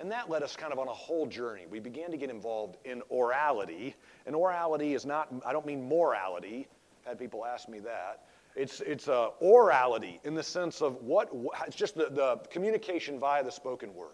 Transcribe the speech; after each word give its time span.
And 0.00 0.10
that 0.10 0.30
led 0.30 0.42
us 0.42 0.56
kind 0.56 0.72
of 0.72 0.78
on 0.78 0.88
a 0.88 0.92
whole 0.92 1.26
journey. 1.26 1.66
We 1.70 1.78
began 1.78 2.10
to 2.10 2.16
get 2.16 2.30
involved 2.30 2.78
in 2.86 3.02
orality. 3.12 3.94
And 4.24 4.34
orality 4.34 4.94
is 4.94 5.04
not, 5.04 5.28
I 5.44 5.52
don't 5.52 5.66
mean 5.66 5.86
morality. 5.86 6.66
I've 7.02 7.10
had 7.10 7.18
people 7.18 7.44
ask 7.44 7.68
me 7.68 7.80
that. 7.80 8.24
It's, 8.56 8.80
it's 8.80 9.08
uh, 9.08 9.28
orality 9.42 10.18
in 10.24 10.34
the 10.34 10.42
sense 10.42 10.80
of 10.80 10.96
what, 11.02 11.28
it's 11.66 11.76
just 11.76 11.94
the, 11.94 12.08
the 12.10 12.40
communication 12.50 13.20
via 13.20 13.44
the 13.44 13.52
spoken 13.52 13.94
word. 13.94 14.08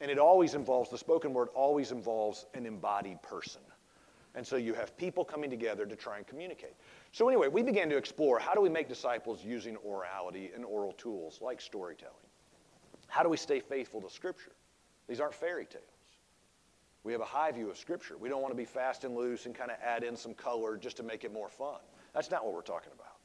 And 0.00 0.10
it 0.10 0.18
always 0.18 0.54
involves, 0.54 0.90
the 0.90 0.98
spoken 0.98 1.32
word 1.32 1.48
always 1.54 1.92
involves 1.92 2.46
an 2.54 2.66
embodied 2.66 3.22
person. 3.22 3.62
And 4.34 4.44
so 4.44 4.56
you 4.56 4.74
have 4.74 4.96
people 4.96 5.24
coming 5.24 5.48
together 5.48 5.86
to 5.86 5.94
try 5.94 6.16
and 6.16 6.26
communicate. 6.26 6.74
So, 7.12 7.28
anyway, 7.28 7.48
we 7.48 7.62
began 7.62 7.88
to 7.90 7.96
explore 7.96 8.38
how 8.38 8.54
do 8.54 8.62
we 8.62 8.70
make 8.70 8.88
disciples 8.88 9.44
using 9.44 9.76
orality 9.86 10.54
and 10.54 10.64
oral 10.64 10.92
tools 10.94 11.38
like 11.42 11.60
storytelling? 11.60 12.14
How 13.08 13.22
do 13.22 13.28
we 13.28 13.36
stay 13.36 13.60
faithful 13.60 14.00
to 14.00 14.10
Scripture? 14.10 14.52
These 15.12 15.20
aren't 15.20 15.34
fairy 15.34 15.66
tales. 15.66 15.84
We 17.04 17.12
have 17.12 17.20
a 17.20 17.26
high 17.26 17.52
view 17.52 17.68
of 17.68 17.76
Scripture. 17.76 18.16
We 18.16 18.30
don't 18.30 18.40
want 18.40 18.52
to 18.52 18.56
be 18.56 18.64
fast 18.64 19.04
and 19.04 19.14
loose 19.14 19.44
and 19.44 19.54
kind 19.54 19.70
of 19.70 19.76
add 19.84 20.04
in 20.04 20.16
some 20.16 20.32
color 20.32 20.78
just 20.78 20.96
to 20.96 21.02
make 21.02 21.22
it 21.22 21.34
more 21.34 21.50
fun. 21.50 21.80
That's 22.14 22.30
not 22.30 22.46
what 22.46 22.54
we're 22.54 22.62
talking 22.62 22.92
about. 22.94 23.18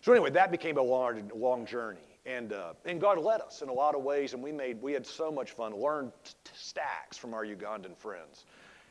So, 0.00 0.10
anyway, 0.10 0.30
that 0.30 0.50
became 0.50 0.76
a 0.76 0.82
long, 0.82 1.30
long 1.32 1.66
journey. 1.66 2.18
And, 2.26 2.52
uh, 2.52 2.72
and 2.84 3.00
God 3.00 3.20
led 3.20 3.40
us 3.42 3.62
in 3.62 3.68
a 3.68 3.72
lot 3.72 3.94
of 3.94 4.02
ways, 4.02 4.34
and 4.34 4.42
we, 4.42 4.50
made, 4.50 4.82
we 4.82 4.92
had 4.92 5.06
so 5.06 5.30
much 5.30 5.52
fun, 5.52 5.72
learned 5.72 6.10
t- 6.24 6.32
stacks 6.52 7.16
from 7.16 7.32
our 7.32 7.44
Ugandan 7.44 7.96
friends. 7.96 8.44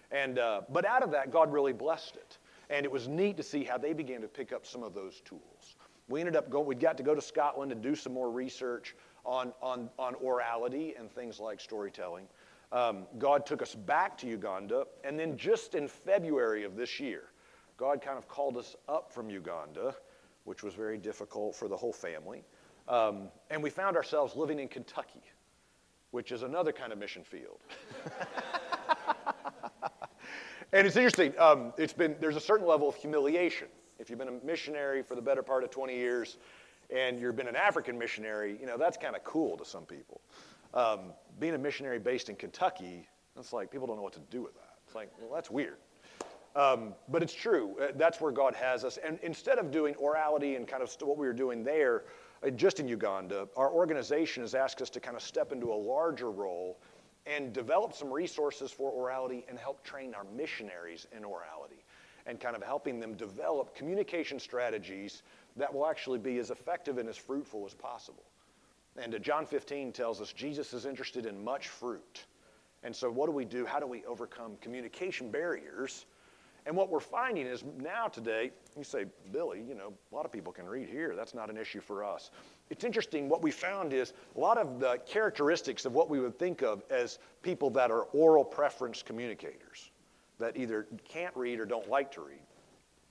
And, 0.09 0.39
uh, 0.39 0.61
but 0.69 0.85
out 0.85 1.03
of 1.03 1.11
that, 1.11 1.31
God 1.31 1.51
really 1.51 1.73
blessed 1.73 2.15
it. 2.15 2.37
And 2.69 2.85
it 2.85 2.91
was 2.91 3.09
neat 3.09 3.35
to 3.35 3.43
see 3.43 3.65
how 3.65 3.77
they 3.77 3.91
began 3.91 4.21
to 4.21 4.29
pick 4.29 4.53
up 4.53 4.65
some 4.65 4.81
of 4.81 4.93
those 4.93 5.19
tools. 5.25 5.75
We 6.07 6.21
ended 6.21 6.37
up 6.37 6.49
going, 6.49 6.67
we 6.67 6.75
got 6.75 6.95
to 6.97 7.03
go 7.03 7.13
to 7.13 7.21
Scotland 7.21 7.73
and 7.73 7.81
do 7.81 7.95
some 7.95 8.13
more 8.13 8.31
research 8.31 8.95
on, 9.25 9.53
on, 9.61 9.89
on 9.97 10.15
orality 10.15 10.99
and 10.99 11.11
things 11.11 11.39
like 11.39 11.59
storytelling. 11.59 12.25
Um, 12.71 13.07
God 13.17 13.45
took 13.45 13.61
us 13.61 13.73
back 13.73 14.17
to 14.19 14.27
Uganda, 14.27 14.85
and 15.03 15.19
then 15.19 15.37
just 15.37 15.75
in 15.75 15.87
February 15.87 16.63
of 16.63 16.75
this 16.75 16.99
year, 16.99 17.23
God 17.77 18.01
kind 18.01 18.17
of 18.17 18.27
called 18.27 18.57
us 18.57 18.75
up 18.87 19.11
from 19.11 19.29
Uganda, 19.29 19.95
which 20.43 20.63
was 20.63 20.73
very 20.73 20.97
difficult 20.97 21.55
for 21.55 21.67
the 21.67 21.77
whole 21.77 21.93
family. 21.93 22.43
Um, 22.87 23.29
and 23.49 23.63
we 23.63 23.69
found 23.69 23.95
ourselves 23.95 24.35
living 24.35 24.59
in 24.59 24.67
Kentucky, 24.67 25.23
which 26.11 26.31
is 26.31 26.43
another 26.43 26.71
kind 26.71 26.91
of 26.91 26.99
mission 26.99 27.23
field. 27.23 27.59
And 30.71 30.85
it's 30.85 30.95
interesting. 30.95 31.33
Um, 31.39 31.73
it's 31.77 31.93
been 31.93 32.15
there's 32.19 32.35
a 32.35 32.41
certain 32.41 32.67
level 32.67 32.87
of 32.87 32.95
humiliation. 32.95 33.67
If 33.97 34.09
you've 34.09 34.19
been 34.19 34.27
a 34.27 34.45
missionary 34.45 35.01
for 35.01 35.15
the 35.15 35.21
better 35.21 35.41
part 35.41 35.63
of 35.63 35.71
20 35.71 35.95
years, 35.95 36.37
and 36.89 37.19
you've 37.19 37.35
been 37.35 37.47
an 37.47 37.55
African 37.55 37.97
missionary, 37.97 38.57
you 38.59 38.65
know 38.65 38.77
that's 38.77 38.97
kind 38.97 39.15
of 39.15 39.23
cool 39.23 39.57
to 39.57 39.65
some 39.65 39.85
people. 39.85 40.21
Um, 40.73 41.13
being 41.39 41.55
a 41.55 41.57
missionary 41.57 41.99
based 41.99 42.29
in 42.29 42.35
Kentucky, 42.35 43.07
it's 43.37 43.53
like 43.53 43.71
people 43.71 43.87
don't 43.87 43.95
know 43.95 44.03
what 44.03 44.13
to 44.13 44.21
do 44.31 44.41
with 44.41 44.53
that. 44.55 44.75
It's 44.85 44.95
like, 44.95 45.11
well, 45.19 45.33
that's 45.33 45.49
weird. 45.49 45.77
Um, 46.55 46.93
but 47.09 47.21
it's 47.21 47.33
true. 47.33 47.75
Uh, 47.81 47.87
that's 47.95 48.19
where 48.19 48.31
God 48.31 48.55
has 48.55 48.83
us. 48.83 48.97
And 48.97 49.19
instead 49.21 49.59
of 49.59 49.71
doing 49.71 49.93
orality 49.95 50.55
and 50.55 50.67
kind 50.67 50.81
of 50.81 50.91
what 51.01 51.17
we 51.17 51.27
were 51.27 51.33
doing 51.33 51.63
there, 51.63 52.03
uh, 52.43 52.49
just 52.49 52.79
in 52.79 52.87
Uganda, 52.87 53.47
our 53.55 53.71
organization 53.71 54.43
has 54.43 54.55
asked 54.55 54.81
us 54.81 54.89
to 54.91 54.99
kind 54.99 55.15
of 55.15 55.21
step 55.21 55.51
into 55.51 55.71
a 55.71 55.75
larger 55.75 56.31
role 56.31 56.79
and 57.25 57.53
develop 57.53 57.93
some 57.93 58.11
resources 58.11 58.71
for 58.71 58.91
orality 58.91 59.43
and 59.47 59.59
help 59.59 59.83
train 59.83 60.15
our 60.15 60.25
missionaries 60.35 61.05
in 61.15 61.23
orality 61.23 61.83
and 62.25 62.39
kind 62.39 62.55
of 62.55 62.63
helping 62.63 62.99
them 62.99 63.13
develop 63.13 63.75
communication 63.75 64.39
strategies 64.39 65.23
that 65.59 65.73
will 65.73 65.87
actually 65.87 66.19
be 66.19 66.37
as 66.37 66.51
effective 66.51 66.97
and 66.97 67.07
as 67.07 67.17
fruitful 67.17 67.65
as 67.65 67.73
possible. 67.73 68.23
And 68.97 69.15
uh, 69.15 69.19
John 69.19 69.45
15 69.45 69.91
tells 69.91 70.21
us 70.21 70.33
Jesus 70.33 70.73
is 70.73 70.85
interested 70.85 71.25
in 71.25 71.43
much 71.43 71.67
fruit. 71.67 72.25
And 72.83 72.95
so, 72.95 73.11
what 73.11 73.27
do 73.27 73.31
we 73.31 73.45
do? 73.45 73.65
How 73.65 73.79
do 73.79 73.87
we 73.87 74.05
overcome 74.05 74.57
communication 74.61 75.31
barriers? 75.31 76.05
And 76.65 76.75
what 76.75 76.89
we're 76.89 76.99
finding 76.99 77.47
is 77.47 77.63
now 77.77 78.07
today, 78.07 78.51
you 78.77 78.83
say, 78.83 79.05
Billy, 79.31 79.63
you 79.67 79.75
know, 79.75 79.93
a 80.11 80.15
lot 80.15 80.25
of 80.25 80.31
people 80.31 80.51
can 80.51 80.65
read 80.65 80.89
here. 80.89 81.15
That's 81.15 81.33
not 81.33 81.49
an 81.49 81.57
issue 81.57 81.79
for 81.79 82.03
us 82.03 82.31
it's 82.69 82.83
interesting, 82.83 83.29
what 83.29 83.41
we 83.41 83.51
found 83.51 83.93
is 83.93 84.13
a 84.35 84.39
lot 84.39 84.57
of 84.57 84.79
the 84.79 84.99
characteristics 85.05 85.85
of 85.85 85.93
what 85.93 86.09
we 86.09 86.19
would 86.19 86.37
think 86.37 86.61
of 86.61 86.83
as 86.89 87.17
people 87.41 87.69
that 87.71 87.89
are 87.89 88.03
oral 88.13 88.45
preference 88.45 89.01
communicators, 89.01 89.89
that 90.39 90.55
either 90.55 90.87
can't 91.07 91.35
read 91.35 91.59
or 91.59 91.65
don't 91.65 91.89
like 91.89 92.11
to 92.11 92.21
read. 92.21 92.41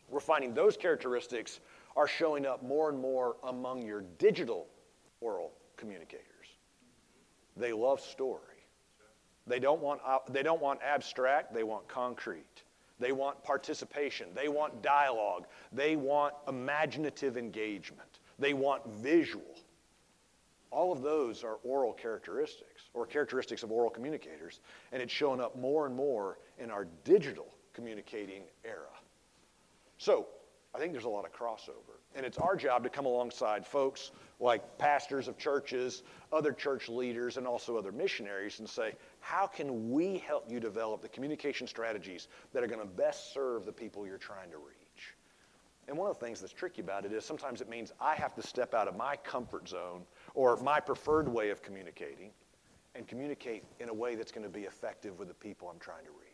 We're 0.08 0.20
finding 0.20 0.54
those 0.54 0.76
characteristics 0.76 1.60
are 1.98 2.06
showing 2.06 2.46
up 2.46 2.62
more 2.62 2.88
and 2.88 2.98
more 2.98 3.34
among 3.42 3.82
your 3.82 4.02
digital 4.18 4.68
oral 5.20 5.52
communicators. 5.76 6.24
They 7.56 7.72
love 7.72 8.00
story. 8.00 8.40
They 9.48 9.58
don't 9.58 9.82
want, 9.82 10.00
they 10.30 10.44
don't 10.44 10.62
want 10.62 10.78
abstract, 10.80 11.52
they 11.52 11.64
want 11.64 11.88
concrete. 11.88 12.62
They 13.00 13.10
want 13.10 13.42
participation. 13.42 14.28
They 14.32 14.48
want 14.48 14.80
dialogue. 14.80 15.46
They 15.72 15.96
want 15.96 16.34
imaginative 16.46 17.36
engagement. 17.36 18.20
They 18.38 18.54
want 18.54 18.86
visual. 18.86 19.56
All 20.70 20.92
of 20.92 21.02
those 21.02 21.42
are 21.42 21.58
oral 21.64 21.92
characteristics 21.92 22.90
or 22.94 23.06
characteristics 23.06 23.64
of 23.64 23.72
oral 23.72 23.90
communicators, 23.90 24.60
and 24.92 25.02
it's 25.02 25.12
showing 25.12 25.40
up 25.40 25.56
more 25.56 25.86
and 25.86 25.96
more 25.96 26.38
in 26.58 26.70
our 26.70 26.86
digital 27.04 27.46
communicating 27.72 28.42
era. 28.64 28.86
So, 29.96 30.28
I 30.74 30.78
think 30.78 30.92
there's 30.92 31.04
a 31.04 31.08
lot 31.08 31.24
of 31.24 31.32
crossover. 31.32 31.96
And 32.14 32.26
it's 32.26 32.38
our 32.38 32.54
job 32.56 32.84
to 32.84 32.90
come 32.90 33.06
alongside 33.06 33.66
folks 33.66 34.10
like 34.40 34.78
pastors 34.78 35.26
of 35.26 35.38
churches, 35.38 36.02
other 36.32 36.52
church 36.52 36.88
leaders, 36.88 37.36
and 37.36 37.46
also 37.46 37.76
other 37.76 37.92
missionaries 37.92 38.58
and 38.60 38.68
say, 38.68 38.92
how 39.20 39.46
can 39.46 39.90
we 39.90 40.18
help 40.18 40.44
you 40.48 40.60
develop 40.60 41.00
the 41.02 41.08
communication 41.08 41.66
strategies 41.66 42.28
that 42.52 42.62
are 42.62 42.66
going 42.66 42.80
to 42.80 42.86
best 42.86 43.32
serve 43.32 43.64
the 43.64 43.72
people 43.72 44.06
you're 44.06 44.18
trying 44.18 44.50
to 44.50 44.58
reach? 44.58 45.14
And 45.88 45.96
one 45.96 46.10
of 46.10 46.18
the 46.18 46.24
things 46.24 46.40
that's 46.40 46.52
tricky 46.52 46.82
about 46.82 47.06
it 47.06 47.12
is 47.12 47.24
sometimes 47.24 47.62
it 47.62 47.68
means 47.68 47.92
I 47.98 48.14
have 48.14 48.34
to 48.34 48.42
step 48.42 48.74
out 48.74 48.88
of 48.88 48.96
my 48.96 49.16
comfort 49.16 49.68
zone 49.68 50.02
or 50.34 50.56
my 50.58 50.80
preferred 50.80 51.28
way 51.28 51.48
of 51.48 51.62
communicating 51.62 52.30
and 52.94 53.06
communicate 53.08 53.64
in 53.80 53.88
a 53.88 53.94
way 53.94 54.14
that's 54.14 54.30
going 54.30 54.44
to 54.44 54.52
be 54.52 54.62
effective 54.62 55.18
with 55.18 55.28
the 55.28 55.34
people 55.34 55.68
I'm 55.68 55.78
trying 55.78 56.04
to 56.04 56.10
reach. 56.10 56.28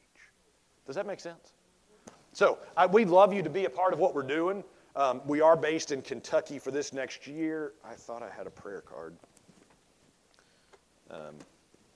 Does 0.87 0.97
that 0.97 1.07
make 1.07 1.21
sense? 1.21 1.53
So 2.35 2.59
I, 2.77 2.87
we'd 2.87 3.09
love 3.09 3.33
you 3.33 3.43
to 3.43 3.49
be 3.49 3.65
a 3.65 3.71
part 3.71 3.93
of 3.93 4.01
what 4.01 4.13
we're 4.13 4.25
doing. 4.25 4.65
Um, 4.97 5.23
we 5.25 5.41
are 5.41 5.57
based 5.57 5.93
in 5.93 6.03
Kentucky 6.03 6.59
for 6.59 6.73
this 6.73 6.93
next 6.93 7.29
year. 7.29 7.73
I 7.85 7.95
thought 7.95 8.25
I 8.25 8.29
had 8.37 8.49
a 8.49 8.51
prayer 8.51 8.81
card. 8.81 9.15
Um, 11.13 11.37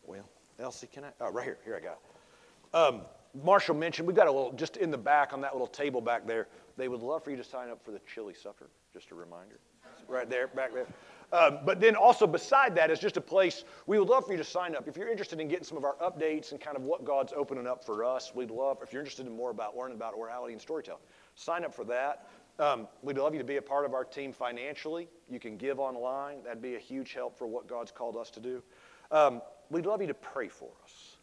well, 0.06 0.28
Elsie, 0.60 0.86
can 0.86 1.04
I? 1.04 1.08
Oh, 1.20 1.32
right 1.32 1.44
here. 1.44 1.58
Here 1.64 1.76
I 1.76 1.80
got 1.80 1.98
it. 1.98 2.94
Um, 2.94 3.00
Marshall 3.42 3.74
mentioned 3.74 4.06
we've 4.06 4.16
got 4.16 4.28
a 4.28 4.32
little, 4.32 4.52
just 4.52 4.76
in 4.76 4.92
the 4.92 4.98
back 4.98 5.32
on 5.32 5.40
that 5.40 5.52
little 5.52 5.66
table 5.66 6.00
back 6.00 6.24
there, 6.24 6.46
they 6.76 6.86
would 6.86 7.00
love 7.00 7.24
for 7.24 7.32
you 7.32 7.36
to 7.36 7.44
sign 7.44 7.68
up 7.68 7.84
for 7.84 7.90
the 7.90 8.00
chili 8.12 8.32
supper, 8.32 8.68
just 8.92 9.10
a 9.10 9.16
reminder. 9.16 9.58
Right 10.06 10.30
there, 10.30 10.46
back 10.46 10.72
there. 10.72 10.86
Um, 11.30 11.58
but 11.64 11.78
then 11.78 11.94
also 11.94 12.26
beside 12.26 12.74
that 12.76 12.90
is 12.90 12.98
just 12.98 13.18
a 13.18 13.20
place 13.20 13.64
we 13.86 13.98
would 13.98 14.08
love 14.08 14.24
for 14.24 14.32
you 14.32 14.38
to 14.38 14.44
sign 14.44 14.74
up. 14.74 14.88
If 14.88 14.96
you're 14.96 15.10
interested 15.10 15.40
in 15.40 15.48
getting 15.48 15.64
some 15.64 15.76
of 15.76 15.84
our 15.84 15.96
updates 15.96 16.52
and 16.52 16.60
kind 16.60 16.76
of 16.76 16.84
what 16.84 17.04
God's 17.04 17.34
opening 17.36 17.66
up 17.66 17.84
for 17.84 18.02
us, 18.02 18.32
we'd 18.34 18.50
love, 18.50 18.78
if 18.82 18.92
you're 18.92 19.02
interested 19.02 19.26
in 19.26 19.36
more 19.36 19.50
about 19.50 19.76
learning 19.76 19.96
about 19.96 20.14
orality 20.18 20.52
and 20.52 20.60
storytelling, 20.60 21.02
sign 21.34 21.64
up 21.64 21.74
for 21.74 21.84
that. 21.84 22.28
Um, 22.58 22.88
we'd 23.02 23.18
love 23.18 23.34
you 23.34 23.38
to 23.38 23.44
be 23.44 23.56
a 23.56 23.62
part 23.62 23.84
of 23.84 23.94
our 23.94 24.04
team 24.04 24.32
financially. 24.32 25.08
You 25.30 25.38
can 25.38 25.56
give 25.56 25.78
online. 25.78 26.42
That'd 26.42 26.62
be 26.62 26.76
a 26.76 26.80
huge 26.80 27.12
help 27.12 27.36
for 27.36 27.46
what 27.46 27.68
God's 27.68 27.92
called 27.92 28.16
us 28.16 28.30
to 28.30 28.40
do. 28.40 28.62
Um, 29.10 29.42
we'd 29.70 29.86
love 29.86 30.00
you 30.00 30.06
to 30.08 30.14
pray 30.14 30.48
for 30.48 30.70
us 30.82 31.16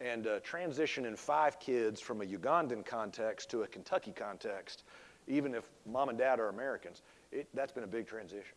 and 0.00 0.26
uh, 0.26 0.40
transitioning 0.40 1.16
five 1.16 1.58
kids 1.58 2.00
from 2.00 2.20
a 2.20 2.24
Ugandan 2.24 2.84
context 2.84 3.50
to 3.50 3.62
a 3.62 3.66
Kentucky 3.66 4.12
context, 4.12 4.84
even 5.26 5.54
if 5.54 5.70
mom 5.86 6.08
and 6.08 6.18
dad 6.18 6.38
are 6.38 6.48
Americans, 6.48 7.02
it, 7.32 7.48
that's 7.54 7.72
been 7.72 7.84
a 7.84 7.88
big 7.88 8.06
transition. 8.06 8.54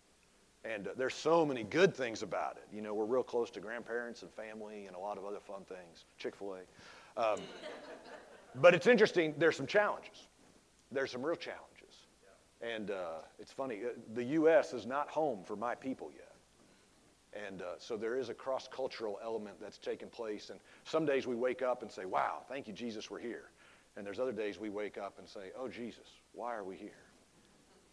And 0.66 0.88
uh, 0.88 0.92
there's 0.97 1.16
so 1.16 1.46
many 1.46 1.64
good 1.64 1.96
things 1.96 2.22
about 2.22 2.58
it. 2.58 2.75
You 2.75 2.81
know, 2.81 2.94
we're 2.94 3.06
real 3.06 3.24
close 3.24 3.50
to 3.52 3.59
grandparents 3.59 4.24
and 4.24 4.31
family 4.31 4.88
and 4.88 4.96
a 4.96 5.00
lot 5.00 5.18
of 5.18 5.25
other 5.25 5.40
fun 5.40 5.64
things, 5.64 6.06
Chick 6.17 6.35
fil 6.35 6.56
A. 6.56 7.22
Um, 7.22 7.40
but 8.56 8.73
it's 8.73 8.88
interesting, 8.88 9.34
there's 9.38 9.56
some 9.56 9.67
challenges. 9.67 10.28
There's 10.91 11.11
some 11.11 11.26
real 11.26 11.38
challenges. 11.38 11.70
And 12.61 12.91
uh, 12.91 13.22
it's 13.40 13.53
funny, 13.53 13.79
uh, 13.85 13.94
the 14.14 14.23
U.S. 14.23 14.73
is 14.73 14.85
not 14.85 15.09
home 15.09 15.44
for 15.46 15.56
my 15.56 15.76
people 15.76 16.11
yet. 16.14 16.26
And 17.47 17.62
uh, 17.62 17.66
so 17.78 17.96
there 17.96 18.17
is 18.17 18.29
a 18.29 18.34
cross 18.34 18.67
cultural 18.67 19.20
element 19.23 19.58
that's 19.62 19.78
taken 19.78 20.09
place. 20.09 20.50
And 20.50 20.59
some 20.84 21.05
days 21.05 21.28
we 21.28 21.35
wake 21.35 21.62
up 21.62 21.84
and 21.84 21.91
say, 21.91 22.05
wow, 22.05 22.41
thank 22.50 22.67
you, 22.67 22.73
Jesus, 22.73 23.09
we're 23.09 23.20
here. 23.20 23.52
And 23.96 24.05
there's 24.05 24.20
other 24.20 24.32
days 24.32 24.59
we 24.59 24.70
wake 24.70 24.97
up 24.97 25.20
and 25.20 25.28
say, 25.28 25.52
oh, 25.58 25.67
Jesus, 25.67 26.08
why 26.34 26.55
are 26.55 26.64
we 26.64 26.76
here? 26.76 27.09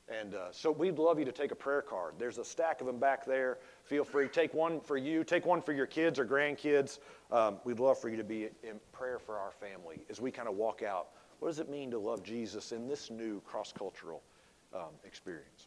And 0.08 0.34
uh, 0.34 0.52
so 0.52 0.70
we'd 0.70 0.98
love 0.98 1.18
you 1.18 1.24
to 1.24 1.32
take 1.32 1.50
a 1.50 1.56
prayer 1.56 1.82
card. 1.82 2.14
There's 2.18 2.38
a 2.38 2.44
stack 2.44 2.80
of 2.80 2.86
them 2.86 2.98
back 2.98 3.26
there. 3.26 3.58
Feel 3.82 4.04
free. 4.04 4.28
Take 4.28 4.54
one 4.54 4.80
for 4.80 4.96
you, 4.96 5.24
take 5.24 5.44
one 5.44 5.60
for 5.60 5.72
your 5.72 5.86
kids 5.86 6.18
or 6.18 6.24
grandkids. 6.24 7.00
Um, 7.32 7.58
we'd 7.64 7.80
love 7.80 7.98
for 7.98 8.08
you 8.08 8.16
to 8.16 8.24
be 8.24 8.44
in 8.62 8.78
prayer 8.92 9.18
for 9.18 9.36
our 9.36 9.50
family 9.50 10.04
as 10.08 10.20
we 10.20 10.30
kind 10.30 10.48
of 10.48 10.54
walk 10.54 10.82
out. 10.82 11.08
What 11.40 11.48
does 11.48 11.58
it 11.58 11.68
mean 11.68 11.90
to 11.90 11.98
love 11.98 12.22
Jesus 12.22 12.70
in 12.70 12.86
this 12.86 13.10
new 13.10 13.40
cross 13.40 13.72
cultural 13.72 14.22
um, 14.72 14.94
experience? 15.04 15.66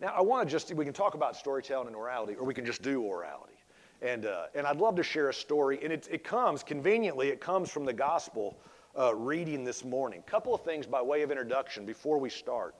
Now, 0.00 0.12
I 0.16 0.20
want 0.20 0.48
to 0.48 0.52
just, 0.52 0.72
we 0.74 0.84
can 0.84 0.94
talk 0.94 1.14
about 1.14 1.36
storytelling 1.36 1.88
and 1.88 1.96
orality, 1.96 2.36
or 2.36 2.44
we 2.44 2.54
can 2.54 2.66
just 2.66 2.82
do 2.82 3.02
orality. 3.02 3.58
And, 4.02 4.26
uh, 4.26 4.46
and 4.54 4.66
I'd 4.66 4.76
love 4.76 4.96
to 4.96 5.02
share 5.02 5.28
a 5.28 5.34
story, 5.34 5.80
and 5.82 5.92
it, 5.92 6.08
it 6.10 6.22
comes, 6.22 6.62
conveniently, 6.62 7.28
it 7.28 7.40
comes 7.40 7.70
from 7.70 7.84
the 7.84 7.92
gospel 7.92 8.58
uh, 8.96 9.14
reading 9.14 9.64
this 9.64 9.84
morning. 9.84 10.22
couple 10.26 10.54
of 10.54 10.62
things 10.62 10.86
by 10.86 11.02
way 11.02 11.22
of 11.22 11.30
introduction 11.30 11.84
before 11.84 12.18
we 12.18 12.30
start 12.30 12.74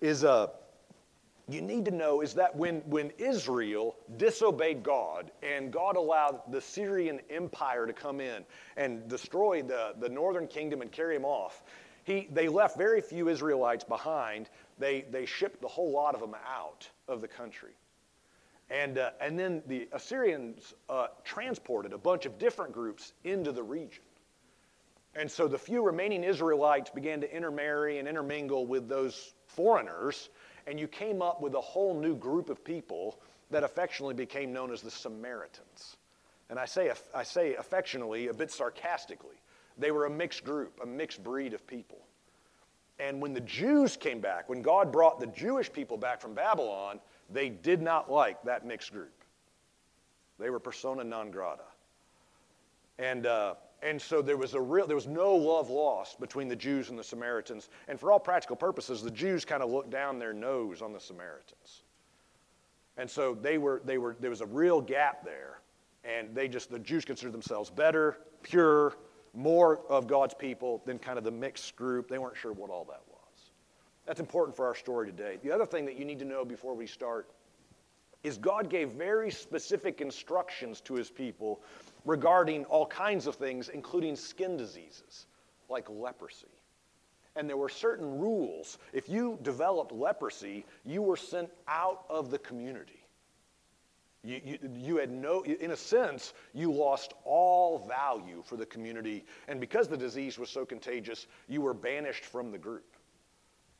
is 0.00 0.24
uh, 0.24 0.48
you 1.48 1.60
need 1.60 1.84
to 1.84 1.92
know 1.92 2.22
is 2.22 2.34
that 2.34 2.54
when, 2.56 2.80
when 2.86 3.12
Israel 3.18 3.96
disobeyed 4.16 4.82
God 4.82 5.30
and 5.42 5.72
God 5.72 5.96
allowed 5.96 6.40
the 6.50 6.60
Syrian 6.60 7.20
Empire 7.30 7.86
to 7.86 7.92
come 7.92 8.20
in 8.20 8.44
and 8.76 9.06
destroy 9.08 9.62
the, 9.62 9.94
the 10.00 10.08
northern 10.08 10.48
kingdom 10.48 10.82
and 10.82 10.90
carry 10.90 11.14
them 11.14 11.24
off, 11.24 11.62
he, 12.02 12.28
they 12.32 12.48
left 12.48 12.76
very 12.76 13.00
few 13.00 13.28
Israelites 13.28 13.84
behind. 13.84 14.48
They, 14.78 15.06
they 15.10 15.24
shipped 15.24 15.60
the 15.60 15.68
whole 15.68 15.92
lot 15.92 16.14
of 16.14 16.20
them 16.20 16.34
out 16.48 16.88
of 17.06 17.20
the 17.20 17.28
country. 17.28 17.72
And, 18.68 18.98
uh, 18.98 19.10
and 19.20 19.38
then 19.38 19.62
the 19.68 19.88
Assyrians 19.92 20.74
uh, 20.88 21.08
transported 21.22 21.92
a 21.92 21.98
bunch 21.98 22.26
of 22.26 22.38
different 22.38 22.72
groups 22.72 23.12
into 23.22 23.52
the 23.52 23.62
region. 23.62 24.02
And 25.14 25.30
so 25.30 25.46
the 25.46 25.58
few 25.58 25.82
remaining 25.82 26.24
Israelites 26.24 26.90
began 26.90 27.20
to 27.20 27.34
intermarry 27.34 27.98
and 27.98 28.08
intermingle 28.08 28.66
with 28.66 28.88
those 28.88 29.34
foreigners, 29.56 30.28
and 30.66 30.78
you 30.78 30.86
came 30.86 31.22
up 31.22 31.40
with 31.40 31.54
a 31.54 31.60
whole 31.60 31.98
new 31.98 32.14
group 32.14 32.50
of 32.50 32.62
people 32.62 33.18
that 33.50 33.64
affectionately 33.64 34.14
became 34.14 34.52
known 34.52 34.72
as 34.72 34.82
the 34.82 34.90
Samaritans. 34.90 35.96
And 36.50 36.58
I 36.58 36.66
say, 36.66 36.92
I 37.14 37.22
say 37.22 37.54
affectionately, 37.54 38.28
a 38.28 38.34
bit 38.34 38.52
sarcastically. 38.52 39.36
They 39.78 39.90
were 39.90 40.06
a 40.06 40.10
mixed 40.10 40.44
group, 40.44 40.78
a 40.82 40.86
mixed 40.86 41.22
breed 41.24 41.54
of 41.54 41.66
people. 41.66 41.98
And 42.98 43.20
when 43.20 43.34
the 43.34 43.40
Jews 43.40 43.96
came 43.96 44.20
back, 44.20 44.48
when 44.48 44.62
God 44.62 44.92
brought 44.92 45.20
the 45.20 45.26
Jewish 45.26 45.72
people 45.72 45.96
back 45.96 46.20
from 46.20 46.34
Babylon, 46.34 47.00
they 47.30 47.48
did 47.48 47.82
not 47.82 48.10
like 48.10 48.42
that 48.44 48.64
mixed 48.64 48.92
group. 48.92 49.12
They 50.38 50.50
were 50.50 50.60
persona 50.60 51.04
non 51.04 51.30
grata. 51.30 51.64
And, 52.98 53.26
uh, 53.26 53.54
and 53.82 54.00
so 54.00 54.22
there 54.22 54.36
was, 54.36 54.54
a 54.54 54.60
real, 54.60 54.86
there 54.86 54.96
was 54.96 55.06
no 55.06 55.34
love 55.34 55.68
lost 55.68 56.18
between 56.18 56.48
the 56.48 56.56
Jews 56.56 56.88
and 56.88 56.98
the 56.98 57.04
Samaritans. 57.04 57.68
And 57.88 58.00
for 58.00 58.10
all 58.10 58.18
practical 58.18 58.56
purposes, 58.56 59.02
the 59.02 59.10
Jews 59.10 59.44
kind 59.44 59.62
of 59.62 59.70
looked 59.70 59.90
down 59.90 60.18
their 60.18 60.32
nose 60.32 60.80
on 60.80 60.92
the 60.92 61.00
Samaritans. 61.00 61.82
And 62.96 63.10
so 63.10 63.34
they 63.34 63.58
were, 63.58 63.82
they 63.84 63.98
were, 63.98 64.16
there 64.18 64.30
was 64.30 64.40
a 64.40 64.46
real 64.46 64.80
gap 64.80 65.24
there. 65.24 65.60
And 66.04 66.34
they 66.34 66.48
just, 66.48 66.70
the 66.70 66.78
Jews 66.78 67.04
considered 67.04 67.32
themselves 67.32 67.68
better, 67.68 68.16
pure, 68.42 68.96
more 69.34 69.80
of 69.90 70.06
God's 70.06 70.34
people 70.34 70.82
than 70.86 70.98
kind 70.98 71.18
of 71.18 71.24
the 71.24 71.30
mixed 71.30 71.76
group. 71.76 72.08
They 72.08 72.18
weren't 72.18 72.36
sure 72.36 72.52
what 72.52 72.70
all 72.70 72.84
that 72.84 73.02
was. 73.08 73.50
That's 74.06 74.20
important 74.20 74.56
for 74.56 74.66
our 74.66 74.74
story 74.74 75.06
today. 75.10 75.38
The 75.42 75.50
other 75.50 75.66
thing 75.66 75.84
that 75.86 75.98
you 75.98 76.04
need 76.04 76.20
to 76.20 76.24
know 76.24 76.44
before 76.44 76.74
we 76.74 76.86
start 76.86 77.28
is 78.22 78.38
God 78.38 78.70
gave 78.70 78.90
very 78.90 79.30
specific 79.30 80.00
instructions 80.00 80.80
to 80.82 80.94
his 80.94 81.10
people 81.10 81.60
regarding 82.06 82.64
all 82.66 82.86
kinds 82.86 83.26
of 83.26 83.34
things, 83.34 83.68
including 83.68 84.16
skin 84.16 84.56
diseases 84.56 85.26
like 85.68 85.90
leprosy. 85.90 86.46
And 87.34 87.46
there 87.46 87.58
were 87.58 87.68
certain 87.68 88.18
rules. 88.18 88.78
If 88.94 89.10
you 89.10 89.38
developed 89.42 89.92
leprosy, 89.92 90.64
you 90.84 91.02
were 91.02 91.16
sent 91.16 91.50
out 91.68 92.04
of 92.08 92.30
the 92.30 92.38
community. 92.38 93.04
You, 94.24 94.40
you, 94.44 94.58
you, 94.74 94.96
had 94.96 95.10
no, 95.10 95.42
in 95.42 95.72
a 95.72 95.76
sense, 95.76 96.32
you 96.54 96.72
lost 96.72 97.12
all 97.24 97.78
value 97.86 98.42
for 98.44 98.56
the 98.56 98.66
community. 98.66 99.24
And 99.48 99.60
because 99.60 99.86
the 99.86 99.96
disease 99.96 100.38
was 100.38 100.48
so 100.48 100.64
contagious, 100.64 101.26
you 101.48 101.60
were 101.60 101.74
banished 101.74 102.24
from 102.24 102.50
the 102.50 102.58
group. 102.58 102.96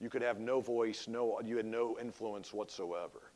You 0.01 0.11
could 0.11 0.23
have 0.23 0.39
no 0.39 0.61
voice, 0.61 1.09
no, 1.09 1.41
you 1.45 1.57
had 1.57 1.67
no 1.67 1.97
influence 1.99 2.53
whatsoever. 2.53 3.33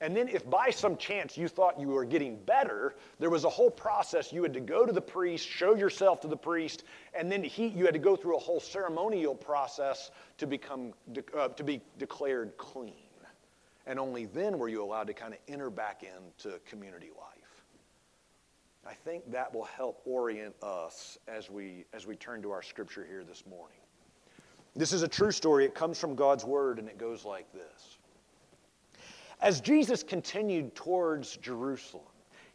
And 0.00 0.16
then, 0.16 0.28
if 0.28 0.48
by 0.48 0.70
some 0.70 0.96
chance 0.96 1.36
you 1.36 1.48
thought 1.48 1.80
you 1.80 1.88
were 1.88 2.04
getting 2.04 2.36
better, 2.36 2.94
there 3.18 3.30
was 3.30 3.44
a 3.44 3.48
whole 3.48 3.70
process. 3.70 4.32
You 4.32 4.44
had 4.44 4.54
to 4.54 4.60
go 4.60 4.86
to 4.86 4.92
the 4.92 5.00
priest, 5.00 5.46
show 5.46 5.74
yourself 5.74 6.20
to 6.20 6.28
the 6.28 6.36
priest, 6.36 6.84
and 7.14 7.30
then 7.30 7.42
he, 7.42 7.66
you 7.66 7.84
had 7.84 7.94
to 7.94 8.00
go 8.00 8.14
through 8.14 8.36
a 8.36 8.40
whole 8.40 8.60
ceremonial 8.60 9.34
process 9.34 10.12
to, 10.36 10.46
become, 10.46 10.92
uh, 11.36 11.48
to 11.48 11.64
be 11.64 11.80
declared 11.98 12.56
clean. 12.56 12.94
And 13.88 13.98
only 13.98 14.26
then 14.26 14.58
were 14.58 14.68
you 14.68 14.84
allowed 14.84 15.06
to 15.06 15.14
kind 15.14 15.32
of 15.32 15.40
enter 15.48 15.70
back 15.70 16.04
into 16.04 16.60
community 16.66 17.08
life. 17.18 17.64
I 18.86 18.92
think 18.92 19.30
that 19.32 19.52
will 19.52 19.64
help 19.64 20.02
orient 20.04 20.54
us 20.62 21.18
as 21.26 21.50
we, 21.50 21.86
as 21.92 22.06
we 22.06 22.14
turn 22.14 22.42
to 22.42 22.50
our 22.50 22.62
scripture 22.62 23.04
here 23.08 23.24
this 23.24 23.44
morning. 23.46 23.78
This 24.76 24.92
is 24.92 25.02
a 25.02 25.08
true 25.08 25.32
story. 25.32 25.64
It 25.64 25.74
comes 25.74 25.98
from 25.98 26.14
God's 26.14 26.44
word, 26.44 26.78
and 26.78 26.86
it 26.86 26.98
goes 26.98 27.24
like 27.24 27.50
this. 27.52 27.97
As 29.40 29.60
Jesus 29.60 30.02
continued 30.02 30.74
towards 30.74 31.36
Jerusalem, 31.36 32.04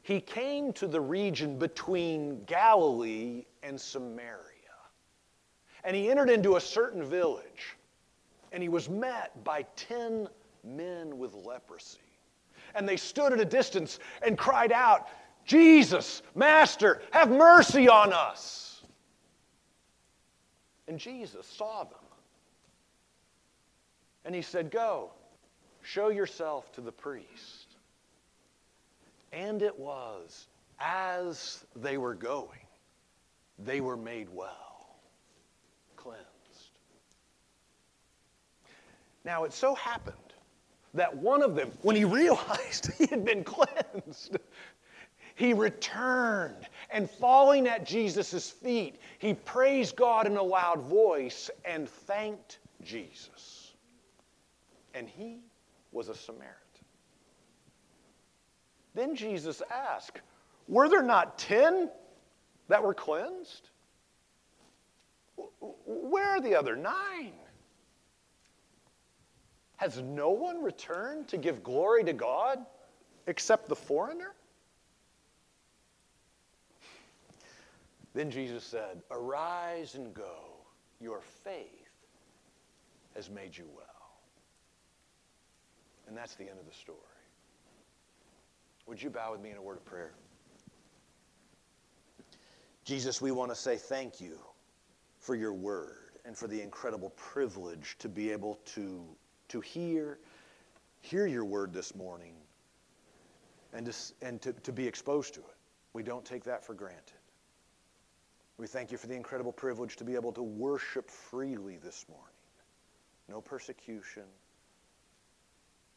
he 0.01 0.19
came 0.19 0.73
to 0.73 0.87
the 0.87 0.99
region 0.99 1.57
between 1.57 2.43
Galilee 2.43 3.45
and 3.61 3.79
Samaria. 3.79 4.39
And 5.85 5.95
he 5.95 6.09
entered 6.09 6.29
into 6.29 6.57
a 6.57 6.61
certain 6.61 7.03
village, 7.03 7.77
and 8.51 8.61
he 8.61 8.69
was 8.69 8.89
met 8.89 9.43
by 9.43 9.65
ten 9.75 10.27
men 10.63 11.17
with 11.17 11.33
leprosy. 11.33 11.99
And 12.75 12.87
they 12.87 12.97
stood 12.97 13.33
at 13.33 13.39
a 13.39 13.45
distance 13.45 13.99
and 14.21 14.37
cried 14.37 14.71
out, 14.71 15.07
Jesus, 15.45 16.21
Master, 16.35 17.01
have 17.11 17.29
mercy 17.29 17.87
on 17.87 18.13
us. 18.13 18.81
And 20.87 20.99
Jesus 20.99 21.45
saw 21.45 21.83
them 21.83 21.99
and 24.25 24.33
he 24.33 24.41
said, 24.41 24.71
Go, 24.71 25.11
show 25.83 26.09
yourself 26.09 26.71
to 26.73 26.81
the 26.81 26.91
priest. 26.91 27.75
And 29.31 29.61
it 29.61 29.77
was 29.77 30.47
as 30.79 31.65
they 31.75 31.97
were 31.97 32.15
going, 32.15 32.59
they 33.59 33.81
were 33.81 33.97
made 33.97 34.27
well, 34.33 34.97
cleansed. 35.95 36.23
Now 39.23 39.43
it 39.43 39.53
so 39.53 39.75
happened 39.75 40.17
that 40.93 41.15
one 41.15 41.41
of 41.41 41.55
them, 41.55 41.71
when 41.81 41.95
he 41.95 42.05
realized 42.21 42.91
he 42.97 43.05
had 43.07 43.23
been 43.23 43.43
cleansed, 43.43 44.37
he 45.35 45.53
returned 45.53 46.67
and 46.91 47.09
falling 47.09 47.67
at 47.67 47.85
Jesus' 47.85 48.49
feet, 48.49 48.99
he 49.17 49.33
praised 49.33 49.95
God 49.95 50.27
in 50.27 50.37
a 50.37 50.43
loud 50.43 50.81
voice 50.81 51.49
and 51.65 51.89
thanked 51.89 52.59
Jesus 52.83 53.63
and 54.93 55.07
he 55.07 55.39
was 55.93 56.09
a 56.09 56.15
Samaritan. 56.15 56.57
Then 58.95 59.15
Jesus 59.15 59.61
asked, 59.71 60.21
Were 60.67 60.89
there 60.89 61.03
not 61.03 61.37
ten 61.37 61.89
that 62.67 62.83
were 62.83 62.93
cleansed? 62.93 63.69
Where 65.85 66.29
are 66.29 66.41
the 66.41 66.55
other 66.55 66.75
nine? 66.75 67.33
Has 69.77 70.01
no 70.01 70.29
one 70.29 70.63
returned 70.63 71.27
to 71.29 71.37
give 71.37 71.63
glory 71.63 72.03
to 72.03 72.13
God 72.13 72.59
except 73.27 73.67
the 73.67 73.75
foreigner? 73.75 74.33
Then 78.13 78.29
Jesus 78.29 78.63
said, 78.63 79.01
Arise 79.11 79.95
and 79.95 80.13
go. 80.13 80.35
Your 81.01 81.21
faith 81.43 81.89
has 83.15 83.29
made 83.29 83.57
you 83.57 83.65
well. 83.75 83.92
And 86.13 86.19
that's 86.19 86.35
the 86.35 86.47
end 86.47 86.59
of 86.59 86.67
the 86.67 86.75
story. 86.75 86.99
Would 88.85 89.01
you 89.01 89.09
bow 89.09 89.31
with 89.31 89.41
me 89.41 89.49
in 89.49 89.57
a 89.57 89.61
word 89.63 89.77
of 89.77 89.85
prayer? 89.85 90.13
Jesus, 92.85 93.19
we 93.19 93.31
want 93.31 93.49
to 93.49 93.55
say 93.55 93.77
thank 93.77 94.21
you 94.21 94.37
for 95.17 95.33
your 95.33 95.53
word 95.53 96.19
and 96.23 96.37
for 96.37 96.47
the 96.47 96.61
incredible 96.61 97.09
privilege 97.15 97.95
to 97.97 98.09
be 98.09 98.29
able 98.31 98.59
to, 98.75 99.03
to 99.47 99.59
hear, 99.59 100.19
hear 101.01 101.25
your 101.25 101.45
word 101.45 101.73
this 101.73 101.95
morning 101.95 102.35
and, 103.73 103.87
to, 103.87 103.95
and 104.21 104.39
to, 104.43 104.53
to 104.53 104.71
be 104.71 104.85
exposed 104.85 105.33
to 105.33 105.39
it. 105.39 105.57
We 105.93 106.03
don't 106.03 106.23
take 106.23 106.43
that 106.43 106.63
for 106.63 106.75
granted. 106.75 107.17
We 108.59 108.67
thank 108.67 108.91
you 108.91 108.99
for 108.99 109.07
the 109.07 109.15
incredible 109.15 109.51
privilege 109.51 109.95
to 109.95 110.03
be 110.03 110.13
able 110.13 110.33
to 110.33 110.43
worship 110.43 111.09
freely 111.09 111.77
this 111.77 112.05
morning. 112.07 112.27
No 113.27 113.41
persecution, 113.41 114.25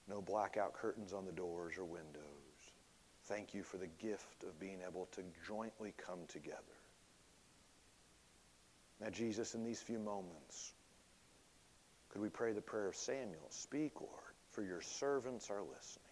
no 0.08 0.20
blackout 0.20 0.72
curtains 0.74 1.12
on 1.12 1.24
the 1.24 1.32
doors 1.32 1.78
or 1.78 1.84
windows. 1.84 2.22
Thank 3.24 3.54
you 3.54 3.62
for 3.62 3.76
the 3.76 3.88
gift 4.00 4.44
of 4.44 4.58
being 4.60 4.78
able 4.86 5.08
to 5.12 5.22
jointly 5.46 5.94
come 5.98 6.20
together. 6.28 6.60
Now, 9.00 9.10
Jesus, 9.10 9.54
in 9.54 9.64
these 9.64 9.80
few 9.80 9.98
moments, 9.98 10.72
could 12.08 12.22
we 12.22 12.28
pray 12.28 12.52
the 12.52 12.62
prayer 12.62 12.88
of 12.88 12.96
Samuel? 12.96 13.46
Speak, 13.50 14.00
Lord, 14.00 14.12
for 14.52 14.62
your 14.62 14.80
servants 14.80 15.50
are 15.50 15.60
listening. 15.60 16.06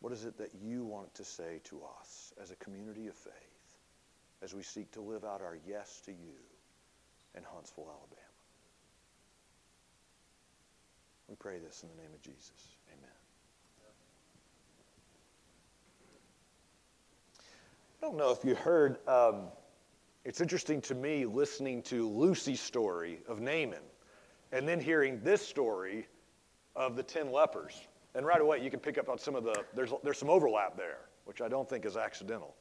What 0.00 0.12
is 0.12 0.24
it 0.24 0.36
that 0.38 0.50
you 0.60 0.84
want 0.84 1.14
to 1.14 1.24
say 1.24 1.60
to 1.64 1.80
us 2.00 2.34
as 2.42 2.50
a 2.50 2.56
community 2.56 3.06
of 3.06 3.14
faith 3.14 3.32
as 4.42 4.52
we 4.52 4.62
seek 4.62 4.90
to 4.92 5.00
live 5.00 5.24
out 5.24 5.40
our 5.40 5.56
yes 5.66 6.02
to 6.06 6.10
you 6.10 6.34
in 7.36 7.44
Huntsville, 7.44 7.88
Alabama? 7.88 8.21
We 11.32 11.36
pray 11.36 11.58
this 11.60 11.82
in 11.82 11.88
the 11.88 12.02
name 12.02 12.12
of 12.12 12.20
Jesus. 12.20 12.76
Amen. 12.92 13.08
I 17.96 18.04
don't 18.04 18.18
know 18.18 18.32
if 18.32 18.44
you 18.44 18.54
heard, 18.54 18.98
um, 19.08 19.44
it's 20.26 20.42
interesting 20.42 20.82
to 20.82 20.94
me 20.94 21.24
listening 21.24 21.80
to 21.84 22.06
Lucy's 22.06 22.60
story 22.60 23.20
of 23.26 23.40
Naaman 23.40 23.80
and 24.52 24.68
then 24.68 24.78
hearing 24.78 25.22
this 25.24 25.40
story 25.40 26.06
of 26.76 26.96
the 26.96 27.02
10 27.02 27.32
lepers. 27.32 27.80
And 28.14 28.26
right 28.26 28.42
away, 28.42 28.62
you 28.62 28.70
can 28.70 28.80
pick 28.80 28.98
up 28.98 29.08
on 29.08 29.18
some 29.18 29.34
of 29.34 29.42
the, 29.42 29.64
there's, 29.74 29.94
there's 30.04 30.18
some 30.18 30.28
overlap 30.28 30.76
there, 30.76 30.98
which 31.24 31.40
I 31.40 31.48
don't 31.48 31.66
think 31.66 31.86
is 31.86 31.96
accidental. 31.96 32.54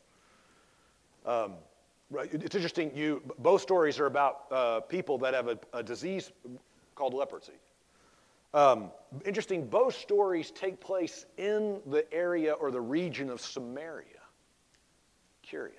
Um, 1.25 1.56
it's 2.13 2.56
interesting, 2.56 2.96
you, 2.96 3.22
both 3.40 3.62
stories 3.62 4.00
are 4.00 4.06
about 4.06 4.46
uh, 4.50 4.80
people 4.80 5.18
that 5.18 5.34
have 5.34 5.50
a, 5.50 5.60
a 5.74 5.84
disease 5.84 6.32
called 6.96 7.13
leprosy. 7.13 7.51
Um, 8.53 8.91
interesting, 9.25 9.67
both 9.67 9.96
stories 9.96 10.51
take 10.51 10.79
place 10.79 11.25
in 11.38 11.79
the 11.86 12.12
area 12.13 12.53
or 12.53 12.72
the 12.72 12.81
region 12.81 13.29
of 13.29 13.39
Samaria. 13.39 14.05
Curious. 15.41 15.77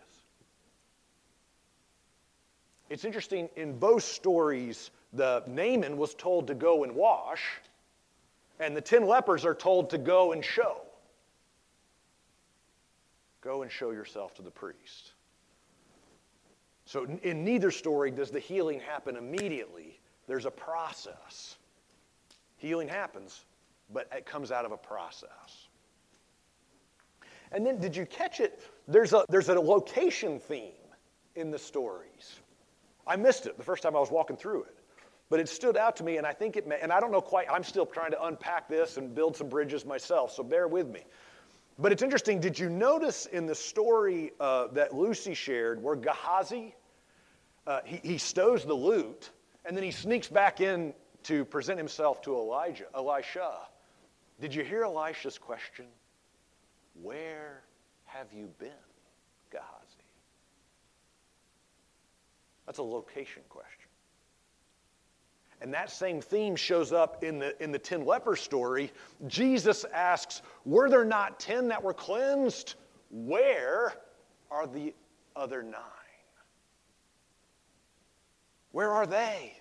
It's 2.88 3.04
interesting, 3.04 3.48
in 3.56 3.78
both 3.78 4.02
stories, 4.02 4.90
the 5.12 5.42
Naaman 5.46 5.96
was 5.96 6.14
told 6.14 6.46
to 6.48 6.54
go 6.54 6.84
and 6.84 6.94
wash, 6.94 7.42
and 8.60 8.76
the 8.76 8.80
ten 8.80 9.06
lepers 9.06 9.44
are 9.44 9.54
told 9.54 9.90
to 9.90 9.98
go 9.98 10.32
and 10.32 10.44
show. 10.44 10.82
Go 13.40 13.62
and 13.62 13.70
show 13.70 13.90
yourself 13.90 14.34
to 14.34 14.42
the 14.42 14.50
priest. 14.50 15.12
So, 16.84 17.06
in 17.22 17.44
neither 17.44 17.70
story 17.70 18.10
does 18.10 18.30
the 18.30 18.38
healing 18.38 18.80
happen 18.80 19.16
immediately, 19.16 19.98
there's 20.26 20.46
a 20.46 20.50
process. 20.50 21.56
Healing 22.62 22.86
happens, 22.86 23.44
but 23.92 24.06
it 24.16 24.24
comes 24.24 24.52
out 24.52 24.64
of 24.64 24.70
a 24.70 24.76
process. 24.76 25.66
And 27.50 27.66
then, 27.66 27.80
did 27.80 27.96
you 27.96 28.06
catch 28.06 28.38
it? 28.38 28.62
There's 28.86 29.12
a, 29.12 29.24
there's 29.28 29.48
a 29.48 29.54
location 29.54 30.38
theme 30.38 30.70
in 31.34 31.50
the 31.50 31.58
stories. 31.58 32.38
I 33.04 33.16
missed 33.16 33.46
it 33.46 33.58
the 33.58 33.64
first 33.64 33.82
time 33.82 33.96
I 33.96 33.98
was 33.98 34.12
walking 34.12 34.36
through 34.36 34.62
it. 34.62 34.76
But 35.28 35.40
it 35.40 35.48
stood 35.48 35.76
out 35.76 35.96
to 35.96 36.04
me, 36.04 36.18
and 36.18 36.26
I 36.26 36.32
think 36.32 36.56
it 36.56 36.68
may, 36.68 36.78
and 36.80 36.92
I 36.92 37.00
don't 37.00 37.10
know 37.10 37.20
quite, 37.20 37.48
I'm 37.50 37.64
still 37.64 37.84
trying 37.84 38.12
to 38.12 38.24
unpack 38.26 38.68
this 38.68 38.96
and 38.96 39.12
build 39.12 39.36
some 39.36 39.48
bridges 39.48 39.84
myself, 39.84 40.32
so 40.32 40.44
bear 40.44 40.68
with 40.68 40.86
me. 40.86 41.00
But 41.80 41.90
it's 41.90 42.02
interesting, 42.02 42.38
did 42.38 42.56
you 42.56 42.70
notice 42.70 43.26
in 43.26 43.46
the 43.46 43.56
story 43.56 44.30
uh, 44.38 44.68
that 44.68 44.94
Lucy 44.94 45.34
shared 45.34 45.82
where 45.82 45.96
Gehazi, 45.96 46.76
uh, 47.66 47.80
he, 47.84 47.96
he 48.04 48.18
stows 48.18 48.64
the 48.64 48.74
loot, 48.74 49.30
and 49.64 49.76
then 49.76 49.82
he 49.82 49.90
sneaks 49.90 50.28
back 50.28 50.60
in 50.60 50.94
to 51.24 51.44
present 51.44 51.78
himself 51.78 52.22
to 52.22 52.34
Elijah, 52.34 52.86
Elisha. 52.94 53.52
Did 54.40 54.54
you 54.54 54.64
hear 54.64 54.84
Elisha's 54.84 55.38
question? 55.38 55.86
Where 57.00 57.62
have 58.04 58.26
you 58.32 58.50
been, 58.58 58.70
Gehazi? 59.50 59.66
That's 62.66 62.78
a 62.78 62.82
location 62.82 63.42
question. 63.48 63.88
And 65.60 65.72
that 65.72 65.90
same 65.90 66.20
theme 66.20 66.56
shows 66.56 66.92
up 66.92 67.22
in 67.22 67.38
the, 67.38 67.60
in 67.62 67.70
the 67.70 67.78
10 67.78 68.04
leper 68.04 68.34
story. 68.34 68.90
Jesus 69.28 69.84
asks, 69.94 70.42
Were 70.64 70.90
there 70.90 71.04
not 71.04 71.38
10 71.38 71.68
that 71.68 71.82
were 71.82 71.94
cleansed? 71.94 72.74
Where 73.10 73.94
are 74.50 74.66
the 74.66 74.92
other 75.36 75.62
nine? 75.62 75.82
Where 78.72 78.90
are 78.90 79.06
they? 79.06 79.52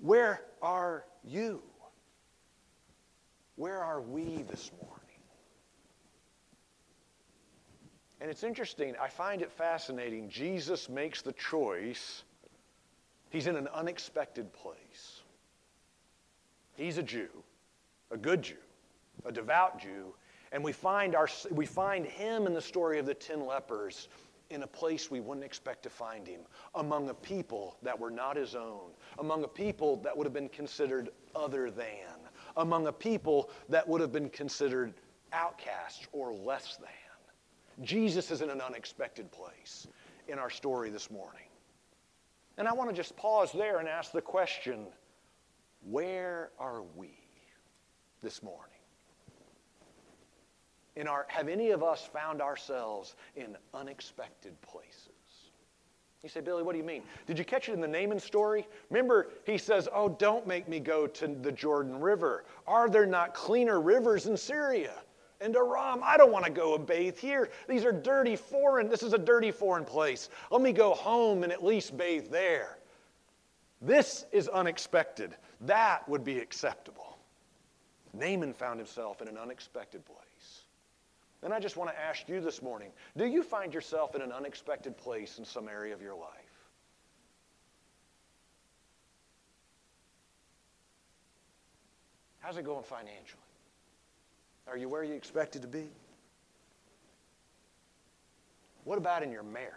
Where 0.00 0.42
are 0.62 1.04
you? 1.24 1.62
Where 3.56 3.82
are 3.82 4.00
we 4.00 4.42
this 4.42 4.70
morning? 4.80 4.92
And 8.20 8.30
it's 8.30 8.44
interesting, 8.44 8.94
I 9.00 9.08
find 9.08 9.42
it 9.42 9.52
fascinating. 9.52 10.28
Jesus 10.28 10.88
makes 10.88 11.22
the 11.22 11.32
choice 11.32 12.24
He's 13.30 13.46
in 13.46 13.56
an 13.56 13.68
unexpected 13.68 14.52
place. 14.52 15.20
He's 16.74 16.98
a 16.98 17.02
Jew, 17.02 17.28
a 18.10 18.16
good 18.16 18.42
Jew, 18.42 18.56
a 19.24 19.32
devout 19.32 19.80
Jew, 19.80 20.14
and 20.52 20.62
we 20.62 20.72
find, 20.72 21.14
our, 21.14 21.28
we 21.50 21.66
find 21.66 22.06
him 22.06 22.46
in 22.46 22.54
the 22.54 22.62
story 22.62 22.98
of 22.98 23.06
the 23.06 23.14
ten 23.14 23.44
lepers 23.44 24.08
in 24.50 24.62
a 24.62 24.66
place 24.66 25.10
we 25.10 25.20
wouldn't 25.20 25.44
expect 25.44 25.82
to 25.82 25.90
find 25.90 26.26
him, 26.26 26.40
among 26.74 27.08
a 27.08 27.14
people 27.14 27.76
that 27.82 27.98
were 27.98 28.10
not 28.10 28.36
his 28.36 28.54
own, 28.54 28.90
among 29.18 29.44
a 29.44 29.48
people 29.48 29.96
that 29.96 30.16
would 30.16 30.24
have 30.24 30.34
been 30.34 30.48
considered 30.48 31.10
other 31.34 31.70
than, 31.70 32.20
among 32.56 32.86
a 32.86 32.92
people 32.92 33.50
that 33.68 33.86
would 33.86 34.00
have 34.00 34.12
been 34.12 34.30
considered 34.30 34.94
outcasts 35.32 36.06
or 36.12 36.32
less 36.32 36.76
than. 36.76 36.88
Jesus 37.84 38.30
is 38.30 38.40
in 38.40 38.50
an 38.50 38.60
unexpected 38.60 39.30
place 39.30 39.86
in 40.28 40.38
our 40.38 40.50
story 40.50 40.90
this 40.90 41.10
morning. 41.10 41.42
And 42.58 42.66
I 42.66 42.72
want 42.72 42.88
to 42.88 42.96
just 42.96 43.16
pause 43.16 43.52
there 43.52 43.78
and 43.78 43.88
ask 43.88 44.12
the 44.12 44.22
question 44.22 44.86
where 45.90 46.50
are 46.58 46.82
we 46.96 47.10
this 48.22 48.42
morning? 48.42 48.75
In 50.96 51.06
our, 51.06 51.26
have 51.28 51.48
any 51.48 51.70
of 51.70 51.82
us 51.82 52.08
found 52.10 52.40
ourselves 52.40 53.16
in 53.36 53.56
unexpected 53.74 54.60
places? 54.62 55.10
You 56.22 56.30
say, 56.30 56.40
Billy, 56.40 56.62
what 56.62 56.72
do 56.72 56.78
you 56.78 56.84
mean? 56.84 57.02
Did 57.26 57.38
you 57.38 57.44
catch 57.44 57.68
it 57.68 57.72
in 57.74 57.80
the 57.80 57.86
Naaman 57.86 58.18
story? 58.18 58.66
Remember, 58.90 59.28
he 59.44 59.58
says, 59.58 59.88
Oh, 59.94 60.08
don't 60.08 60.46
make 60.46 60.68
me 60.68 60.80
go 60.80 61.06
to 61.06 61.28
the 61.28 61.52
Jordan 61.52 62.00
River. 62.00 62.44
Are 62.66 62.88
there 62.88 63.06
not 63.06 63.34
cleaner 63.34 63.80
rivers 63.80 64.26
in 64.26 64.36
Syria? 64.36 64.94
and 65.40 65.54
Aram. 65.56 66.00
I 66.02 66.16
don't 66.16 66.32
want 66.32 66.44
to 66.44 66.50
go 66.50 66.74
and 66.74 66.86
bathe 66.86 67.18
here. 67.18 67.50
These 67.68 67.84
are 67.84 67.92
dirty 67.92 68.36
foreign. 68.36 68.88
This 68.88 69.02
is 69.02 69.12
a 69.12 69.18
dirty 69.18 69.50
foreign 69.50 69.84
place. 69.84 70.30
Let 70.50 70.62
me 70.62 70.72
go 70.72 70.94
home 70.94 71.42
and 71.42 71.52
at 71.52 71.64
least 71.64 71.96
bathe 71.96 72.28
there. 72.30 72.78
This 73.82 74.24
is 74.32 74.48
unexpected. 74.48 75.34
That 75.62 76.08
would 76.08 76.24
be 76.24 76.38
acceptable. 76.38 77.18
Naaman 78.14 78.54
found 78.54 78.78
himself 78.78 79.20
in 79.20 79.28
an 79.28 79.36
unexpected 79.36 80.04
place. 80.06 80.18
And 81.42 81.52
I 81.52 81.60
just 81.60 81.76
want 81.76 81.90
to 81.90 82.00
ask 82.00 82.28
you 82.28 82.40
this 82.40 82.62
morning 82.62 82.90
do 83.16 83.26
you 83.26 83.42
find 83.42 83.72
yourself 83.72 84.14
in 84.14 84.22
an 84.22 84.32
unexpected 84.32 84.96
place 84.96 85.38
in 85.38 85.44
some 85.44 85.68
area 85.68 85.94
of 85.94 86.02
your 86.02 86.14
life? 86.14 86.30
How's 92.40 92.56
it 92.56 92.64
going 92.64 92.84
financially? 92.84 93.42
Are 94.68 94.76
you 94.76 94.88
where 94.88 95.02
you 95.02 95.14
expected 95.14 95.62
to 95.62 95.68
be? 95.68 95.88
What 98.84 98.98
about 98.98 99.24
in 99.24 99.32
your 99.32 99.42
marriage? 99.42 99.72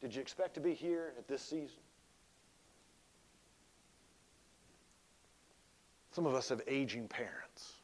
Did 0.00 0.14
you 0.14 0.20
expect 0.20 0.54
to 0.54 0.60
be 0.60 0.72
here 0.72 1.12
at 1.18 1.26
this 1.26 1.42
season? 1.42 1.80
Some 6.12 6.26
of 6.26 6.34
us 6.34 6.48
have 6.48 6.62
aging 6.66 7.08
parents. 7.08 7.79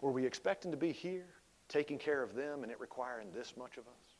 Were 0.00 0.12
we 0.12 0.24
expecting 0.24 0.70
to 0.70 0.76
be 0.76 0.92
here, 0.92 1.26
taking 1.68 1.98
care 1.98 2.22
of 2.22 2.34
them, 2.34 2.62
and 2.62 2.72
it 2.72 2.80
requiring 2.80 3.28
this 3.34 3.54
much 3.56 3.76
of 3.76 3.84
us? 3.84 4.14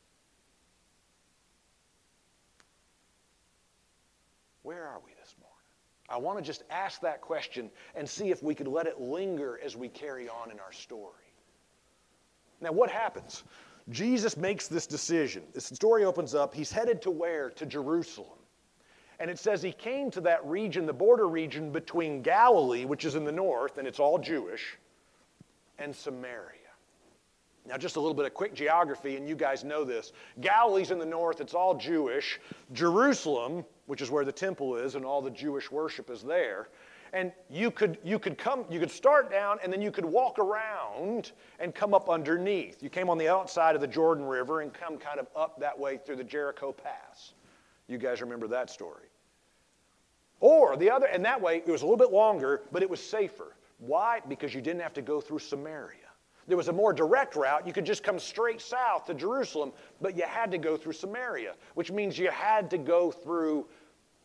Where 4.62 4.86
are 4.86 5.00
we 5.04 5.12
this 5.18 5.34
morning? 5.40 5.56
I 6.08 6.18
want 6.18 6.38
to 6.38 6.44
just 6.44 6.64
ask 6.70 7.00
that 7.00 7.20
question 7.20 7.70
and 7.94 8.08
see 8.08 8.30
if 8.30 8.42
we 8.42 8.54
could 8.54 8.68
let 8.68 8.86
it 8.86 9.00
linger 9.00 9.58
as 9.64 9.76
we 9.76 9.88
carry 9.88 10.28
on 10.28 10.50
in 10.50 10.60
our 10.60 10.72
story. 10.72 11.14
Now, 12.60 12.72
what 12.72 12.90
happens? 12.90 13.44
Jesus 13.88 14.36
makes 14.36 14.68
this 14.68 14.86
decision. 14.86 15.44
This 15.54 15.64
story 15.64 16.04
opens 16.04 16.34
up. 16.34 16.54
He's 16.54 16.70
headed 16.70 17.00
to 17.02 17.10
where? 17.10 17.50
To 17.50 17.64
Jerusalem. 17.64 18.38
And 19.18 19.30
it 19.30 19.38
says 19.38 19.62
he 19.62 19.72
came 19.72 20.10
to 20.12 20.20
that 20.22 20.44
region, 20.44 20.86
the 20.86 20.92
border 20.92 21.28
region 21.28 21.72
between 21.72 22.22
Galilee, 22.22 22.84
which 22.84 23.04
is 23.04 23.14
in 23.14 23.24
the 23.24 23.32
north, 23.32 23.78
and 23.78 23.86
it's 23.86 24.00
all 24.00 24.18
Jewish, 24.18 24.78
and 25.80 25.94
Samaria. 25.94 26.56
Now, 27.66 27.76
just 27.76 27.96
a 27.96 28.00
little 28.00 28.14
bit 28.14 28.26
of 28.26 28.34
quick 28.34 28.54
geography, 28.54 29.16
and 29.16 29.28
you 29.28 29.36
guys 29.36 29.64
know 29.64 29.84
this. 29.84 30.12
Galilee's 30.40 30.90
in 30.90 30.98
the 30.98 31.06
north, 31.06 31.40
it's 31.40 31.54
all 31.54 31.74
Jewish. 31.74 32.40
Jerusalem, 32.72 33.64
which 33.86 34.00
is 34.00 34.10
where 34.10 34.24
the 34.24 34.32
temple 34.32 34.76
is 34.76 34.94
and 34.94 35.04
all 35.04 35.20
the 35.20 35.30
Jewish 35.30 35.70
worship 35.70 36.10
is 36.10 36.22
there. 36.22 36.68
And 37.12 37.32
you 37.50 37.70
could, 37.70 37.98
you 38.04 38.18
could 38.18 38.38
come, 38.38 38.64
you 38.70 38.78
could 38.78 38.90
start 38.90 39.30
down 39.30 39.58
and 39.62 39.72
then 39.72 39.82
you 39.82 39.90
could 39.90 40.04
walk 40.04 40.38
around 40.38 41.32
and 41.58 41.74
come 41.74 41.92
up 41.92 42.08
underneath. 42.08 42.82
You 42.82 42.88
came 42.88 43.10
on 43.10 43.18
the 43.18 43.28
outside 43.28 43.74
of 43.74 43.80
the 43.80 43.88
Jordan 43.88 44.24
River 44.24 44.60
and 44.60 44.72
come 44.72 44.96
kind 44.96 45.18
of 45.18 45.26
up 45.34 45.58
that 45.60 45.76
way 45.76 45.98
through 45.98 46.16
the 46.16 46.24
Jericho 46.24 46.72
Pass. 46.72 47.34
You 47.88 47.98
guys 47.98 48.20
remember 48.20 48.46
that 48.48 48.70
story. 48.70 49.08
Or 50.38 50.76
the 50.76 50.90
other, 50.90 51.06
and 51.06 51.24
that 51.24 51.40
way 51.40 51.58
it 51.58 51.66
was 51.66 51.82
a 51.82 51.84
little 51.84 51.98
bit 51.98 52.12
longer, 52.12 52.62
but 52.70 52.82
it 52.82 52.88
was 52.88 53.02
safer. 53.02 53.56
Why? 53.80 54.20
Because 54.28 54.54
you 54.54 54.60
didn't 54.60 54.82
have 54.82 54.94
to 54.94 55.02
go 55.02 55.20
through 55.20 55.40
Samaria. 55.40 55.96
There 56.46 56.56
was 56.56 56.68
a 56.68 56.72
more 56.72 56.92
direct 56.92 57.36
route. 57.36 57.66
You 57.66 57.72
could 57.72 57.86
just 57.86 58.02
come 58.02 58.18
straight 58.18 58.60
south 58.60 59.06
to 59.06 59.14
Jerusalem, 59.14 59.72
but 60.00 60.16
you 60.16 60.24
had 60.24 60.50
to 60.50 60.58
go 60.58 60.76
through 60.76 60.92
Samaria, 60.92 61.54
which 61.74 61.90
means 61.90 62.18
you 62.18 62.30
had 62.30 62.70
to 62.70 62.78
go 62.78 63.10
through 63.10 63.66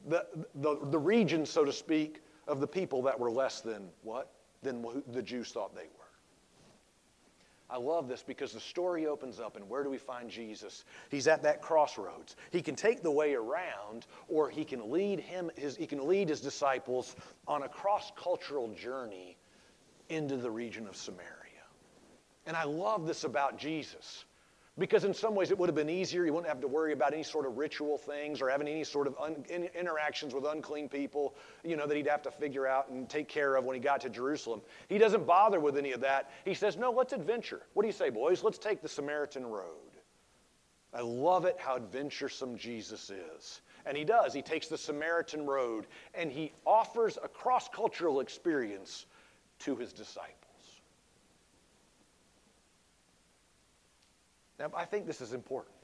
the, 0.07 0.25
the, 0.55 0.79
the 0.85 0.99
region, 0.99 1.45
so 1.45 1.63
to 1.63 1.73
speak, 1.73 2.21
of 2.47 2.59
the 2.59 2.67
people 2.67 3.01
that 3.03 3.19
were 3.19 3.31
less 3.31 3.61
than 3.61 3.89
what? 4.03 4.31
Than 4.61 4.85
the 5.11 5.21
Jews 5.21 5.51
thought 5.51 5.75
they 5.75 5.81
were. 5.81 6.05
I 7.69 7.77
love 7.77 8.07
this 8.07 8.23
because 8.23 8.51
the 8.51 8.59
story 8.59 9.07
opens 9.07 9.39
up, 9.39 9.55
and 9.55 9.67
where 9.67 9.83
do 9.83 9.89
we 9.89 9.97
find 9.97 10.29
Jesus? 10.29 10.85
He's 11.09 11.27
at 11.27 11.41
that 11.43 11.61
crossroads. 11.61 12.35
He 12.51 12.61
can 12.61 12.75
take 12.75 13.01
the 13.01 13.11
way 13.11 13.33
around, 13.33 14.05
or 14.27 14.49
he 14.49 14.63
can 14.63 14.91
lead 14.91 15.19
him. 15.19 15.49
His, 15.55 15.75
he 15.75 15.87
can 15.87 16.07
lead 16.07 16.29
his 16.29 16.41
disciples 16.41 17.15
on 17.47 17.63
a 17.63 17.69
cross-cultural 17.69 18.73
journey 18.75 19.37
into 20.09 20.37
the 20.37 20.51
region 20.51 20.87
of 20.87 20.95
Samaria. 20.95 21.31
And 22.45 22.55
I 22.55 22.63
love 22.63 23.07
this 23.07 23.23
about 23.23 23.57
Jesus. 23.57 24.25
Because 24.77 25.05
in 25.05 25.13
some 25.13 25.35
ways 25.35 25.51
it 25.51 25.57
would 25.57 25.69
have 25.69 25.75
been 25.75 25.89
easier. 25.89 26.25
You 26.25 26.33
wouldn't 26.33 26.49
have 26.49 26.59
to 26.59 26.67
worry 26.67 26.91
about 26.91 27.13
any 27.13 27.23
sort 27.23 27.45
of 27.45 27.57
ritual 27.57 27.97
things 27.97 28.41
or 28.41 28.49
having 28.49 28.67
any 28.67 28.83
sort 28.83 29.07
of 29.07 29.15
un, 29.17 29.45
interactions 29.73 30.33
with 30.33 30.43
unclean 30.45 30.89
people, 30.89 31.33
you 31.63 31.77
know, 31.77 31.87
that 31.87 31.95
he'd 31.95 32.07
have 32.07 32.23
to 32.23 32.31
figure 32.31 32.67
out 32.67 32.89
and 32.89 33.09
take 33.09 33.29
care 33.29 33.55
of 33.55 33.63
when 33.63 33.75
he 33.75 33.79
got 33.79 34.01
to 34.01 34.09
Jerusalem. 34.09 34.61
He 34.89 34.97
doesn't 34.97 35.25
bother 35.25 35.61
with 35.61 35.77
any 35.77 35.93
of 35.93 36.01
that. 36.01 36.29
He 36.43 36.53
says, 36.53 36.75
no, 36.75 36.91
let's 36.91 37.13
adventure. 37.13 37.61
What 37.73 37.83
do 37.83 37.87
you 37.87 37.93
say, 37.93 38.09
boys? 38.09 38.43
Let's 38.43 38.57
take 38.57 38.81
the 38.81 38.89
Samaritan 38.89 39.45
road. 39.45 39.63
I 40.93 41.01
love 41.01 41.45
it 41.45 41.55
how 41.57 41.77
adventuresome 41.77 42.57
Jesus 42.57 43.09
is. 43.09 43.61
And 43.85 43.95
he 43.95 44.03
does. 44.03 44.33
He 44.33 44.41
takes 44.41 44.67
the 44.67 44.77
Samaritan 44.77 45.45
road 45.45 45.87
and 46.13 46.29
he 46.29 46.51
offers 46.65 47.17
a 47.23 47.29
cross 47.29 47.69
cultural 47.69 48.19
experience 48.19 49.05
to 49.59 49.75
his 49.75 49.93
disciples. 49.93 50.31
Now, 54.59 54.71
I 54.75 54.85
think 54.85 55.05
this 55.05 55.21
is 55.21 55.33
important. 55.33 55.75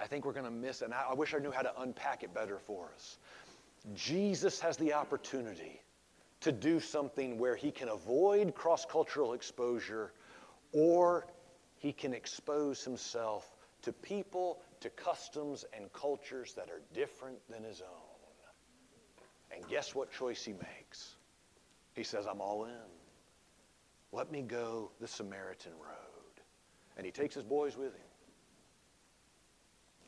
I 0.00 0.06
think 0.06 0.24
we're 0.24 0.32
going 0.32 0.46
to 0.46 0.50
miss 0.50 0.82
and 0.82 0.92
I 0.92 1.14
wish 1.14 1.34
I 1.34 1.38
knew 1.38 1.50
how 1.50 1.62
to 1.62 1.80
unpack 1.80 2.22
it 2.22 2.34
better 2.34 2.58
for 2.58 2.90
us. 2.94 3.18
Jesus 3.94 4.58
has 4.60 4.76
the 4.76 4.92
opportunity 4.94 5.80
to 6.40 6.50
do 6.50 6.80
something 6.80 7.38
where 7.38 7.54
he 7.54 7.70
can 7.70 7.88
avoid 7.88 8.54
cross 8.54 8.84
cultural 8.84 9.34
exposure 9.34 10.12
or 10.72 11.26
he 11.78 11.92
can 11.92 12.14
expose 12.14 12.82
himself 12.84 13.56
to 13.82 13.92
people, 13.92 14.60
to 14.80 14.90
customs, 14.90 15.64
and 15.76 15.92
cultures 15.92 16.54
that 16.54 16.68
are 16.70 16.80
different 16.94 17.38
than 17.50 17.62
his 17.64 17.80
own. 17.80 18.12
And 19.54 19.68
guess 19.68 19.94
what 19.94 20.10
choice 20.10 20.44
he 20.44 20.52
makes? 20.52 21.16
He 21.94 22.02
says, 22.02 22.26
I'm 22.26 22.40
all 22.40 22.64
in. 22.64 22.70
Let 24.12 24.30
me 24.30 24.42
go 24.42 24.90
the 25.00 25.08
Samaritan 25.08 25.72
road. 25.72 26.42
And 26.96 27.06
he 27.06 27.12
takes 27.12 27.34
his 27.34 27.44
boys 27.44 27.76
with 27.76 27.94
him. 27.94 28.00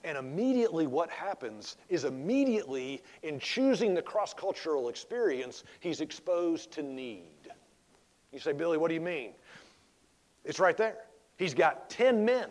And 0.05 0.19
immediately, 0.19 0.87
what 0.87 1.09
happens 1.09 1.79
is 1.89 2.05
immediately 2.05 3.03
in 3.23 3.39
choosing 3.39 3.95
the 3.95 4.03
cross 4.03 4.35
cultural 4.35 4.91
experience, 4.91 5.65
he's 5.81 6.03
exposed 6.03 6.71
to 6.73 6.83
need. 6.83 7.23
You 8.31 8.39
say, 8.39 8.53
Billy, 8.53 8.77
what 8.77 8.89
do 8.89 8.95
you 8.95 9.01
mean? 9.01 9.33
It's 10.45 10.61
right 10.61 10.77
there. 10.77 10.99
He's 11.39 11.55
got 11.55 11.89
10 11.89 12.23
men 12.23 12.51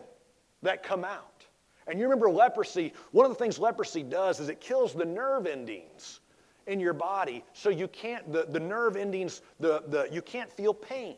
that 0.64 0.82
come 0.82 1.04
out. 1.04 1.46
And 1.86 2.00
you 2.00 2.06
remember 2.06 2.30
leprosy, 2.30 2.94
one 3.12 3.26
of 3.26 3.32
the 3.32 3.38
things 3.38 3.60
leprosy 3.60 4.02
does 4.02 4.40
is 4.40 4.50
it 4.50 4.60
kills 4.60 4.94
the 4.94 5.06
nerve 5.06 5.46
endings 5.46 6.22
in 6.68 6.80
your 6.80 6.94
body 6.94 7.44
so 7.54 7.70
you 7.70 7.88
can't, 7.88 8.32
the, 8.32 8.46
the 8.50 8.60
nerve 8.60 8.96
endings, 8.96 9.42
the, 9.60 9.84
the, 9.88 10.08
you 10.12 10.22
can't 10.22 10.52
feel 10.52 10.74
pain. 10.74 11.18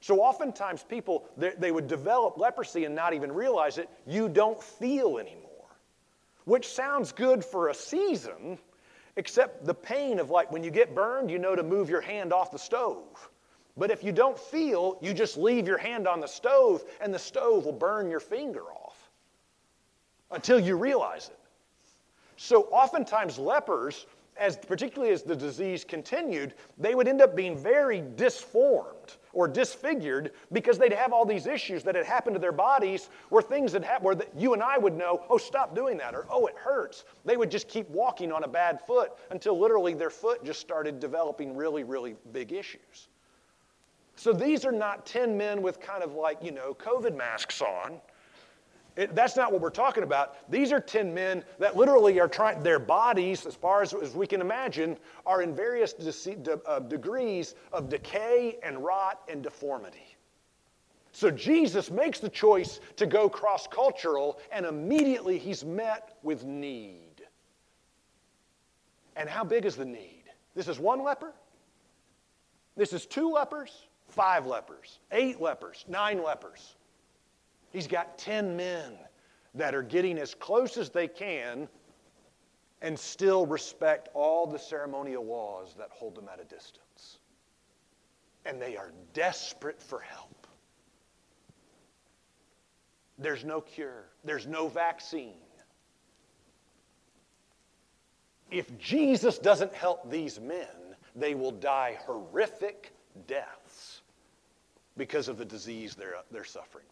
So 0.00 0.20
oftentimes 0.20 0.82
people, 0.82 1.24
they, 1.36 1.52
they 1.58 1.72
would 1.72 1.86
develop 1.86 2.36
leprosy 2.36 2.84
and 2.84 2.94
not 2.94 3.14
even 3.14 3.32
realize 3.32 3.78
it. 3.78 3.88
You 4.06 4.28
don't 4.28 4.62
feel 4.62 5.18
anymore, 5.18 5.68
which 6.44 6.68
sounds 6.68 7.10
good 7.10 7.42
for 7.42 7.68
a 7.68 7.74
season, 7.74 8.58
except 9.16 9.64
the 9.64 9.74
pain 9.74 10.18
of 10.18 10.28
like 10.28 10.52
when 10.52 10.62
you 10.62 10.70
get 10.70 10.94
burned, 10.94 11.30
you 11.30 11.38
know 11.38 11.56
to 11.56 11.62
move 11.62 11.88
your 11.88 12.02
hand 12.02 12.32
off 12.32 12.50
the 12.50 12.58
stove. 12.58 13.30
But 13.76 13.90
if 13.90 14.04
you 14.04 14.12
don't 14.12 14.38
feel, 14.38 14.98
you 15.00 15.14
just 15.14 15.36
leave 15.36 15.66
your 15.66 15.78
hand 15.78 16.06
on 16.06 16.20
the 16.20 16.28
stove 16.28 16.84
and 17.00 17.12
the 17.12 17.18
stove 17.18 17.64
will 17.64 17.72
burn 17.72 18.10
your 18.10 18.20
finger 18.20 18.62
off 18.62 19.10
until 20.30 20.60
you 20.60 20.76
realize 20.76 21.28
it. 21.28 21.38
So 22.36 22.64
oftentimes 22.64 23.38
lepers, 23.38 24.06
as 24.36 24.56
particularly 24.56 25.12
as 25.12 25.22
the 25.22 25.36
disease 25.36 25.84
continued, 25.84 26.54
they 26.76 26.94
would 26.94 27.06
end 27.06 27.22
up 27.22 27.36
being 27.36 27.56
very 27.56 28.02
disformed 28.16 29.16
or 29.32 29.46
disfigured 29.46 30.32
because 30.52 30.78
they'd 30.78 30.92
have 30.92 31.12
all 31.12 31.24
these 31.24 31.46
issues 31.46 31.82
that 31.84 31.94
had 31.94 32.06
happened 32.06 32.34
to 32.34 32.40
their 32.40 32.52
bodies 32.52 33.10
where 33.28 33.42
things 33.42 33.72
that 33.72 34.02
where 34.02 34.14
the, 34.14 34.26
you 34.36 34.52
and 34.52 34.62
I 34.62 34.78
would 34.78 34.94
know, 34.94 35.22
oh, 35.28 35.38
stop 35.38 35.74
doing 35.74 35.96
that, 35.98 36.14
or 36.14 36.26
oh, 36.30 36.46
it 36.46 36.56
hurts. 36.56 37.04
They 37.24 37.36
would 37.36 37.50
just 37.50 37.68
keep 37.68 37.88
walking 37.90 38.32
on 38.32 38.44
a 38.44 38.48
bad 38.48 38.80
foot 38.80 39.12
until 39.30 39.58
literally 39.58 39.94
their 39.94 40.10
foot 40.10 40.44
just 40.44 40.60
started 40.60 41.00
developing 41.00 41.56
really, 41.56 41.84
really 41.84 42.16
big 42.32 42.52
issues. 42.52 43.08
So 44.16 44.32
these 44.32 44.64
are 44.64 44.72
not 44.72 45.06
10 45.06 45.36
men 45.36 45.60
with 45.62 45.80
kind 45.80 46.02
of 46.02 46.14
like, 46.14 46.42
you 46.42 46.52
know, 46.52 46.74
COVID 46.74 47.16
masks 47.16 47.60
on. 47.60 48.00
It, 48.96 49.14
that's 49.14 49.36
not 49.36 49.50
what 49.50 49.60
we're 49.60 49.70
talking 49.70 50.04
about. 50.04 50.50
These 50.50 50.70
are 50.72 50.80
10 50.80 51.12
men 51.12 51.42
that 51.58 51.76
literally 51.76 52.20
are 52.20 52.28
trying, 52.28 52.62
their 52.62 52.78
bodies, 52.78 53.44
as 53.44 53.54
far 53.54 53.82
as, 53.82 53.92
as 53.92 54.14
we 54.14 54.26
can 54.26 54.40
imagine, 54.40 54.96
are 55.26 55.42
in 55.42 55.54
various 55.54 55.92
de- 55.92 56.36
de- 56.36 56.60
uh, 56.64 56.78
degrees 56.78 57.56
of 57.72 57.88
decay 57.88 58.58
and 58.62 58.84
rot 58.84 59.22
and 59.28 59.42
deformity. 59.42 60.16
So 61.10 61.30
Jesus 61.30 61.90
makes 61.90 62.20
the 62.20 62.28
choice 62.28 62.80
to 62.96 63.06
go 63.06 63.28
cross 63.28 63.66
cultural, 63.66 64.38
and 64.52 64.64
immediately 64.64 65.38
he's 65.38 65.64
met 65.64 66.16
with 66.22 66.44
need. 66.44 67.22
And 69.16 69.28
how 69.28 69.44
big 69.44 69.64
is 69.64 69.76
the 69.76 69.84
need? 69.84 70.24
This 70.54 70.68
is 70.68 70.78
one 70.78 71.02
leper? 71.02 71.32
This 72.76 72.92
is 72.92 73.06
two 73.06 73.30
lepers? 73.30 73.86
Five 74.08 74.46
lepers? 74.46 74.98
Eight 75.10 75.40
lepers? 75.40 75.84
Nine 75.88 76.22
lepers? 76.22 76.76
He's 77.74 77.88
got 77.88 78.16
10 78.18 78.56
men 78.56 78.92
that 79.56 79.74
are 79.74 79.82
getting 79.82 80.16
as 80.16 80.32
close 80.32 80.76
as 80.76 80.90
they 80.90 81.08
can 81.08 81.68
and 82.80 82.96
still 82.96 83.46
respect 83.46 84.10
all 84.14 84.46
the 84.46 84.60
ceremonial 84.60 85.24
laws 85.24 85.74
that 85.76 85.88
hold 85.90 86.14
them 86.14 86.28
at 86.32 86.40
a 86.40 86.44
distance. 86.44 87.18
And 88.46 88.62
they 88.62 88.76
are 88.76 88.92
desperate 89.12 89.82
for 89.82 89.98
help. 89.98 90.46
There's 93.18 93.44
no 93.44 93.60
cure, 93.60 94.04
there's 94.22 94.46
no 94.46 94.68
vaccine. 94.68 95.34
If 98.52 98.78
Jesus 98.78 99.36
doesn't 99.38 99.74
help 99.74 100.08
these 100.08 100.38
men, 100.38 100.94
they 101.16 101.34
will 101.34 101.50
die 101.50 101.98
horrific 102.06 102.92
deaths 103.26 104.02
because 104.96 105.26
of 105.26 105.38
the 105.38 105.44
disease 105.44 105.96
they're, 105.96 106.14
they're 106.30 106.44
suffering. 106.44 106.84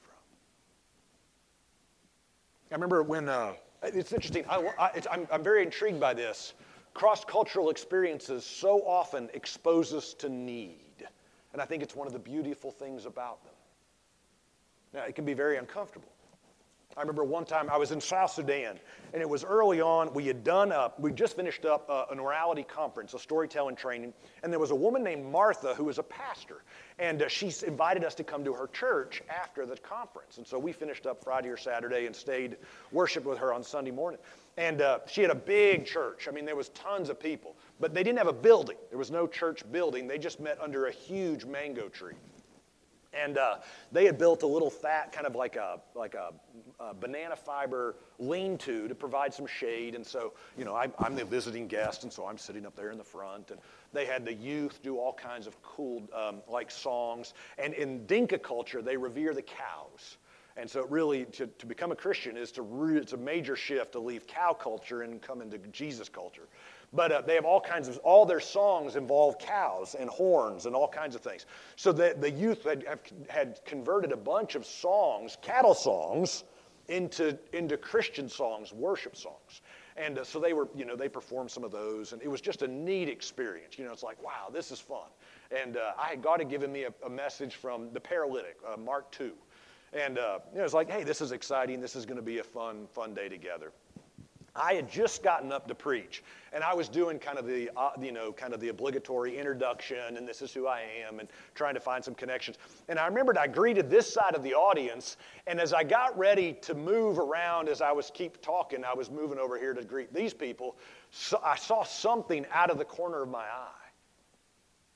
I 2.73 2.75
remember 2.75 3.03
when, 3.03 3.29
uh, 3.29 3.53
it's 3.83 4.13
interesting, 4.13 4.45
I, 4.49 5.03
am 5.11 5.27
I'm 5.31 5.43
very 5.43 5.63
intrigued 5.63 6.01
by 6.01 6.15
this. 6.15 6.55
Cross 6.95 7.27
cultural 7.27 7.69
experiences 7.69 8.47
so 8.47 8.81
often 8.87 9.29
expose 9.35 9.93
us 9.93 10.15
to 10.15 10.31
need. 10.31 10.79
And 11.53 11.61
I 11.61 11.67
think 11.67 11.83
it's 11.83 11.95
one 11.95 12.07
of 12.07 12.15
the 12.15 12.19
beautiful 12.19 12.71
things 12.71 13.05
about 13.05 13.45
them. 13.45 13.53
Now, 14.95 15.05
it 15.05 15.15
can 15.15 15.27
be 15.27 15.35
very 15.35 15.59
uncomfortable. 15.59 16.12
I 16.97 17.01
remember 17.01 17.25
one 17.25 17.47
time 17.47 17.71
I 17.71 17.79
was 17.79 17.91
in 17.91 18.01
South 18.03 18.33
Sudan, 18.33 18.79
and 19.15 19.23
it 19.23 19.29
was 19.29 19.45
early 19.45 19.81
on. 19.81 20.13
We 20.13 20.27
had 20.27 20.45
done 20.45 20.73
up, 20.73 21.01
we 21.01 21.11
just 21.11 21.37
finished 21.37 21.65
up 21.65 21.89
an 22.11 22.19
orality 22.19 22.67
conference, 22.69 23.15
a 23.15 23.19
storytelling 23.19 23.77
training, 23.77 24.13
and 24.43 24.53
there 24.53 24.61
was 24.61 24.73
a 24.73 24.75
woman 24.75 25.03
named 25.03 25.25
Martha 25.25 25.75
who 25.75 25.85
was 25.85 25.99
a 25.99 26.03
pastor, 26.03 26.65
and 26.99 27.23
uh, 27.23 27.29
she 27.29 27.51
invited 27.67 28.05
us 28.05 28.15
to 28.17 28.25
come 28.25 28.45
to 28.45 28.53
her 28.53 28.67
church 28.69 29.23
after 29.31 29.65
the 29.65 29.77
conference. 29.79 30.37
And 30.37 30.47
so 30.47 30.59
we 30.59 30.73
finished 30.73 31.07
up 31.07 31.25
Friday 31.25 31.49
or 31.49 31.57
Saturday 31.57 32.05
and 32.05 32.15
stayed, 32.15 32.59
worshiped 32.91 33.27
with 33.27 33.39
her 33.39 33.55
on 33.55 33.63
Sunday 33.63 33.91
morning. 33.91 34.21
And 34.59 34.83
uh, 34.83 34.99
she 35.07 35.23
had 35.23 35.31
a 35.31 35.35
big 35.35 35.87
church. 35.87 36.29
I 36.29 36.31
mean, 36.31 36.45
there 36.45 36.57
was 36.57 36.69
tons 36.71 37.09
of 37.09 37.19
people, 37.19 37.57
but 37.81 37.95
they 37.95 38.03
didn't 38.03 38.19
have 38.19 38.27
a 38.27 38.35
building. 38.35 38.77
There 38.91 38.99
was 38.99 39.11
no 39.11 39.27
church 39.27 39.63
building. 39.73 40.07
They 40.07 40.19
just 40.19 40.41
met 40.41 40.61
under 40.61 40.87
a 40.87 40.93
huge 40.93 41.47
mango 41.47 41.89
tree. 41.89 42.15
And 43.13 43.37
uh, 43.37 43.57
they 43.91 44.07
had 44.07 44.17
built 44.17 44.43
a 44.43 44.47
little 44.47 44.71
fat, 44.71 45.13
kind 45.13 45.27
of 45.27 45.35
like 45.35 45.57
a 45.57 45.81
like 45.95 46.15
a, 46.15 46.33
a 46.81 46.95
banana 46.95 47.37
fiber 47.37 47.97
lean-to 48.19 48.89
to 48.89 48.95
provide 48.95 49.35
some 49.35 49.47
shade. 49.47 49.95
And 49.95 50.07
so, 50.07 50.33
you 50.57 50.65
know, 50.65 50.75
I, 50.75 50.89
I'm 50.99 51.15
the 51.15 51.25
visiting 51.25 51.67
guest, 51.67 52.05
and 52.05 52.13
so 52.13 52.27
I'm 52.27 52.39
sitting 52.39 52.65
up 52.65 52.75
there 52.75 52.91
in 52.91 52.99
the 52.99 53.05
front. 53.05 53.51
And 53.51 53.61
they 53.93 54.07
had 54.07 54.25
the 54.25 54.33
youth 54.33 54.83
do 54.83 54.99
all 54.99 55.13
kinds 55.13 55.47
of 55.47 55.61
cool, 55.63 56.03
um, 56.15 56.41
like 56.49 56.71
songs. 56.71 57.35
And 57.59 57.75
in 57.75 58.07
Dinka 58.07 58.39
culture, 58.39 58.81
they 58.81 58.97
revere 58.97 59.35
the 59.35 59.43
cows. 59.43 60.17
And 60.57 60.69
so, 60.69 60.87
really, 60.87 61.25
to, 61.27 61.47
to 61.47 61.67
become 61.67 61.93
a 61.93 61.97
Christian 61.97 62.37
is 62.37 62.53
to 62.53 62.63
re- 62.63 62.99
it's 62.99 63.15
a 63.15 63.17
major 63.17 63.57
shift 63.57 63.93
to 63.93 63.99
leave 63.99 64.27
cow 64.27 64.53
culture 64.53 65.03
and 65.03 65.21
come 65.21 65.41
into 65.41 65.59
Jesus 65.59 66.09
culture. 66.09 66.49
But 66.93 67.11
uh, 67.11 67.23
they 67.23 67.35
have 67.35 67.47
all 67.47 67.61
kinds 67.61 67.89
of, 67.89 67.99
all 67.99 68.27
their 68.27 68.41
songs 68.41 68.97
involve 68.97 69.39
cows 69.39 69.97
and 69.99 70.11
horns 70.11 70.67
and 70.67 70.77
all 70.77 70.89
kinds 70.89 71.15
of 71.15 71.23
things. 71.23 71.47
So 71.77 71.91
the, 71.91 72.15
the 72.19 72.31
youth 72.31 72.65
had, 72.65 72.85
had 73.29 73.61
converted 73.65 74.13
a 74.13 74.17
bunch 74.17 74.55
of 74.55 74.67
songs, 74.67 75.39
cattle 75.41 75.75
songs, 75.75 76.45
into, 76.89 77.39
into 77.53 77.77
Christian 77.77 78.29
songs, 78.29 78.73
worship 78.73 79.17
songs. 79.17 79.63
And 79.97 80.19
uh, 80.19 80.25
so 80.25 80.41
they 80.41 80.53
were, 80.53 80.69
you 80.75 80.85
know, 80.85 80.97
they 80.97 81.09
performed 81.09 81.51
some 81.51 81.65
of 81.65 81.71
those, 81.71 82.13
and 82.13 82.23
it 82.23 82.29
was 82.29 82.41
just 82.41 82.63
a 82.63 82.69
neat 82.69 83.09
experience. 83.09 83.79
You 83.79 83.85
know, 83.85 83.93
it's 83.93 84.03
like, 84.03 84.23
wow, 84.23 84.49
this 84.53 84.71
is 84.71 84.81
fun. 84.81 85.09
And 85.51 85.77
uh, 85.77 85.93
I 85.99 86.09
had 86.09 86.23
God 86.23 86.41
had 86.41 86.49
given 86.49 86.73
me 86.73 86.85
a, 86.85 86.95
a 87.05 87.11
message 87.11 87.55
from 87.57 87.93
the 87.93 88.01
paralytic, 88.01 88.57
uh, 88.67 88.77
Mark 88.77 89.11
2. 89.13 89.33
And 89.93 90.19
uh, 90.19 90.39
you 90.53 90.59
know, 90.59 90.65
it's 90.65 90.73
like, 90.73 90.91
hey, 90.91 91.05
this 91.05 91.21
is 91.21 91.33
exciting. 91.33 91.81
This 91.81 91.95
is 91.95 92.07
going 92.07 92.17
to 92.17 92.23
be 92.23 92.39
a 92.39 92.45
fun, 92.45 92.87
fun 92.93 93.13
day 93.13 93.29
together. 93.29 93.73
I 94.55 94.75
had 94.75 94.91
just 94.91 95.23
gotten 95.23 95.51
up 95.51 95.67
to 95.69 95.75
preach, 95.75 96.23
and 96.53 96.63
I 96.63 96.75
was 96.75 96.89
doing 96.89 97.19
kind 97.19 97.39
of 97.39 97.47
the, 97.47 97.71
uh, 97.75 97.91
you 97.99 98.13
know, 98.13 98.33
kind 98.33 98.53
of 98.53 98.61
the 98.61 98.69
obligatory 98.69 99.39
introduction, 99.39 100.19
and 100.19 100.29
this 100.29 100.43
is 100.43 100.53
who 100.53 100.67
I 100.67 100.83
am, 101.09 101.21
and 101.21 101.29
trying 101.55 101.73
to 101.73 101.81
find 101.81 102.05
some 102.05 102.15
connections. 102.15 102.59
And 102.89 102.99
I 102.99 103.07
remembered 103.07 103.39
I 103.39 103.47
greeted 103.47 103.89
this 103.89 104.13
side 104.13 104.35
of 104.35 104.43
the 104.43 104.53
audience, 104.53 105.17
and 105.47 105.59
as 105.59 105.73
I 105.73 105.85
got 105.85 106.17
ready 106.19 106.53
to 106.63 106.75
move 106.75 107.19
around, 107.19 107.71
as 107.71 107.81
I 107.81 107.93
was 107.93 108.11
keep 108.13 108.43
talking, 108.43 108.85
I 108.85 108.93
was 108.93 109.11
moving 109.11 109.39
over 109.39 109.59
here 109.59 109.73
to 109.73 109.85
greet 109.85 110.13
these 110.13 110.35
people. 110.35 110.77
So 111.11 111.41
I 111.43 111.57
saw 111.57 111.83
something 111.83 112.45
out 112.53 112.69
of 112.69 112.77
the 112.77 112.85
corner 112.85 113.23
of 113.23 113.31
my 113.31 113.45
eye 113.45 113.69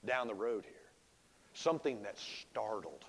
down 0.05 0.27
the 0.29 0.35
road 0.35 0.65
here, 0.65 0.75
something 1.55 2.03
that 2.03 2.19
startled 2.19 3.07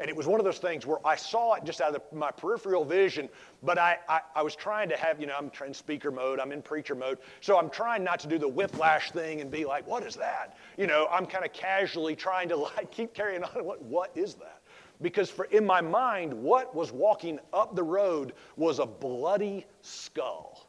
and 0.00 0.08
it 0.08 0.14
was 0.14 0.26
one 0.26 0.38
of 0.38 0.44
those 0.44 0.58
things 0.58 0.86
where 0.86 1.04
I 1.04 1.16
saw 1.16 1.54
it 1.54 1.64
just 1.64 1.80
out 1.80 1.94
of 1.94 2.02
the, 2.10 2.16
my 2.16 2.30
peripheral 2.30 2.84
vision, 2.84 3.28
but 3.62 3.78
I, 3.78 3.98
I, 4.08 4.20
I, 4.36 4.42
was 4.42 4.54
trying 4.54 4.88
to 4.90 4.96
have, 4.96 5.20
you 5.20 5.26
know, 5.26 5.34
I'm 5.36 5.50
in 5.66 5.74
speaker 5.74 6.12
mode, 6.12 6.38
I'm 6.38 6.52
in 6.52 6.62
preacher 6.62 6.94
mode, 6.94 7.18
so 7.40 7.58
I'm 7.58 7.68
trying 7.68 8.04
not 8.04 8.20
to 8.20 8.28
do 8.28 8.38
the 8.38 8.48
whiplash 8.48 9.10
thing 9.10 9.40
and 9.40 9.50
be 9.50 9.64
like, 9.64 9.86
what 9.88 10.04
is 10.04 10.14
that? 10.16 10.56
You 10.76 10.86
know, 10.86 11.08
I'm 11.10 11.26
kind 11.26 11.44
of 11.44 11.52
casually 11.52 12.14
trying 12.14 12.48
to 12.50 12.56
like 12.76 12.90
keep 12.92 13.12
carrying 13.12 13.42
on. 13.42 13.64
What, 13.64 13.82
what 13.82 14.12
is 14.14 14.34
that? 14.34 14.60
Because 15.02 15.30
for, 15.30 15.46
in 15.46 15.64
my 15.64 15.80
mind, 15.80 16.32
what 16.32 16.74
was 16.74 16.92
walking 16.92 17.40
up 17.52 17.74
the 17.74 17.82
road 17.82 18.34
was 18.56 18.78
a 18.78 18.86
bloody 18.86 19.66
skull. 19.82 20.68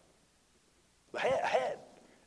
Head, 1.17 1.43
head. 1.43 1.77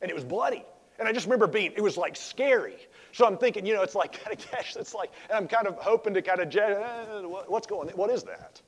And 0.01 0.09
it 0.09 0.13
was 0.13 0.25
bloody. 0.25 0.65
And 0.99 1.07
I 1.07 1.11
just 1.11 1.25
remember 1.25 1.47
being, 1.47 1.71
it 1.75 1.81
was 1.81 1.97
like 1.97 2.15
scary. 2.15 2.77
So 3.13 3.27
I'm 3.27 3.37
thinking, 3.37 3.65
you 3.65 3.73
know, 3.75 3.83
it's 3.83 3.95
like 3.95 4.11
kind 4.23 4.37
of 4.37 4.45
cash. 4.45 4.75
It's 4.75 4.93
like, 4.93 5.11
and 5.29 5.37
I'm 5.37 5.47
kind 5.47 5.67
of 5.67 5.77
hoping 5.77 6.13
to 6.15 6.21
kind 6.21 6.41
of, 6.41 6.53
eh, 6.53 7.21
what's 7.47 7.67
going? 7.67 7.87
What 7.89 8.09
is 8.09 8.23
that? 8.23 8.61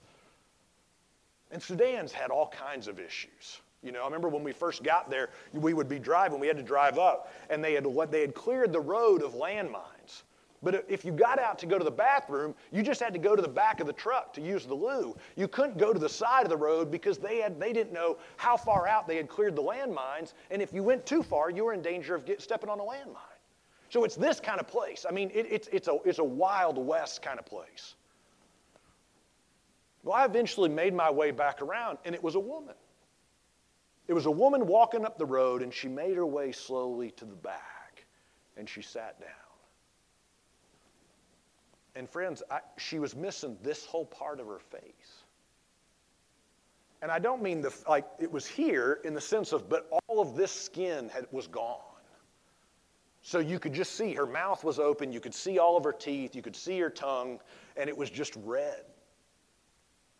And 1.51 1.61
Sudan's 1.61 2.11
had 2.11 2.31
all 2.31 2.47
kinds 2.47 2.87
of 2.87 2.99
issues. 2.99 3.59
You 3.83 3.91
know, 3.91 4.01
I 4.01 4.05
remember 4.05 4.29
when 4.29 4.43
we 4.43 4.51
first 4.51 4.83
got 4.83 5.09
there, 5.09 5.29
we 5.53 5.73
would 5.73 5.89
be 5.89 5.99
driving, 5.99 6.39
we 6.39 6.47
had 6.47 6.57
to 6.57 6.63
drive 6.63 6.97
up, 6.97 7.31
and 7.49 7.63
they 7.63 7.73
had, 7.73 7.85
they 8.09 8.21
had 8.21 8.33
cleared 8.33 8.71
the 8.71 8.79
road 8.79 9.21
of 9.21 9.33
landmines. 9.33 10.23
But 10.63 10.85
if 10.89 11.05
you 11.05 11.11
got 11.11 11.37
out 11.37 11.59
to 11.59 11.67
go 11.67 11.77
to 11.77 11.83
the 11.83 11.91
bathroom, 11.91 12.55
you 12.71 12.81
just 12.81 12.99
had 12.99 13.13
to 13.13 13.19
go 13.19 13.35
to 13.35 13.41
the 13.41 13.47
back 13.47 13.79
of 13.79 13.87
the 13.87 13.93
truck 13.93 14.33
to 14.33 14.41
use 14.41 14.65
the 14.65 14.73
loo. 14.73 15.15
You 15.35 15.47
couldn't 15.47 15.77
go 15.77 15.93
to 15.93 15.99
the 15.99 16.09
side 16.09 16.43
of 16.43 16.49
the 16.49 16.57
road 16.57 16.89
because 16.89 17.19
they, 17.19 17.37
had, 17.37 17.59
they 17.59 17.71
didn't 17.71 17.93
know 17.93 18.17
how 18.37 18.57
far 18.57 18.87
out 18.87 19.07
they 19.07 19.17
had 19.17 19.29
cleared 19.29 19.55
the 19.55 19.61
landmines. 19.61 20.33
And 20.49 20.63
if 20.63 20.73
you 20.73 20.81
went 20.81 21.05
too 21.05 21.21
far, 21.21 21.51
you 21.51 21.65
were 21.65 21.73
in 21.73 21.83
danger 21.83 22.15
of 22.15 22.25
get, 22.25 22.41
stepping 22.41 22.69
on 22.69 22.79
a 22.79 22.83
landmine. 22.83 23.34
So 23.95 24.03
it's 24.03 24.17
this 24.17 24.41
kind 24.41 24.59
of 24.59 24.67
place. 24.67 25.05
I 25.07 25.13
mean, 25.13 25.31
it, 25.33 25.47
it's, 25.49 25.69
it's, 25.71 25.87
a, 25.87 25.97
it's 26.03 26.19
a 26.19 26.23
Wild 26.25 26.77
West 26.77 27.21
kind 27.21 27.39
of 27.39 27.45
place. 27.45 27.95
Well, 30.03 30.13
I 30.13 30.25
eventually 30.25 30.67
made 30.67 30.93
my 30.93 31.09
way 31.09 31.31
back 31.31 31.61
around, 31.61 31.99
and 32.03 32.13
it 32.13 32.21
was 32.21 32.35
a 32.35 32.39
woman. 32.41 32.75
It 34.09 34.13
was 34.13 34.25
a 34.25 34.31
woman 34.31 34.67
walking 34.67 35.05
up 35.05 35.17
the 35.17 35.25
road, 35.25 35.61
and 35.61 35.73
she 35.73 35.87
made 35.87 36.17
her 36.17 36.25
way 36.25 36.51
slowly 36.51 37.11
to 37.11 37.23
the 37.23 37.37
back, 37.37 38.03
and 38.57 38.67
she 38.67 38.81
sat 38.81 39.17
down. 39.21 39.29
And 41.95 42.09
friends, 42.09 42.43
I, 42.51 42.59
she 42.77 42.99
was 42.99 43.15
missing 43.15 43.57
this 43.63 43.85
whole 43.85 44.07
part 44.07 44.41
of 44.41 44.47
her 44.47 44.59
face. 44.59 45.23
And 47.01 47.09
I 47.09 47.19
don't 47.19 47.41
mean 47.41 47.61
the, 47.61 47.73
like 47.87 48.07
it 48.19 48.29
was 48.29 48.45
here 48.45 48.99
in 49.05 49.13
the 49.13 49.21
sense 49.21 49.53
of, 49.53 49.69
but 49.69 49.87
all 49.89 50.19
of 50.19 50.35
this 50.35 50.51
skin 50.51 51.07
had, 51.07 51.27
was 51.31 51.47
gone. 51.47 51.94
So 53.25 53.39
you 53.39 53.57
could 53.57 53.73
just 53.73 53.95
see 53.95 54.13
her 54.13 54.27
mouth 54.27 54.63
was 54.63 54.77
open, 54.77 55.11
you 55.11 55.19
could 55.19 55.33
see 55.33 55.57
all 55.57 55.77
of 55.77 55.83
her 55.83 55.91
teeth, 55.91 56.35
you 56.35 56.43
could 56.43 56.55
see 56.55 56.79
her 56.79 56.91
tongue, 56.91 57.39
and 57.75 57.89
it 57.89 57.97
was 57.97 58.11
just 58.11 58.35
red. 58.43 58.83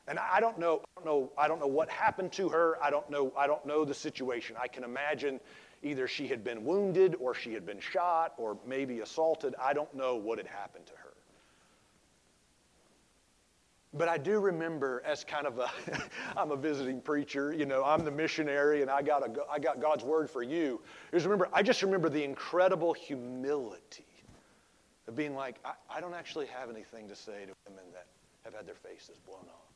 And 0.08 0.18
I 0.18 0.40
don't 0.40 0.58
know, 0.58 0.82
I 0.82 0.96
don't 0.96 1.06
know, 1.06 1.32
I 1.38 1.48
don't 1.48 1.60
know 1.60 1.68
what 1.68 1.88
happened 1.88 2.32
to 2.34 2.50
her. 2.50 2.84
I 2.84 2.90
don't 2.90 3.08
know, 3.12 3.32
I 3.38 3.46
don't 3.46 3.64
know 3.64 3.86
the 3.86 3.94
situation. 3.94 4.56
I 4.60 4.68
can 4.68 4.84
imagine 4.84 5.40
either 5.84 6.08
she 6.08 6.28
had 6.28 6.44
been 6.44 6.66
wounded 6.66 7.16
or 7.20 7.36
she 7.36 7.54
had 7.54 7.64
been 7.64 7.80
shot 7.80 8.34
or 8.38 8.58
maybe 8.66 9.02
assaulted. 9.02 9.54
I 9.62 9.74
don't 9.74 9.94
know 9.94 10.16
what 10.16 10.40
had 10.40 10.48
happened 10.48 10.88
to 10.88 10.94
her. 10.94 11.05
But 13.98 14.10
I 14.10 14.18
do 14.18 14.40
remember 14.40 15.02
as 15.06 15.24
kind 15.24 15.48
of 15.48 15.58
a, 15.58 15.70
I'm 16.38 16.52
a 16.52 16.58
visiting 16.58 17.00
preacher, 17.00 17.54
you 17.54 17.66
know, 17.66 17.84
I'm 17.84 18.04
the 18.04 18.12
missionary 18.12 18.82
and 18.82 18.92
I 18.92 19.02
got, 19.02 19.24
a, 19.24 19.34
I 19.50 19.58
got 19.58 19.80
God's 19.80 20.04
word 20.04 20.30
for 20.30 20.44
you. 20.44 20.82
I 21.12 21.16
just 21.16 21.26
remember, 21.26 21.48
I 21.54 21.64
just 21.64 21.82
remember 21.82 22.10
the 22.10 22.24
incredible 22.24 22.94
humility 22.94 24.06
of 25.08 25.16
being 25.16 25.34
like, 25.34 25.56
I, 25.64 25.74
I 25.90 26.02
don't 26.02 26.14
actually 26.14 26.48
have 26.48 26.70
anything 26.70 27.08
to 27.08 27.16
say 27.16 27.46
to 27.46 27.54
women 27.70 27.86
that 27.94 28.08
have 28.44 28.54
had 28.54 28.68
their 28.68 28.76
faces 28.76 29.18
blown 29.26 29.40
off. 29.40 29.74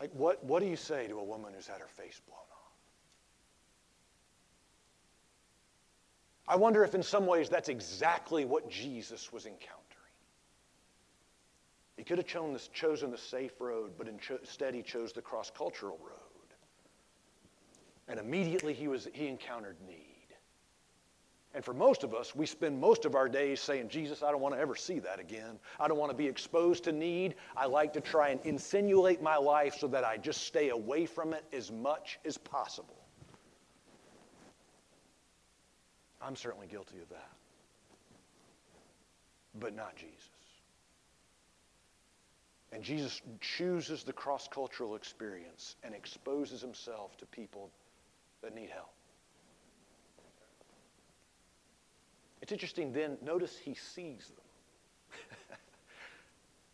Like, 0.00 0.10
what, 0.14 0.42
what 0.44 0.60
do 0.60 0.68
you 0.68 0.76
say 0.76 1.06
to 1.08 1.18
a 1.18 1.24
woman 1.24 1.52
who's 1.54 1.66
had 1.66 1.80
her 1.80 1.88
face 1.88 2.20
blown 2.26 2.38
off? 2.38 2.58
I 6.46 6.56
wonder 6.56 6.82
if 6.82 6.94
in 6.94 7.02
some 7.02 7.26
ways 7.26 7.50
that's 7.50 7.68
exactly 7.68 8.46
what 8.46 8.70
Jesus 8.70 9.32
was 9.32 9.44
encountering. 9.44 9.84
He 11.98 12.04
could 12.04 12.18
have 12.18 12.26
chosen 12.72 13.10
the 13.10 13.18
safe 13.18 13.60
road, 13.60 13.90
but 13.98 14.06
instead 14.06 14.72
he 14.72 14.82
chose 14.82 15.12
the 15.12 15.20
cross 15.20 15.50
cultural 15.50 15.98
road. 16.00 16.14
And 18.06 18.20
immediately 18.20 18.72
he, 18.72 18.86
was, 18.86 19.08
he 19.12 19.26
encountered 19.26 19.76
need. 19.86 20.04
And 21.54 21.64
for 21.64 21.74
most 21.74 22.04
of 22.04 22.14
us, 22.14 22.36
we 22.36 22.46
spend 22.46 22.80
most 22.80 23.04
of 23.04 23.16
our 23.16 23.28
days 23.28 23.60
saying, 23.60 23.88
Jesus, 23.88 24.22
I 24.22 24.30
don't 24.30 24.40
want 24.40 24.54
to 24.54 24.60
ever 24.60 24.76
see 24.76 25.00
that 25.00 25.18
again. 25.18 25.58
I 25.80 25.88
don't 25.88 25.98
want 25.98 26.12
to 26.12 26.16
be 26.16 26.28
exposed 26.28 26.84
to 26.84 26.92
need. 26.92 27.34
I 27.56 27.66
like 27.66 27.92
to 27.94 28.00
try 28.00 28.28
and 28.28 28.40
insinuate 28.44 29.20
my 29.20 29.36
life 29.36 29.74
so 29.76 29.88
that 29.88 30.04
I 30.04 30.18
just 30.18 30.44
stay 30.44 30.68
away 30.68 31.04
from 31.04 31.32
it 31.32 31.44
as 31.52 31.72
much 31.72 32.20
as 32.24 32.38
possible. 32.38 33.02
I'm 36.22 36.36
certainly 36.36 36.68
guilty 36.68 37.00
of 37.02 37.08
that. 37.08 37.32
But 39.58 39.74
not 39.74 39.96
Jesus. 39.96 40.37
And 42.72 42.82
Jesus 42.82 43.22
chooses 43.40 44.02
the 44.02 44.12
cross 44.12 44.46
cultural 44.48 44.94
experience 44.94 45.76
and 45.82 45.94
exposes 45.94 46.60
himself 46.60 47.16
to 47.18 47.26
people 47.26 47.70
that 48.42 48.54
need 48.54 48.68
help. 48.70 48.92
It's 52.42 52.52
interesting 52.52 52.92
then, 52.92 53.16
notice 53.22 53.58
he 53.58 53.74
sees 53.74 54.28
them. 54.28 55.18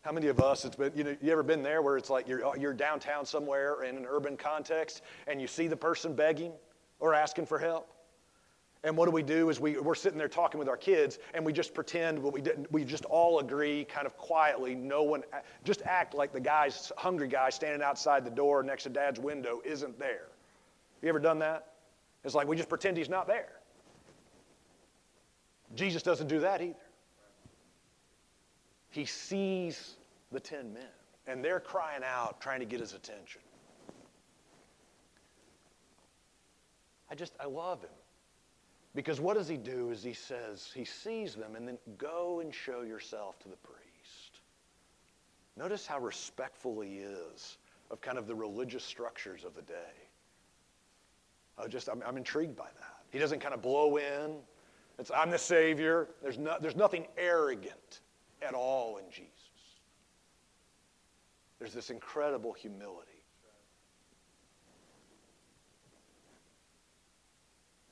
How 0.01 0.11
many 0.11 0.27
of 0.27 0.39
us, 0.39 0.65
it's 0.65 0.75
been, 0.75 0.91
you 0.95 1.03
know, 1.03 1.17
you 1.21 1.31
ever 1.31 1.43
been 1.43 1.63
there 1.63 1.81
where 1.81 1.97
it's 1.97 2.09
like 2.09 2.27
you're, 2.27 2.45
uh, 2.45 2.53
you're 2.55 2.73
downtown 2.73 3.25
somewhere 3.25 3.83
in 3.83 3.97
an 3.97 4.05
urban 4.07 4.37
context 4.37 5.01
and 5.27 5.41
you 5.41 5.47
see 5.47 5.67
the 5.67 5.75
person 5.75 6.13
begging 6.13 6.51
or 6.99 7.13
asking 7.13 7.45
for 7.45 7.57
help? 7.57 7.94
And 8.85 8.95
what 8.95 9.05
do 9.05 9.11
we 9.11 9.23
do 9.23 9.49
is 9.49 9.59
we, 9.59 9.79
we're 9.79 9.95
sitting 9.95 10.19
there 10.19 10.27
talking 10.27 10.59
with 10.59 10.69
our 10.69 10.77
kids 10.77 11.17
and 11.33 11.43
we 11.43 11.51
just 11.51 11.73
pretend 11.73 12.21
what 12.21 12.33
we 12.33 12.39
didn't, 12.39 12.71
we 12.71 12.85
just 12.85 13.03
all 13.05 13.39
agree 13.39 13.83
kind 13.85 14.05
of 14.05 14.15
quietly, 14.15 14.75
no 14.75 15.01
one, 15.01 15.23
just 15.63 15.81
act 15.85 16.13
like 16.13 16.31
the 16.31 16.39
guy's, 16.39 16.91
hungry 16.95 17.27
guy 17.27 17.49
standing 17.49 17.81
outside 17.81 18.23
the 18.23 18.29
door 18.29 18.61
next 18.61 18.83
to 18.83 18.89
dad's 18.89 19.19
window 19.19 19.59
isn't 19.65 19.97
there. 19.97 20.27
Have 20.27 21.01
you 21.01 21.09
ever 21.09 21.19
done 21.19 21.39
that? 21.39 21.73
It's 22.23 22.35
like 22.35 22.47
we 22.47 22.55
just 22.55 22.69
pretend 22.69 22.95
he's 22.95 23.09
not 23.09 23.25
there. 23.25 23.53
Jesus 25.73 26.03
doesn't 26.03 26.27
do 26.27 26.41
that 26.41 26.61
either. 26.61 26.75
He 28.91 29.05
sees 29.05 29.95
the 30.31 30.39
10 30.39 30.75
men 30.75 30.83
and 31.25 31.43
they're 31.43 31.59
crying 31.59 32.03
out, 32.05 32.39
trying 32.39 32.59
to 32.59 32.67
get 32.67 32.81
his 32.81 32.93
attention. 32.93 33.41
I 37.09 37.15
just, 37.15 37.33
I 37.39 37.47
love 37.47 37.81
him. 37.81 37.89
Because 38.95 39.19
what 39.19 39.35
does 39.35 39.49
he 39.49 39.57
do 39.57 39.91
is 39.91 40.01
he 40.01 40.13
says, 40.13 40.71
he 40.73 40.85
sees 40.85 41.35
them 41.35 41.55
and 41.55 41.67
then 41.67 41.77
go 41.97 42.39
and 42.39 42.55
show 42.55 42.81
yourself 42.81 43.37
to 43.39 43.49
the 43.49 43.57
priest. 43.57 44.39
Notice 45.57 45.85
how 45.85 45.99
respectful 45.99 46.79
he 46.79 46.99
is 46.99 47.57
of 47.91 47.99
kind 47.99 48.17
of 48.17 48.25
the 48.25 48.33
religious 48.33 48.83
structures 48.83 49.43
of 49.43 49.53
the 49.53 49.61
day. 49.63 50.07
I 51.57 51.67
just, 51.67 51.89
I'm, 51.89 52.01
I'm 52.05 52.17
intrigued 52.17 52.55
by 52.55 52.67
that. 52.79 53.03
He 53.11 53.19
doesn't 53.19 53.39
kind 53.39 53.53
of 53.53 53.61
blow 53.61 53.97
in. 53.97 54.37
It's, 54.97 55.11
I'm 55.13 55.29
the 55.29 55.37
Savior. 55.37 56.07
There's, 56.21 56.37
no, 56.37 56.55
there's 56.61 56.75
nothing 56.75 57.05
arrogant 57.17 57.99
at 58.41 58.53
all 58.53 58.97
in 58.97 59.05
Jesus. 59.09 59.31
There's 61.59 61.73
this 61.73 61.89
incredible 61.89 62.53
humility. 62.53 63.14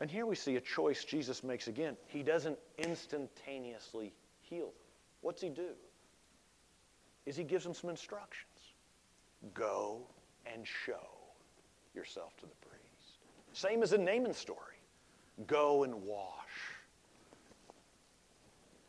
And 0.04 0.12
here 0.12 0.26
we 0.26 0.36
see 0.36 0.58
a 0.58 0.60
choice 0.60 1.06
Jesus 1.06 1.46
makes 1.46 1.70
again. 1.70 1.96
He 2.08 2.24
doesn't 2.24 2.60
instantaneously 2.78 4.12
heal. 4.42 4.74
What's 5.22 5.42
he 5.42 5.48
do? 5.48 5.70
Is 7.26 7.38
he 7.38 7.46
gives 7.46 7.64
them 7.64 7.74
some 7.74 7.90
instructions. 7.90 8.74
Go 9.54 10.02
and 10.46 10.68
show 10.68 11.08
yourself 11.96 12.36
to 12.36 12.42
the 12.42 12.68
priest. 12.68 13.20
Same 13.54 13.82
as 13.82 13.94
in 13.94 14.04
Naaman's 14.04 14.36
story. 14.36 14.76
Go 15.48 15.86
and 15.86 16.04
wash. 16.04 16.74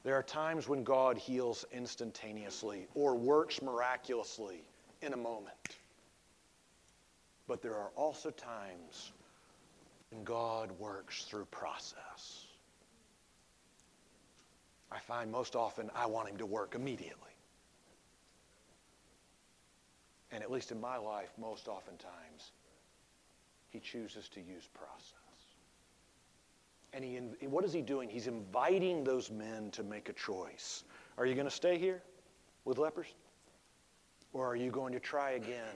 There 0.03 0.17
are 0.17 0.23
times 0.25 0.67
when 0.67 0.83
God 0.83 1.17
heals 1.17 1.65
instantaneously 1.71 2.89
or 2.97 3.15
works 3.15 3.63
miraculously 3.63 4.65
in 5.01 5.13
a 5.13 5.17
moment. 5.17 5.77
But 7.47 7.63
there 7.63 7.77
are 7.77 7.93
also 7.95 8.31
times 8.31 9.13
when 10.15 10.25
God 10.25 10.71
works 10.79 11.25
through 11.25 11.47
process. 11.47 12.47
I 14.91 14.99
find 15.01 15.31
most 15.31 15.57
often 15.57 15.91
I 15.95 16.07
want 16.07 16.29
him 16.29 16.37
to 16.37 16.47
work 16.47 16.75
immediately. 16.75 17.17
And 20.31 20.43
at 20.43 20.51
least 20.51 20.71
in 20.73 20.81
my 20.81 20.97
life, 20.97 21.31
most 21.41 21.69
oftentimes, 21.69 22.53
he 23.71 23.81
chooses 23.81 24.29
to 24.31 24.41
use 24.41 24.69
process. 24.73 25.15
And 26.93 27.05
he, 27.05 27.47
what 27.47 27.65
is 27.65 27.73
he 27.73 27.83
doing? 27.83 28.09
He's 28.09 28.29
inviting 28.29 29.03
those 29.03 29.31
men 29.31 29.71
to 29.73 29.83
make 29.83 30.09
a 30.09 30.13
choice. 30.13 30.85
Are 31.19 31.27
you 31.27 31.35
going 31.35 31.47
to 31.47 31.55
stay 31.55 31.77
here 31.79 32.03
with 32.65 32.79
lepers? 32.79 33.13
Or 34.33 34.47
are 34.47 34.57
you 34.57 34.71
going 34.71 34.93
to 34.93 35.01
try 35.01 35.33
again 35.33 35.75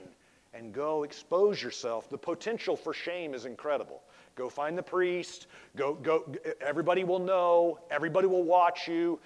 and 0.53 0.73
go 0.73 1.03
expose 1.03 1.61
yourself? 1.61 2.09
The 2.09 2.17
potential 2.17 2.77
for 2.77 2.93
shame 2.93 3.33
is 3.33 3.45
incredible. 3.45 4.01
Go 4.39 4.47
find 4.47 4.77
the 4.77 4.83
priest. 4.83 5.47
Go, 5.75 5.95
go. 5.95 6.33
Everybody 6.61 7.03
will 7.03 7.19
know. 7.19 7.77
Everybody 7.91 8.25
will 8.25 8.43
watch 8.43 8.87
you. 8.87 9.19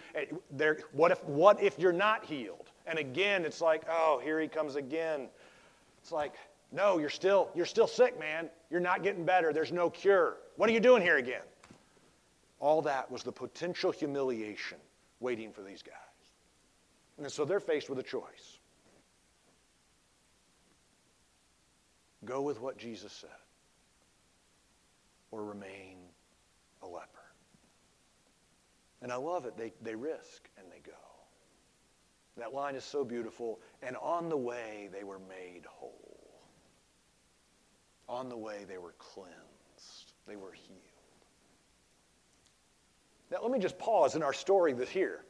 There, 0.49 0.79
what 0.91 1.11
if, 1.11 1.23
what 1.25 1.61
if 1.61 1.77
you're 1.77 1.93
not 1.93 2.25
healed? 2.25 2.71
And 2.87 2.97
again, 2.97 3.45
it's 3.45 3.61
like, 3.61 3.83
oh, 3.87 4.19
here 4.23 4.39
he 4.41 4.47
comes 4.47 4.75
again. 4.75 5.29
It's 6.01 6.11
like, 6.11 6.33
no, 6.71 6.97
you're 6.97 7.11
still, 7.11 7.51
you're 7.53 7.67
still 7.67 7.85
sick, 7.85 8.19
man. 8.19 8.49
You're 8.71 8.79
not 8.79 9.03
getting 9.03 9.23
better. 9.23 9.53
There's 9.53 9.71
no 9.71 9.87
cure. 9.87 10.37
What 10.55 10.67
are 10.67 10.73
you 10.73 10.79
doing 10.79 11.03
here 11.03 11.17
again? 11.17 11.43
All 12.59 12.81
that 12.81 13.11
was 13.11 13.21
the 13.21 13.31
potential 13.31 13.91
humiliation 13.91 14.79
waiting 15.19 15.53
for 15.53 15.61
these 15.61 15.83
guys. 15.83 15.93
And 17.19 17.31
so 17.31 17.45
they're 17.45 17.59
faced 17.59 17.87
with 17.87 17.99
a 17.99 18.03
choice. 18.03 18.57
Go 22.25 22.41
with 22.41 22.59
what 22.59 22.79
Jesus 22.79 23.13
said, 23.13 23.29
or 25.33 25.43
remain 25.43 25.97
a 26.83 26.87
leper. 26.87 27.07
And 29.01 29.11
I 29.11 29.15
love 29.15 29.45
it. 29.45 29.57
They, 29.57 29.73
they 29.81 29.95
risk 29.95 30.47
and 30.57 30.67
they 30.71 30.79
go. 30.85 30.93
That 32.37 32.53
line 32.53 32.75
is 32.75 32.83
so 32.83 33.03
beautiful. 33.03 33.59
And 33.81 33.97
on 33.97 34.29
the 34.29 34.37
way, 34.37 34.89
they 34.93 35.03
were 35.03 35.19
made 35.27 35.63
whole. 35.67 36.39
On 38.07 38.29
the 38.29 38.37
way, 38.37 38.63
they 38.67 38.77
were 38.77 38.93
cleansed. 38.99 40.13
They 40.27 40.35
were 40.35 40.51
healed. 40.51 40.79
Now, 43.31 43.39
let 43.41 43.51
me 43.51 43.57
just 43.57 43.79
pause 43.79 44.15
in 44.15 44.21
our 44.21 44.33
story 44.33 44.73
this 44.73 44.89
here. 44.89 45.25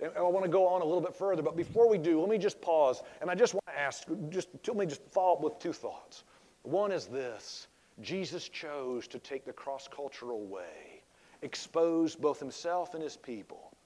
And 0.00 0.12
I 0.16 0.22
want 0.22 0.44
to 0.44 0.50
go 0.50 0.68
on 0.68 0.82
a 0.82 0.84
little 0.84 1.00
bit 1.00 1.16
further, 1.16 1.42
but 1.42 1.56
before 1.56 1.88
we 1.88 1.98
do, 1.98 2.20
let 2.20 2.30
me 2.30 2.38
just 2.38 2.60
pause. 2.60 3.02
And 3.20 3.28
I 3.28 3.34
just 3.34 3.54
want 3.54 3.66
to 3.66 3.78
ask, 3.78 4.04
just 4.30 4.48
let 4.68 4.76
me 4.76 4.86
just 4.86 5.02
follow 5.10 5.34
up 5.34 5.42
with 5.42 5.58
two 5.58 5.72
thoughts. 5.72 6.22
One 6.62 6.92
is 6.92 7.06
this 7.06 7.66
Jesus 8.00 8.48
chose 8.48 9.06
to 9.08 9.18
take 9.18 9.44
the 9.44 9.52
cross 9.52 9.88
cultural 9.88 10.46
way, 10.46 11.02
expose 11.42 12.16
both 12.16 12.38
himself 12.38 12.94
and 12.94 13.02
his 13.02 13.16
people 13.16 13.76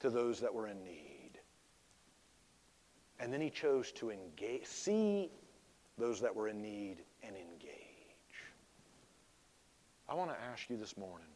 to 0.00 0.10
those 0.10 0.40
that 0.40 0.52
were 0.52 0.68
in 0.68 0.82
need. 0.82 1.38
And 3.18 3.32
then 3.32 3.40
he 3.40 3.50
chose 3.50 3.92
to 3.92 4.10
engage, 4.10 4.64
see 4.64 5.30
those 5.98 6.20
that 6.22 6.34
were 6.34 6.48
in 6.48 6.62
need 6.62 6.96
and 7.22 7.36
engage. 7.36 7.76
I 10.08 10.14
want 10.14 10.30
to 10.30 10.36
ask 10.42 10.70
you 10.70 10.76
this 10.76 10.96
morning 10.96 11.28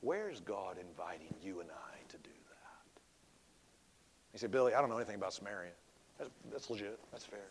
where 0.00 0.28
is 0.28 0.40
God 0.40 0.76
inviting 0.78 1.34
you 1.42 1.60
and 1.60 1.70
I 1.70 1.96
to 2.10 2.16
do 2.18 2.30
that? 2.50 3.00
He 4.32 4.38
said, 4.38 4.50
Billy, 4.50 4.74
I 4.74 4.80
don't 4.80 4.90
know 4.90 4.96
anything 4.96 5.16
about 5.16 5.32
Samaria. 5.32 5.72
That's, 6.18 6.30
that's 6.52 6.70
legit. 6.70 7.00
That's 7.10 7.24
fair. 7.24 7.48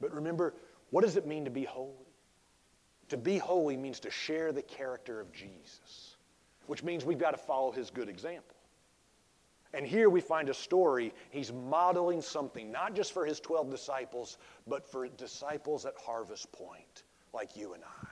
But 0.00 0.14
remember, 0.14 0.54
what 0.90 1.02
does 1.02 1.16
it 1.16 1.26
mean 1.26 1.44
to 1.44 1.50
be 1.50 1.64
holy? 1.64 1.92
To 3.08 3.16
be 3.16 3.38
holy 3.38 3.76
means 3.76 4.00
to 4.00 4.10
share 4.10 4.52
the 4.52 4.62
character 4.62 5.20
of 5.20 5.32
Jesus, 5.32 6.16
which 6.66 6.82
means 6.82 7.04
we've 7.04 7.18
got 7.18 7.32
to 7.32 7.38
follow 7.38 7.70
his 7.70 7.90
good 7.90 8.08
example. 8.08 8.56
And 9.74 9.86
here 9.86 10.08
we 10.08 10.20
find 10.20 10.48
a 10.48 10.54
story. 10.54 11.12
He's 11.30 11.52
modeling 11.52 12.22
something, 12.22 12.72
not 12.72 12.94
just 12.94 13.12
for 13.12 13.26
his 13.26 13.40
12 13.40 13.70
disciples, 13.70 14.38
but 14.66 14.90
for 14.90 15.06
disciples 15.06 15.84
at 15.84 15.94
Harvest 15.98 16.50
Point, 16.52 17.02
like 17.34 17.56
you 17.56 17.74
and 17.74 17.82
I. 17.84 18.08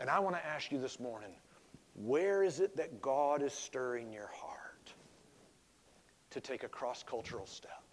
And 0.00 0.10
I 0.10 0.18
want 0.18 0.34
to 0.36 0.44
ask 0.44 0.72
you 0.72 0.80
this 0.80 0.98
morning 0.98 1.36
where 1.94 2.42
is 2.42 2.58
it 2.58 2.76
that 2.76 3.00
God 3.00 3.42
is 3.42 3.52
stirring 3.52 4.12
your 4.12 4.28
heart 4.34 4.92
to 6.30 6.40
take 6.40 6.64
a 6.64 6.68
cross 6.68 7.04
cultural 7.04 7.46
step? 7.46 7.83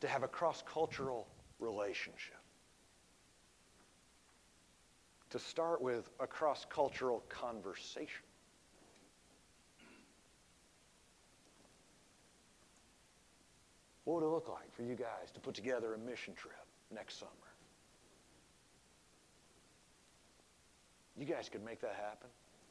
To 0.00 0.08
have 0.08 0.22
a 0.22 0.28
cross 0.28 0.62
cultural 0.66 1.26
relationship? 1.58 2.36
To 5.30 5.38
start 5.38 5.80
with 5.80 6.10
a 6.18 6.26
cross 6.26 6.66
cultural 6.68 7.22
conversation? 7.28 8.24
What 14.04 14.22
would 14.22 14.26
it 14.26 14.30
look 14.30 14.48
like 14.48 14.74
for 14.74 14.82
you 14.82 14.96
guys 14.96 15.30
to 15.34 15.40
put 15.40 15.54
together 15.54 15.94
a 15.94 15.98
mission 15.98 16.34
trip 16.34 16.66
next 16.92 17.20
summer? 17.20 17.30
You 21.16 21.26
guys 21.26 21.48
could 21.48 21.64
make 21.64 21.80
that 21.82 21.94
happen. 21.94 22.28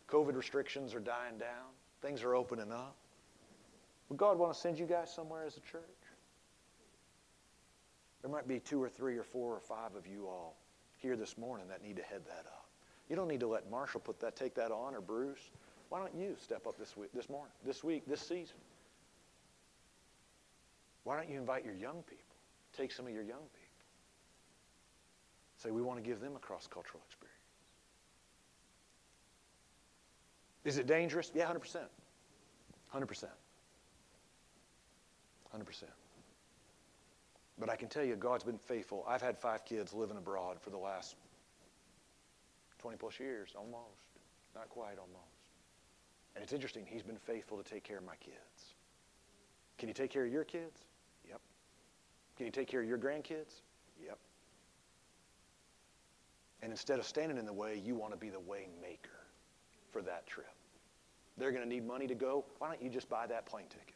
COVID 0.10 0.36
restrictions 0.36 0.96
are 0.96 1.00
dying 1.00 1.38
down. 1.38 1.70
Things 2.02 2.24
are 2.24 2.36
opening 2.36 2.72
up. 2.72 2.96
Would 4.10 4.18
God 4.18 4.40
want 4.40 4.54
to 4.54 4.60
send 4.60 4.80
you 4.80 4.86
guys 4.86 5.14
somewhere 5.14 5.46
as 5.46 5.56
a 5.56 5.62
church? 5.62 5.99
There 8.22 8.32
might 8.32 8.48
be 8.48 8.60
two 8.60 8.82
or 8.82 8.90
three 8.90 9.18
or 9.18 9.24
four 9.24 9.54
or 9.56 9.60
five 9.60 9.96
of 9.96 10.06
you 10.06 10.28
all 10.28 10.58
here 10.98 11.16
this 11.16 11.38
morning 11.38 11.68
that 11.70 11.82
need 11.84 11.96
to 11.96 12.04
head 12.04 12.22
that 12.26 12.46
up. 12.48 12.66
You 13.10 13.16
don't 13.16 13.28
need 13.28 13.40
to 13.40 13.48
let 13.48 13.70
Marshall 13.72 14.02
put 14.02 14.20
that, 14.20 14.36
take 14.36 14.56
that 14.56 14.72
on 14.72 14.94
or 14.94 15.02
Bruce. 15.02 15.52
Why 15.90 16.00
don't 16.00 16.14
you 16.14 16.36
step 16.40 16.68
up 16.68 16.78
this 16.78 16.96
week, 16.96 17.10
this 17.14 17.30
morning, 17.30 17.52
this 17.66 17.84
week, 17.84 18.04
this 18.06 18.22
season? 18.22 18.58
Why 21.04 21.16
don't 21.16 21.30
you 21.30 21.40
invite 21.40 21.66
your 21.66 21.74
young 21.74 22.04
people? 22.04 22.36
Take 22.78 22.92
some 22.92 23.08
of 23.08 23.14
your 23.14 23.24
young 23.24 23.40
people. 23.40 23.70
Say, 25.58 25.72
we 25.72 25.82
want 25.82 26.02
to 26.02 26.08
give 26.08 26.20
them 26.20 26.36
a 26.36 26.40
cross 26.40 26.68
cultural 26.68 27.02
experience. 27.08 27.36
Is 30.66 30.78
it 30.78 30.88
dangerous? 30.88 31.32
Yeah, 31.34 31.46
100%. 31.52 31.80
100%. 32.94 33.26
100%. 35.58 35.84
But 37.60 37.70
I 37.70 37.76
can 37.76 37.90
tell 37.90 38.04
you, 38.06 38.16
God's 38.16 38.46
been 38.46 38.58
faithful. 38.58 39.06
I've 39.08 39.22
had 39.22 39.38
five 39.38 39.66
kids 39.66 39.94
living 39.94 40.18
abroad 40.18 40.62
for 40.62 40.70
the 40.70 40.78
last 40.78 41.16
20 42.80 42.98
plus 42.98 43.20
years, 43.20 43.54
almost. 43.56 44.00
Not 44.56 44.70
quite, 44.70 44.98
almost. 44.98 45.36
And 46.36 46.44
it's 46.44 46.54
interesting, 46.54 46.86
He's 46.88 47.04
been 47.04 47.18
faithful 47.18 47.62
to 47.62 47.64
take 47.64 47.84
care 47.84 47.98
of 47.98 48.06
my 48.06 48.16
kids. 48.22 48.76
Can 49.78 49.90
you 49.90 49.94
take 49.94 50.10
care 50.10 50.26
of 50.26 50.32
your 50.32 50.46
kids? 50.46 50.80
Yep. 51.28 51.42
Can 52.38 52.46
you 52.46 52.52
take 52.52 52.68
care 52.68 52.82
of 52.82 52.88
your 52.88 52.98
grandkids? 52.98 53.62
Yep. 54.02 54.18
And 56.62 56.72
instead 56.72 57.00
of 57.00 57.06
standing 57.06 57.38
in 57.38 57.46
the 57.46 57.54
way, 57.54 57.82
you 57.84 57.96
want 57.96 58.14
to 58.14 58.18
be 58.18 58.30
the 58.30 58.40
way 58.40 58.68
maker 58.82 59.10
for 59.92 60.02
that 60.02 60.28
trip. 60.28 60.54
They're 61.38 61.52
going 61.52 61.64
to 61.64 61.70
need 61.70 61.86
money 61.86 62.08
to 62.08 62.16
go. 62.16 62.46
Why 62.58 62.68
don't 62.68 62.82
you 62.82 62.90
just 62.90 63.10
buy 63.10 63.28
that 63.28 63.46
plane 63.46 63.66
ticket? 63.70 63.96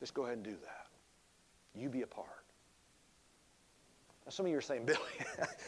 Just 0.00 0.14
go 0.14 0.24
ahead 0.24 0.36
and 0.36 0.44
do 0.44 0.56
that. 0.62 0.81
You 1.74 1.88
be 1.88 2.02
a 2.02 2.06
part. 2.06 2.28
Now, 4.24 4.30
some 4.30 4.46
of 4.46 4.52
you 4.52 4.58
are 4.58 4.62
saying, 4.62 4.84
Billy, 4.86 4.98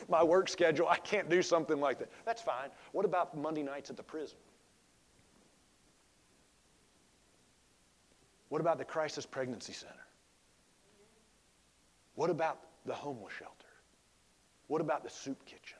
my 0.08 0.22
work 0.22 0.48
schedule, 0.48 0.88
I 0.88 0.98
can't 0.98 1.28
do 1.28 1.42
something 1.42 1.80
like 1.80 1.98
that. 1.98 2.10
That's 2.24 2.42
fine. 2.42 2.70
What 2.92 3.04
about 3.04 3.36
Monday 3.36 3.62
nights 3.62 3.90
at 3.90 3.96
the 3.96 4.02
prison? 4.02 4.38
What 8.48 8.60
about 8.60 8.78
the 8.78 8.84
Crisis 8.84 9.26
Pregnancy 9.26 9.72
Center? 9.72 10.06
What 12.14 12.30
about 12.30 12.60
the 12.86 12.94
homeless 12.94 13.32
shelter? 13.32 13.66
What 14.68 14.80
about 14.80 15.02
the 15.02 15.10
soup 15.10 15.44
kitchen? 15.44 15.78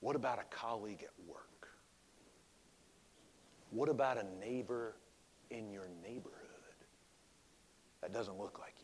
What 0.00 0.16
about 0.16 0.38
a 0.38 0.44
colleague 0.54 1.02
at 1.02 1.28
work? 1.28 1.68
What 3.70 3.88
about 3.88 4.18
a 4.18 4.24
neighbor 4.38 4.96
in 5.50 5.70
your 5.70 5.88
neighborhood 6.02 6.38
that 8.00 8.12
doesn't 8.12 8.38
look 8.38 8.58
like 8.58 8.74
you? 8.78 8.79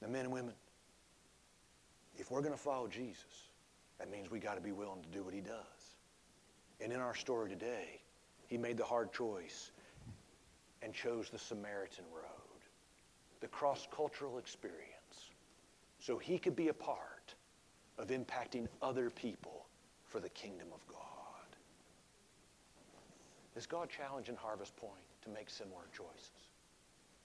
Now, 0.00 0.08
men 0.08 0.24
and 0.24 0.32
women, 0.32 0.54
if 2.16 2.30
we're 2.30 2.40
going 2.40 2.52
to 2.52 2.58
follow 2.60 2.86
Jesus, 2.88 3.50
that 3.98 4.10
means 4.10 4.30
we 4.30 4.38
got 4.38 4.54
to 4.54 4.60
be 4.60 4.72
willing 4.72 5.02
to 5.02 5.08
do 5.08 5.22
what 5.22 5.34
he 5.34 5.40
does. 5.40 5.96
And 6.80 6.92
in 6.92 7.00
our 7.00 7.14
story 7.14 7.50
today, 7.50 8.00
he 8.46 8.56
made 8.56 8.76
the 8.76 8.84
hard 8.84 9.12
choice 9.12 9.72
and 10.82 10.94
chose 10.94 11.28
the 11.28 11.38
Samaritan 11.38 12.04
road, 12.14 12.62
the 13.40 13.48
cross 13.48 13.88
cultural 13.94 14.38
experience, 14.38 15.32
so 15.98 16.18
he 16.18 16.38
could 16.38 16.54
be 16.54 16.68
a 16.68 16.74
part 16.74 17.34
of 17.98 18.08
impacting 18.08 18.68
other 18.80 19.10
people 19.10 19.66
for 20.04 20.20
the 20.20 20.28
kingdom 20.30 20.68
of 20.72 20.86
God. 20.86 20.98
Is 23.56 23.66
God 23.66 23.88
challenging 23.90 24.36
Harvest 24.36 24.76
Point 24.76 25.02
to 25.22 25.30
make 25.30 25.50
similar 25.50 25.82
choices 25.92 26.30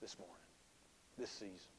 this 0.02 0.18
morning, 0.18 0.34
this 1.16 1.30
season? 1.30 1.70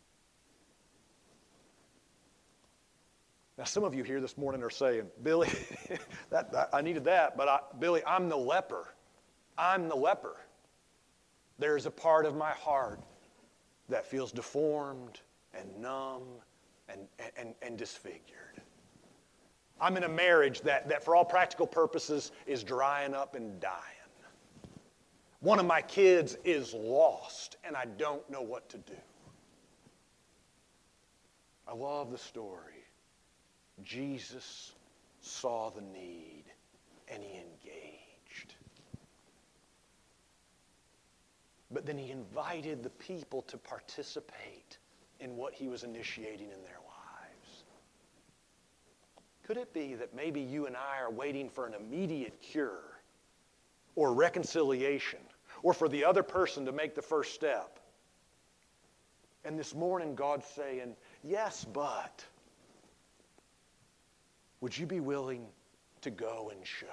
Now, 3.58 3.64
some 3.64 3.86
of 3.86 3.96
you 3.96 4.04
here 4.04 4.20
this 4.20 4.38
morning 4.38 4.62
are 4.64 4.70
saying, 4.70 5.08
Billy, 5.24 5.50
that, 6.30 6.70
I 6.74 6.82
needed 6.82 7.06
that, 7.06 7.38
but 7.38 7.48
I, 7.48 7.60
Billy, 7.80 8.02
I'm 8.06 8.28
the 8.28 8.36
leper. 8.36 8.94
I'm 9.58 9.88
the 9.88 9.96
leper. 9.96 10.36
There's 11.58 11.86
a 11.86 11.92
part 11.92 12.26
of 12.26 12.36
my 12.36 12.52
heart 12.52 13.00
that 13.88 14.06
feels 14.06 14.34
deformed 14.34 15.22
and 15.54 15.70
numb 15.80 16.24
and, 16.90 17.08
and, 17.38 17.56
and 17.62 17.78
disfigured. 17.78 18.62
I'm 19.80 19.96
in 19.96 20.04
a 20.04 20.10
marriage 20.10 20.62
that, 20.62 20.90
that, 20.90 21.04
for 21.04 21.16
all 21.16 21.26
practical 21.26 21.68
purposes, 21.68 22.32
is 22.46 22.64
drying 22.64 23.14
up 23.14 23.36
and 23.36 23.60
dying. 23.60 23.74
One 25.40 25.60
of 25.60 25.66
my 25.66 25.82
kids 25.82 26.38
is 26.44 26.74
lost, 26.74 27.58
and 27.64 27.76
I 27.76 27.86
don't 27.86 28.28
know 28.30 28.42
what 28.42 28.68
to 28.70 28.78
do. 28.80 28.94
I 31.68 31.74
love 31.74 32.12
the 32.12 32.18
story. 32.18 32.75
Jesus 33.84 34.74
saw 35.22 35.70
the 35.70 35.82
need 35.82 36.46
and 37.08 37.24
he 37.24 37.38
engaged. 37.38 38.56
But 41.72 41.86
then 41.86 41.98
he 41.98 42.12
invited 42.12 42.84
the 42.84 42.90
people 42.92 43.42
to 43.44 43.58
participate 43.58 44.78
in 45.20 45.36
what 45.36 45.54
he 45.54 45.68
was 45.68 45.84
initiating 45.84 46.48
in 46.48 46.62
their 46.64 46.80
lives. 46.86 47.64
Could 49.44 49.58
it 49.58 49.74
be 49.74 49.96
that 49.96 50.16
maybe 50.16 50.42
you 50.42 50.68
and 50.68 50.76
I 50.76 51.02
are 51.02 51.12
waiting 51.12 51.50
for 51.50 51.68
an 51.68 51.74
immediate 51.74 52.42
cure 52.42 53.00
or 53.96 54.14
reconciliation 54.14 55.20
or 55.64 55.74
for 55.74 55.88
the 55.90 56.04
other 56.04 56.24
person 56.24 56.66
to 56.66 56.72
make 56.72 56.96
the 56.96 57.02
first 57.02 57.34
step? 57.34 57.80
And 59.44 59.60
this 59.60 59.76
morning, 59.76 60.16
God's 60.16 60.48
saying, 60.48 60.96
Yes, 61.24 61.66
but. 61.66 62.26
Would 64.66 64.76
you 64.76 64.88
be 64.88 65.00
willing 65.00 65.46
to 66.02 66.10
go 66.10 66.52
and 66.52 66.66
show? 66.66 66.88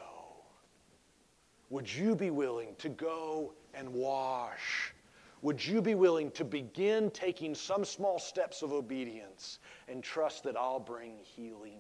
Would 1.71 1.91
you 1.91 2.15
be 2.15 2.29
willing 2.29 2.75
to 2.77 2.91
go 2.91 3.55
and 3.73 3.89
wash? 3.95 4.93
Would 5.41 5.65
you 5.65 5.81
be 5.81 5.95
willing 5.95 6.31
to 6.33 6.45
begin 6.45 7.11
taking 7.13 7.55
some 7.55 7.83
small 7.87 8.19
steps 8.19 8.61
of 8.61 8.75
obedience 8.75 9.59
and 9.89 10.05
trust 10.05 10.45
that 10.45 10.55
I'll 10.55 10.81
bring 10.81 11.15
healing 11.23 11.79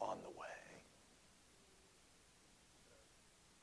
on 0.00 0.16
the 0.22 0.30
way? 0.30 0.46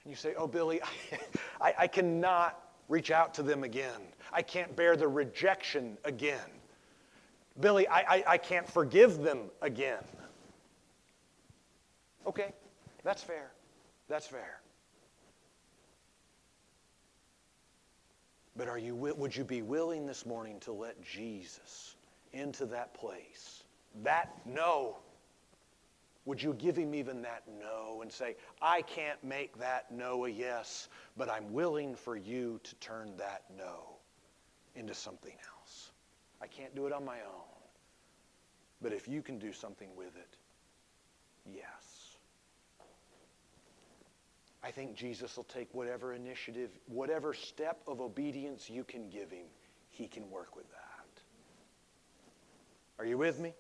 And 0.04 0.12
you 0.12 0.16
say, 0.16 0.36
Oh, 0.38 0.46
Billy, 0.46 0.80
I, 1.60 1.74
I, 1.80 1.88
cannot 1.88 2.70
reach 2.88 3.10
out 3.10 3.34
to 3.34 3.42
them 3.42 3.64
again. 3.64 4.02
I 4.32 4.44
can't 4.44 4.76
bear 4.76 4.96
the 4.96 5.08
rejection 5.08 5.98
again. 6.06 6.52
Billy, 7.60 7.88
I, 7.88 8.02
I, 8.18 8.24
I 8.28 8.38
can't 8.38 8.70
forgive 8.70 9.24
them 9.24 9.50
again. 9.64 10.04
Okay, 12.26 12.54
that's 13.04 13.22
fair. 13.22 13.52
That's 14.08 14.28
fair. 14.28 14.60
But 18.56 18.68
are 18.68 18.78
you, 18.78 18.96
would 18.96 19.36
you 19.36 19.44
be 19.44 19.62
willing 19.62 20.06
this 20.06 20.26
morning 20.26 20.60
to 20.62 20.72
let 20.72 21.02
Jesus 21.04 21.96
into 22.34 22.66
that 22.68 22.94
place? 22.94 23.64
That 24.04 24.32
no. 24.46 24.98
Would 26.26 26.42
you 26.42 26.54
give 26.54 26.78
him 26.78 26.96
even 26.96 27.22
that 27.24 27.44
no 27.60 28.02
and 28.02 28.12
say, 28.12 28.36
I 28.62 28.84
can't 28.84 29.22
make 29.24 29.58
that 29.58 29.92
no 29.92 30.26
a 30.26 30.30
yes, 30.30 30.88
but 31.18 31.30
I'm 31.30 31.52
willing 31.52 31.96
for 31.96 32.16
you 32.16 32.62
to 32.64 32.76
turn 32.76 33.18
that 33.18 33.44
no 33.58 33.98
into 34.76 34.94
something 34.94 35.36
else? 35.58 35.92
I 36.42 36.48
can't 36.48 36.74
do 36.76 36.86
it 36.86 36.94
on 36.94 37.04
my 37.04 37.18
own. 37.18 37.54
But 38.82 38.94
if 38.94 39.08
you 39.08 39.22
can 39.22 39.40
do 39.40 39.52
something 39.52 39.90
with 39.98 40.16
it, 40.16 40.38
yes. 41.46 41.83
I 44.64 44.72
think 44.72 44.96
Jesus 44.96 45.36
will 45.36 45.44
take 45.44 45.68
whatever 45.74 46.14
initiative, 46.14 46.70
whatever 46.88 47.34
step 47.34 47.82
of 47.86 48.00
obedience 48.00 48.70
you 48.70 48.86
can 48.86 49.10
give 49.10 49.30
him, 49.30 49.48
he 49.90 50.08
can 50.08 50.30
work 50.32 50.56
with 50.56 50.70
that. 50.72 51.22
Are 52.98 53.06
you 53.06 53.18
with 53.18 53.40
me? 53.40 53.54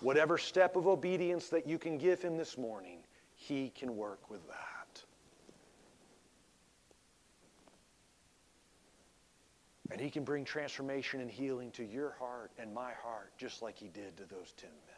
Whatever 0.00 0.38
step 0.38 0.76
of 0.76 0.86
obedience 0.86 1.48
that 1.48 1.66
you 1.66 1.78
can 1.78 1.98
give 1.98 2.22
him 2.22 2.36
this 2.36 2.56
morning, 2.56 3.00
he 3.34 3.70
can 3.70 3.96
work 3.96 4.30
with 4.30 4.46
that. 4.46 5.02
And 9.90 10.00
he 10.00 10.10
can 10.10 10.22
bring 10.22 10.44
transformation 10.44 11.20
and 11.20 11.28
healing 11.28 11.72
to 11.72 11.84
your 11.84 12.14
heart 12.20 12.52
and 12.56 12.72
my 12.72 12.92
heart, 13.02 13.32
just 13.36 13.62
like 13.62 13.76
he 13.76 13.88
did 13.88 14.16
to 14.18 14.22
those 14.24 14.54
ten 14.56 14.70
men. 14.70 14.96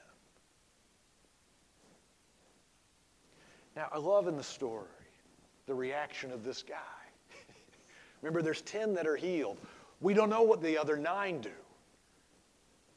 Now, 3.74 3.88
I 3.90 3.96
love 3.96 4.28
in 4.28 4.36
the 4.36 4.42
story 4.42 4.88
the 5.66 5.74
reaction 5.74 6.30
of 6.30 6.44
this 6.44 6.62
guy. 6.62 6.76
Remember, 8.22 8.42
there's 8.42 8.62
10 8.62 8.94
that 8.94 9.06
are 9.06 9.16
healed. 9.16 9.58
We 10.00 10.14
don't 10.14 10.30
know 10.30 10.42
what 10.42 10.62
the 10.62 10.76
other 10.76 10.96
nine 10.96 11.40
do, 11.40 11.50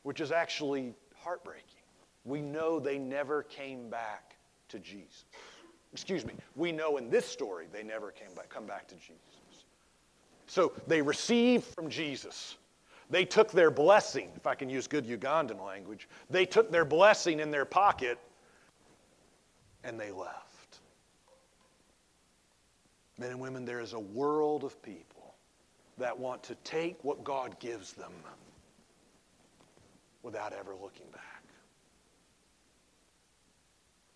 which 0.03 0.19
is 0.19 0.31
actually 0.31 0.93
heartbreaking. 1.15 1.63
We 2.23 2.41
know 2.41 2.79
they 2.79 2.97
never 2.97 3.43
came 3.43 3.89
back 3.89 4.35
to 4.69 4.79
Jesus. 4.79 5.25
Excuse 5.93 6.25
me, 6.25 6.33
we 6.55 6.71
know 6.71 6.97
in 6.97 7.09
this 7.09 7.25
story 7.25 7.67
they 7.71 7.83
never 7.83 8.11
came 8.11 8.33
back, 8.35 8.49
come 8.49 8.65
back 8.65 8.87
to 8.87 8.95
Jesus. 8.95 9.15
So 10.47 10.73
they 10.87 11.01
received 11.01 11.63
from 11.75 11.89
Jesus. 11.89 12.57
They 13.09 13.23
took 13.23 13.51
their 13.51 13.71
blessing, 13.71 14.31
if 14.35 14.47
I 14.47 14.55
can 14.55 14.69
use 14.69 14.87
good 14.87 15.05
Ugandan 15.05 15.63
language, 15.63 16.09
they 16.29 16.45
took 16.45 16.71
their 16.71 16.85
blessing 16.85 17.39
in 17.39 17.51
their 17.51 17.65
pocket 17.65 18.17
and 19.83 19.99
they 19.99 20.11
left. 20.11 20.44
Men 23.17 23.31
and 23.31 23.39
women, 23.39 23.65
there 23.65 23.79
is 23.79 23.93
a 23.93 23.99
world 23.99 24.63
of 24.63 24.81
people 24.81 25.35
that 25.97 26.17
want 26.17 26.43
to 26.43 26.55
take 26.63 27.03
what 27.03 27.23
God 27.23 27.57
gives 27.59 27.93
them 27.93 28.11
without 30.21 30.53
ever 30.53 30.73
looking 30.73 31.07
back. 31.13 31.43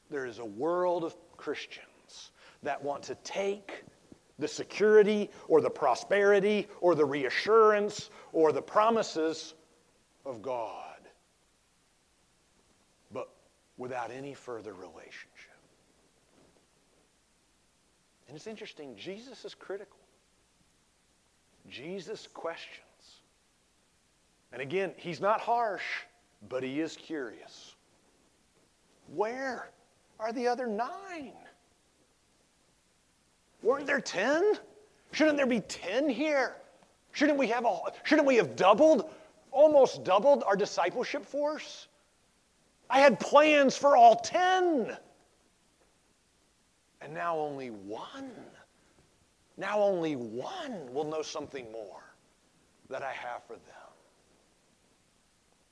There 0.10 0.26
is 0.26 0.40
a 0.40 0.46
world 0.46 1.04
of 1.04 1.16
Christians 1.38 2.32
that 2.64 2.84
want 2.84 3.04
to 3.04 3.16
take 3.24 3.84
the 4.40 4.48
security 4.48 5.30
or 5.48 5.62
the 5.62 5.70
prosperity 5.70 6.68
or 6.82 6.96
the 6.96 7.06
reassurance 7.06 8.10
or 8.34 8.52
the 8.52 8.62
promises 8.62 9.54
of 10.26 10.42
God, 10.42 11.00
but 13.12 13.30
without 13.78 14.12
any 14.12 14.34
further 14.34 14.74
relationship. 14.74 15.49
And 18.30 18.36
it's 18.36 18.46
interesting, 18.46 18.96
Jesus 18.96 19.44
is 19.44 19.56
critical. 19.56 19.98
Jesus 21.68 22.28
questions. 22.32 22.86
And 24.54 24.62
again, 24.62 24.92
he's 24.98 25.20
not 25.20 25.42
harsh, 25.42 25.84
but 26.48 26.62
he 26.62 26.80
is 26.80 26.96
curious. 26.96 27.74
Where 29.08 29.72
are 30.20 30.32
the 30.32 30.48
other 30.48 30.68
nine? 30.68 31.34
Weren't 33.64 33.88
there 33.88 34.00
ten? 34.00 34.54
Shouldn't 35.12 35.38
there 35.38 35.48
be 35.48 35.62
ten 35.62 36.08
here? 36.08 36.56
Shouldn't 37.14 37.40
we 37.40 37.48
have 37.48 37.66
a, 37.66 37.80
shouldn't 38.04 38.28
we 38.28 38.36
have 38.36 38.56
doubled, 38.56 39.10
almost 39.52 40.04
doubled 40.04 40.44
our 40.46 40.56
discipleship 40.56 41.26
force? 41.26 41.88
I 42.92 43.00
had 43.00 43.20
plans 43.20 43.76
for 43.76 43.98
all 43.98 44.18
ten. 44.18 44.96
And 47.10 47.18
now 47.18 47.40
only 47.40 47.72
one, 47.72 48.30
now 49.58 49.80
only 49.80 50.16
one 50.16 50.94
will 50.94 51.06
know 51.06 51.24
something 51.24 51.66
more 51.72 52.04
that 52.88 53.02
I 53.02 53.12
have 53.14 53.44
for 53.46 53.54
them. 53.54 53.90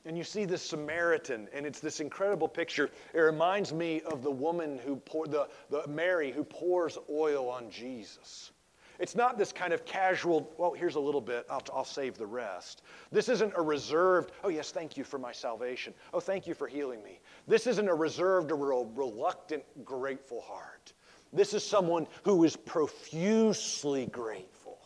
And 0.06 0.18
you 0.18 0.24
see 0.24 0.46
this 0.46 0.64
Samaritan, 0.64 1.48
and 1.54 1.64
it's 1.64 1.80
this 1.80 2.00
incredible 2.00 2.48
picture. 2.48 2.90
It 3.14 3.20
reminds 3.20 3.72
me 3.72 4.02
of 4.02 4.24
the 4.24 4.32
woman 4.32 4.80
who 4.84 4.96
poured, 4.96 5.30
the, 5.30 5.48
the 5.70 5.88
Mary 5.88 6.32
who 6.32 6.44
pours 6.44 6.98
oil 7.08 7.52
on 7.52 7.70
Jesus. 7.70 8.52
It's 8.98 9.16
not 9.16 9.38
this 9.38 9.52
kind 9.52 9.74
of 9.74 9.86
casual, 9.86 10.52
well, 10.58 10.74
here's 10.74 10.96
a 10.96 11.00
little 11.00 11.22
bit, 11.22 11.46
I'll, 11.52 11.62
I'll 11.72 11.86
save 11.86 12.18
the 12.18 12.26
rest. 12.26 12.82
This 13.12 13.30
isn't 13.30 13.54
a 13.56 13.62
reserved, 13.62 14.32
oh, 14.44 14.50
yes, 14.50 14.72
thank 14.72 14.98
you 14.98 15.04
for 15.04 15.20
my 15.20 15.34
salvation. 15.34 15.94
Oh, 16.16 16.20
thank 16.20 16.48
you 16.48 16.56
for 16.56 16.68
healing 16.68 17.04
me. 17.04 17.20
This 17.48 17.68
isn't 17.68 17.88
a 17.88 17.94
reserved 17.94 18.52
or 18.52 18.72
a 18.72 18.86
reluctant, 18.96 19.64
grateful 19.86 20.42
heart. 20.42 20.94
This 21.34 21.54
is 21.54 21.64
someone 21.64 22.08
who 22.24 22.44
is 22.44 22.56
profusely 22.56 24.06
grateful. 24.08 24.78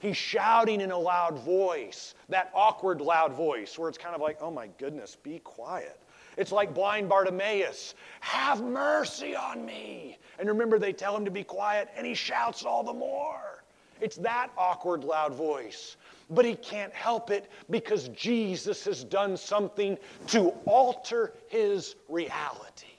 He's 0.00 0.16
shouting 0.16 0.80
in 0.80 0.90
a 0.90 0.98
loud 0.98 1.38
voice, 1.38 2.14
that 2.30 2.50
awkward 2.54 3.00
loud 3.00 3.32
voice 3.34 3.78
where 3.78 3.88
it's 3.88 3.98
kind 3.98 4.14
of 4.14 4.20
like, 4.20 4.38
oh 4.40 4.50
my 4.50 4.68
goodness, 4.78 5.16
be 5.16 5.40
quiet. 5.40 6.00
It's 6.36 6.52
like 6.52 6.72
blind 6.72 7.08
Bartimaeus 7.08 7.94
Have 8.20 8.62
mercy 8.62 9.36
on 9.36 9.64
me. 9.64 10.18
And 10.38 10.48
remember, 10.48 10.78
they 10.78 10.92
tell 10.92 11.14
him 11.14 11.24
to 11.26 11.30
be 11.30 11.44
quiet, 11.44 11.90
and 11.96 12.06
he 12.06 12.14
shouts 12.14 12.64
all 12.64 12.82
the 12.82 12.94
more. 12.94 13.62
It's 14.00 14.16
that 14.16 14.50
awkward, 14.56 15.04
loud 15.04 15.34
voice. 15.34 15.96
But 16.30 16.44
he 16.46 16.54
can't 16.54 16.94
help 16.94 17.30
it 17.30 17.50
because 17.68 18.08
Jesus 18.08 18.84
has 18.84 19.04
done 19.04 19.36
something 19.36 19.98
to 20.28 20.54
alter 20.64 21.34
his 21.48 21.96
reality. 22.08 22.89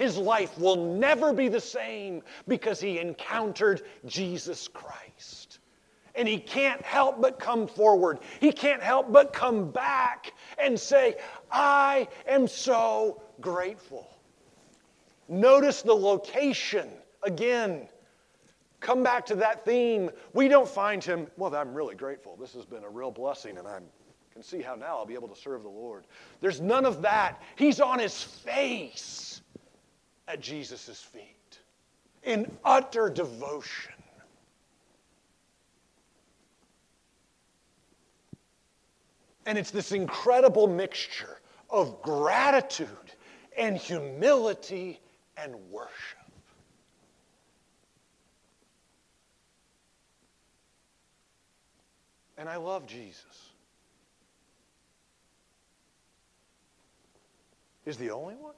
His 0.00 0.16
life 0.16 0.58
will 0.58 0.76
never 0.76 1.34
be 1.34 1.48
the 1.48 1.60
same 1.60 2.22
because 2.48 2.80
he 2.80 2.98
encountered 2.98 3.82
Jesus 4.06 4.66
Christ. 4.66 5.58
And 6.14 6.26
he 6.26 6.38
can't 6.38 6.80
help 6.80 7.20
but 7.20 7.38
come 7.38 7.68
forward. 7.68 8.20
He 8.40 8.50
can't 8.50 8.82
help 8.82 9.12
but 9.12 9.34
come 9.34 9.70
back 9.70 10.32
and 10.56 10.80
say, 10.80 11.16
I 11.52 12.08
am 12.26 12.48
so 12.48 13.20
grateful. 13.42 14.08
Notice 15.28 15.82
the 15.82 15.92
location 15.92 16.88
again. 17.22 17.86
Come 18.80 19.02
back 19.02 19.26
to 19.26 19.34
that 19.34 19.66
theme. 19.66 20.08
We 20.32 20.48
don't 20.48 20.66
find 20.66 21.04
him, 21.04 21.26
well, 21.36 21.54
I'm 21.54 21.74
really 21.74 21.94
grateful. 21.94 22.36
This 22.40 22.54
has 22.54 22.64
been 22.64 22.84
a 22.84 22.90
real 22.90 23.10
blessing, 23.10 23.58
and 23.58 23.68
I 23.68 23.80
can 24.32 24.42
see 24.42 24.62
how 24.62 24.76
now 24.76 24.96
I'll 24.96 25.04
be 25.04 25.12
able 25.12 25.28
to 25.28 25.38
serve 25.38 25.62
the 25.62 25.68
Lord. 25.68 26.06
There's 26.40 26.62
none 26.62 26.86
of 26.86 27.02
that. 27.02 27.42
He's 27.56 27.82
on 27.82 27.98
his 27.98 28.22
face 28.22 29.29
at 30.30 30.40
Jesus' 30.40 31.02
feet 31.02 31.58
in 32.22 32.50
utter 32.64 33.10
devotion. 33.10 33.92
And 39.46 39.58
it's 39.58 39.72
this 39.72 39.90
incredible 39.90 40.68
mixture 40.68 41.38
of 41.68 42.00
gratitude 42.02 42.88
and 43.56 43.76
humility 43.76 45.00
and 45.36 45.54
worship. 45.70 45.90
And 52.38 52.48
I 52.48 52.56
love 52.56 52.86
Jesus. 52.86 53.50
Is 57.84 57.96
the 57.96 58.10
only 58.10 58.36
one 58.36 58.54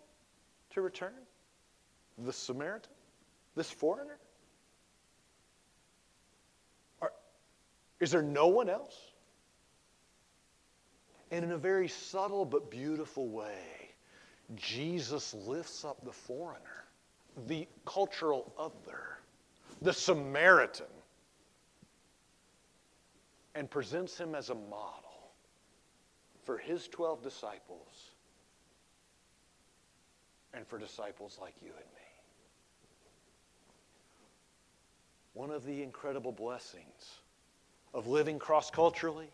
to 0.71 0.83
return? 0.83 1.13
The 2.19 2.33
Samaritan? 2.33 2.93
This 3.55 3.71
foreigner? 3.71 4.19
Are, 7.01 7.13
is 8.01 8.11
there 8.11 8.23
no 8.23 8.49
one 8.49 8.69
else? 8.69 8.97
And 11.31 11.45
in 11.45 11.53
a 11.53 11.59
very 11.59 11.89
subtle 11.89 12.45
but 12.45 12.71
beautiful 12.71 13.29
way, 13.29 13.93
Jesus 14.55 15.35
lifts 15.35 15.85
up 15.85 16.05
the 16.05 16.13
foreigner, 16.13 16.85
the 17.47 17.67
cultural 17.87 18.53
other, 18.59 19.19
the 19.81 19.93
Samaritan, 19.93 20.87
and 23.55 23.71
presents 23.71 24.19
him 24.19 24.35
as 24.35 24.51
a 24.51 24.55
model 24.55 25.33
for 26.45 26.59
his 26.59 26.89
12 26.89 27.23
disciples 27.23 28.11
and 30.55 30.67
for 30.67 30.79
disciples 30.79 31.39
like 31.41 31.55
you 31.63 31.69
and 31.69 31.87
me. 31.95 32.02
One 35.35 35.51
of 35.51 35.65
the 35.65 35.83
incredible 35.83 36.33
blessings 36.33 37.21
of 37.95 38.07
living 38.07 38.39
cross 38.39 38.71
culturally, 38.71 39.31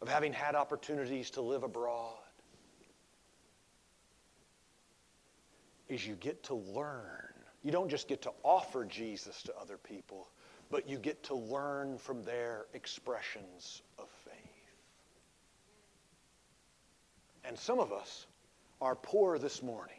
of 0.00 0.08
having 0.08 0.32
had 0.32 0.54
opportunities 0.54 1.30
to 1.30 1.40
live 1.40 1.62
abroad, 1.62 2.14
is 5.88 6.06
you 6.06 6.14
get 6.14 6.42
to 6.44 6.54
learn. 6.54 7.32
You 7.62 7.70
don't 7.70 7.88
just 7.88 8.08
get 8.08 8.22
to 8.22 8.32
offer 8.42 8.84
Jesus 8.84 9.42
to 9.44 9.54
other 9.60 9.76
people, 9.76 10.28
but 10.70 10.88
you 10.88 10.98
get 10.98 11.22
to 11.24 11.34
learn 11.34 11.98
from 11.98 12.22
their 12.22 12.66
expressions 12.74 13.82
of 13.98 14.08
faith. 14.24 14.34
And 17.44 17.56
some 17.58 17.78
of 17.78 17.92
us 17.92 18.26
are 18.80 18.96
poor 18.96 19.38
this 19.38 19.62
morning 19.62 19.96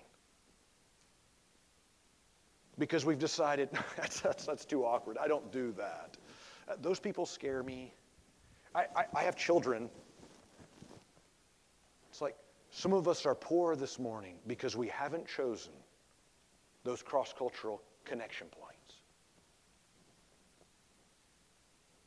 because 2.77 3.05
we've 3.05 3.19
decided 3.19 3.69
that's, 3.97 4.21
that's, 4.21 4.45
that's, 4.45 4.65
too 4.65 4.85
awkward. 4.85 5.17
I 5.17 5.27
don't 5.27 5.51
do 5.51 5.71
that. 5.77 6.17
Uh, 6.67 6.75
those 6.81 6.99
people 6.99 7.25
scare 7.25 7.63
me. 7.63 7.93
I, 8.75 8.85
I, 8.95 9.05
I 9.15 9.23
have 9.23 9.35
children. 9.35 9.89
It's 12.09 12.21
like 12.21 12.35
some 12.71 12.93
of 12.93 13.07
us 13.07 13.25
are 13.25 13.35
poor 13.35 13.75
this 13.75 13.99
morning 13.99 14.35
because 14.47 14.75
we 14.75 14.87
haven't 14.87 15.27
chosen 15.27 15.73
those 16.83 17.01
cross 17.01 17.33
cultural 17.37 17.81
connection 18.05 18.47
points. 18.47 18.77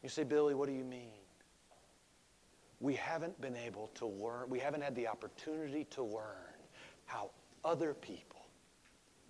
You 0.02 0.08
say, 0.08 0.24
Billy, 0.24 0.54
what 0.54 0.68
do 0.68 0.74
you 0.74 0.84
mean? 0.84 1.10
We 2.80 2.94
haven't 2.94 3.38
been 3.42 3.56
able 3.56 3.88
to 3.96 4.06
learn, 4.06 4.48
we 4.48 4.58
haven't 4.58 4.80
had 4.80 4.94
the 4.94 5.06
opportunity 5.06 5.84
to 5.90 6.02
learn 6.02 6.54
how 7.04 7.30
other 7.62 7.92
people, 7.92 8.46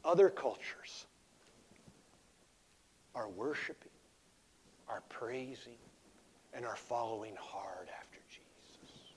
other 0.04 0.30
cultures, 0.30 1.06
are 3.14 3.28
worshiping, 3.28 3.90
are 4.88 5.02
praising, 5.08 5.78
and 6.54 6.64
are 6.64 6.76
following 6.76 7.34
hard 7.38 7.88
after 8.00 8.18
Jesus. 8.28 9.12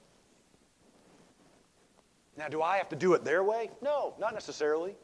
Now, 2.37 2.47
do 2.47 2.61
I 2.61 2.77
have 2.77 2.89
to 2.89 2.95
do 2.95 3.13
it 3.13 3.23
their 3.23 3.43
way? 3.43 3.69
No, 3.81 4.13
not 4.19 4.33
necessarily. 4.33 4.95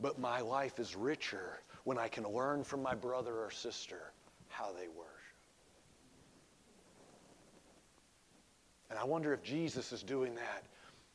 But 0.00 0.18
my 0.18 0.40
life 0.40 0.78
is 0.78 0.96
richer 0.96 1.60
when 1.84 1.98
I 1.98 2.08
can 2.08 2.24
learn 2.24 2.64
from 2.64 2.82
my 2.82 2.94
brother 2.94 3.38
or 3.38 3.50
sister 3.50 4.12
how 4.48 4.72
they 4.72 4.88
worship. 4.88 5.10
And 8.90 8.98
I 8.98 9.04
wonder 9.04 9.32
if 9.32 9.42
Jesus 9.42 9.92
is 9.92 10.02
doing 10.02 10.34
that. 10.34 10.64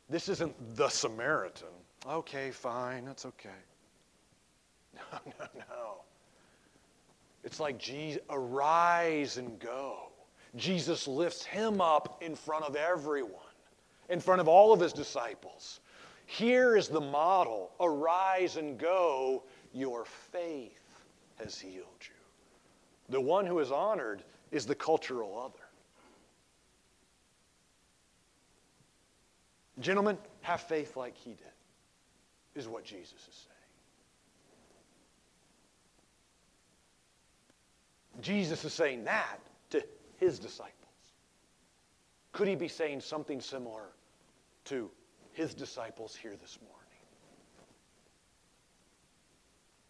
This 0.10 0.28
isn't 0.28 0.76
the 0.76 0.90
Samaritan. 0.90 1.68
Okay, 2.06 2.52
fine, 2.52 3.06
that's 3.06 3.26
okay. 3.26 3.50
No, 4.96 5.20
no, 5.40 5.46
no. 5.56 6.02
It's 7.44 7.60
like, 7.60 7.78
Jesus, 7.78 8.22
arise 8.30 9.38
and 9.38 9.60
go. 9.60 10.12
Jesus 10.56 11.08
lifts 11.08 11.44
him 11.44 11.80
up 11.80 12.22
in 12.22 12.36
front 12.36 12.66
of 12.66 12.76
everyone, 12.76 13.34
in 14.10 14.20
front 14.20 14.42
of 14.42 14.48
all 14.48 14.74
of 14.74 14.80
his 14.80 14.94
disciples. 14.94 15.80
Here 16.26 16.76
is 16.76 16.88
the 16.88 17.02
model 17.02 17.72
arise 17.80 18.58
and 18.58 18.78
go. 18.78 19.44
Your 19.74 20.06
faith 20.06 21.04
has 21.40 21.60
healed 21.60 21.86
you. 22.02 22.16
The 23.10 23.22
one 23.22 23.46
who 23.46 23.60
is 23.60 23.72
honored 23.72 24.24
is 24.52 24.66
the 24.66 24.76
cultural 24.76 25.40
other. 25.40 25.64
Gentlemen, 29.80 30.18
have 30.42 30.62
faith 30.62 30.98
like 30.98 31.16
he 31.16 31.32
did, 31.32 31.48
is 32.56 32.68
what 32.68 32.84
Jesus 32.84 33.14
is 33.14 33.46
saying. 33.46 33.49
Jesus 38.22 38.66
is 38.66 38.74
saying 38.74 39.04
that 39.06 39.40
to 39.72 39.84
his 40.18 40.40
disciples. 40.40 40.74
Could 42.32 42.48
he 42.48 42.56
be 42.56 42.68
saying 42.68 43.02
something 43.02 43.42
similar 43.42 43.90
to 44.66 44.90
his 45.34 45.54
disciples 45.54 46.16
here 46.16 46.36
this 46.40 46.60
morning? 46.62 46.76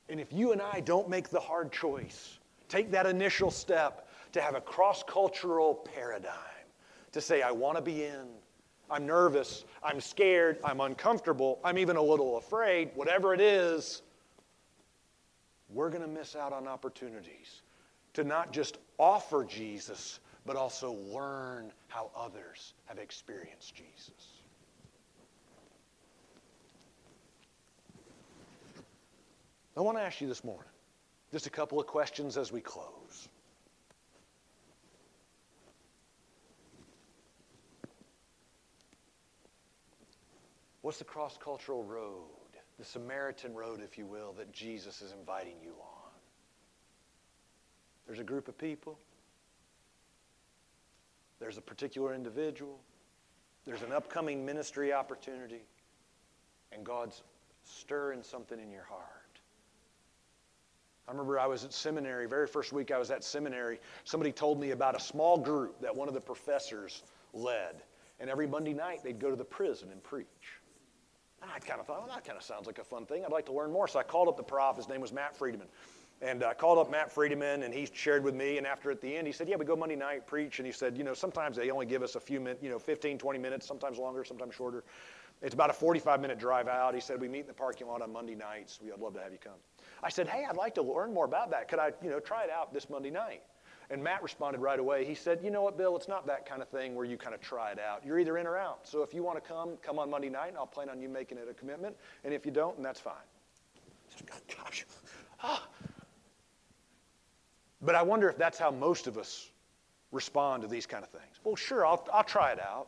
And 0.09 0.19
if 0.19 0.33
you 0.33 0.51
and 0.51 0.61
I 0.61 0.79
don't 0.79 1.09
make 1.09 1.29
the 1.29 1.39
hard 1.39 1.71
choice, 1.71 2.39
take 2.67 2.91
that 2.91 3.05
initial 3.05 3.51
step 3.51 4.09
to 4.31 4.41
have 4.41 4.55
a 4.55 4.61
cross 4.61 5.03
cultural 5.03 5.75
paradigm, 5.93 6.33
to 7.11 7.21
say, 7.21 7.41
I 7.41 7.51
want 7.51 7.77
to 7.77 7.81
be 7.81 8.05
in, 8.05 8.27
I'm 8.89 9.05
nervous, 9.05 9.65
I'm 9.83 10.01
scared, 10.01 10.57
I'm 10.63 10.81
uncomfortable, 10.81 11.59
I'm 11.63 11.77
even 11.77 11.95
a 11.95 12.01
little 12.01 12.37
afraid, 12.37 12.89
whatever 12.95 13.33
it 13.33 13.41
is, 13.41 14.01
we're 15.69 15.89
going 15.89 16.01
to 16.01 16.07
miss 16.07 16.35
out 16.35 16.53
on 16.53 16.67
opportunities 16.67 17.61
to 18.13 18.23
not 18.23 18.51
just 18.51 18.77
offer 18.97 19.45
Jesus, 19.45 20.19
but 20.45 20.55
also 20.55 20.93
learn 20.93 21.71
how 21.87 22.11
others 22.15 22.73
have 22.85 22.97
experienced 22.97 23.75
Jesus. 23.75 24.39
I 29.77 29.81
want 29.81 29.97
to 29.97 30.03
ask 30.03 30.19
you 30.19 30.27
this 30.27 30.43
morning 30.43 30.71
just 31.31 31.47
a 31.47 31.49
couple 31.49 31.79
of 31.79 31.87
questions 31.87 32.37
as 32.37 32.51
we 32.51 32.59
close. 32.59 33.29
What's 40.81 40.97
the 40.97 41.03
cross 41.03 41.37
cultural 41.37 41.83
road, 41.83 42.25
the 42.79 42.85
Samaritan 42.85 43.53
road, 43.53 43.81
if 43.83 43.97
you 43.97 44.05
will, 44.05 44.33
that 44.33 44.51
Jesus 44.51 45.01
is 45.01 45.11
inviting 45.11 45.55
you 45.61 45.73
on? 45.81 45.88
There's 48.09 48.19
a 48.19 48.23
group 48.23 48.47
of 48.47 48.57
people. 48.57 48.97
There's 51.39 51.59
a 51.59 51.61
particular 51.61 52.15
individual. 52.15 52.79
there's 53.67 53.83
an 53.83 53.91
upcoming 53.91 54.43
ministry 54.43 54.91
opportunity, 54.91 55.61
and 56.71 56.83
God's 56.83 57.21
stirring 57.63 58.23
something 58.23 58.59
in 58.59 58.71
your 58.71 58.83
heart. 58.83 59.39
I 61.07 61.11
remember 61.11 61.39
I 61.39 61.45
was 61.45 61.63
at 61.65 61.71
seminary, 61.71 62.27
very 62.27 62.47
first 62.47 62.73
week 62.73 62.89
I 62.89 62.97
was 62.97 63.11
at 63.11 63.23
seminary, 63.23 63.79
somebody 64.05 64.31
told 64.31 64.59
me 64.59 64.71
about 64.71 64.95
a 64.95 64.99
small 64.99 65.37
group 65.37 65.79
that 65.81 65.95
one 65.95 66.07
of 66.07 66.15
the 66.15 66.21
professors 66.21 67.03
led. 67.35 67.75
And 68.19 68.27
every 68.27 68.47
Monday 68.47 68.73
night 68.73 69.03
they'd 69.03 69.19
go 69.19 69.29
to 69.29 69.35
the 69.35 69.45
prison 69.45 69.89
and 69.91 70.01
preach. 70.01 70.25
And 71.43 71.51
I 71.55 71.59
kind 71.59 71.79
of 71.79 71.85
thought, 71.85 71.99
well, 71.99 72.15
that 72.15 72.25
kind 72.25 72.37
of 72.37 72.43
sounds 72.43 72.65
like 72.65 72.79
a 72.79 72.83
fun 72.83 73.05
thing. 73.05 73.23
I'd 73.23 73.31
like 73.31 73.45
to 73.45 73.53
learn 73.53 73.71
more. 73.71 73.87
So 73.87 73.99
I 73.99 74.03
called 74.03 74.27
up 74.27 74.35
the 74.35 74.43
prof. 74.43 74.77
His 74.77 74.89
name 74.89 74.99
was 74.99 75.13
Matt 75.13 75.37
Friedeman. 75.37 75.67
And 76.21 76.43
I 76.43 76.53
called 76.53 76.77
up 76.77 76.91
Matt 76.91 77.13
Friedeman, 77.13 77.63
and 77.63 77.73
he 77.73 77.87
shared 77.93 78.23
with 78.23 78.35
me. 78.35 78.57
And 78.57 78.67
after 78.67 78.91
at 78.91 78.99
the 78.99 79.15
end, 79.15 79.25
he 79.25 79.31
said, 79.31 79.47
"Yeah, 79.47 79.55
we 79.55 79.65
go 79.65 79.75
Monday 79.75 79.95
night 79.95 80.27
preach." 80.27 80.59
And 80.59 80.65
he 80.65 80.71
said, 80.71 80.97
"You 80.97 81.03
know, 81.03 81.13
sometimes 81.13 81.55
they 81.55 81.71
only 81.71 81.85
give 81.85 82.03
us 82.03 82.15
a 82.15 82.19
few 82.19 82.39
minutes, 82.41 82.61
you 82.61 82.69
know, 82.69 82.79
15, 82.79 83.17
20 83.17 83.39
minutes, 83.39 83.65
sometimes 83.65 83.97
longer, 83.97 84.25
sometimes 84.25 84.53
shorter. 84.53 84.83
It's 85.41 85.53
about 85.53 85.69
a 85.69 85.73
45-minute 85.73 86.37
drive 86.37 86.67
out." 86.67 86.93
He 86.93 86.99
said, 86.99 87.21
"We 87.21 87.29
meet 87.29 87.41
in 87.41 87.47
the 87.47 87.53
parking 87.53 87.87
lot 87.87 88.01
on 88.01 88.11
Monday 88.11 88.35
nights. 88.35 88.81
We'd 88.81 88.97
love 88.97 89.13
to 89.13 89.21
have 89.21 89.31
you 89.31 89.37
come." 89.37 89.59
I 90.03 90.09
said, 90.09 90.27
"Hey, 90.27 90.45
I'd 90.45 90.57
like 90.57 90.75
to 90.75 90.81
learn 90.81 91.13
more 91.13 91.25
about 91.25 91.51
that. 91.51 91.69
Could 91.69 91.79
I, 91.79 91.93
you 92.01 92.09
know, 92.09 92.19
try 92.19 92.43
it 92.43 92.49
out 92.49 92.73
this 92.73 92.89
Monday 92.89 93.11
night?" 93.11 93.43
And 93.91 94.03
Matt 94.03 94.21
responded 94.21 94.59
right 94.59 94.79
away. 94.79 95.03
He 95.03 95.15
said, 95.15 95.39
You 95.43 95.49
know 95.49 95.63
what, 95.63 95.75
Bill? 95.75 95.95
It's 95.95 96.07
not 96.07 96.27
that 96.27 96.45
kind 96.45 96.61
of 96.61 96.69
thing 96.69 96.93
where 96.93 97.05
you 97.05 97.17
kind 97.17 97.33
of 97.33 97.41
try 97.41 97.71
it 97.71 97.79
out. 97.79 98.05
You're 98.05 98.19
either 98.19 98.37
in 98.37 98.45
or 98.45 98.55
out. 98.55 98.87
So 98.87 99.01
if 99.01 99.15
you 99.15 99.23
want 99.23 99.43
to 99.43 99.47
come, 99.47 99.77
come 99.81 99.97
on 99.97 100.11
Monday 100.11 100.29
night, 100.29 100.49
and 100.49 100.57
I'll 100.57 100.67
plan 100.67 100.89
on 100.89 101.01
you 101.01 101.09
making 101.09 101.39
it 101.39 101.47
a 101.49 101.55
commitment. 101.55 101.95
And 102.23 102.31
if 102.31 102.45
you 102.45 102.51
don't, 102.51 102.75
then 102.75 102.83
that's 102.83 102.99
fine. 102.99 103.15
Gosh. 104.47 104.85
Ah. 105.41 105.67
But 107.81 107.95
I 107.95 108.01
wonder 108.01 108.29
if 108.29 108.37
that's 108.37 108.57
how 108.57 108.71
most 108.71 109.07
of 109.07 109.17
us 109.17 109.49
respond 110.11 110.63
to 110.63 110.67
these 110.67 110.85
kind 110.85 111.03
of 111.03 111.09
things. 111.09 111.39
Well, 111.43 111.55
sure, 111.55 111.85
I'll, 111.85 112.05
I'll 112.13 112.23
try 112.23 112.51
it 112.51 112.59
out. 112.59 112.87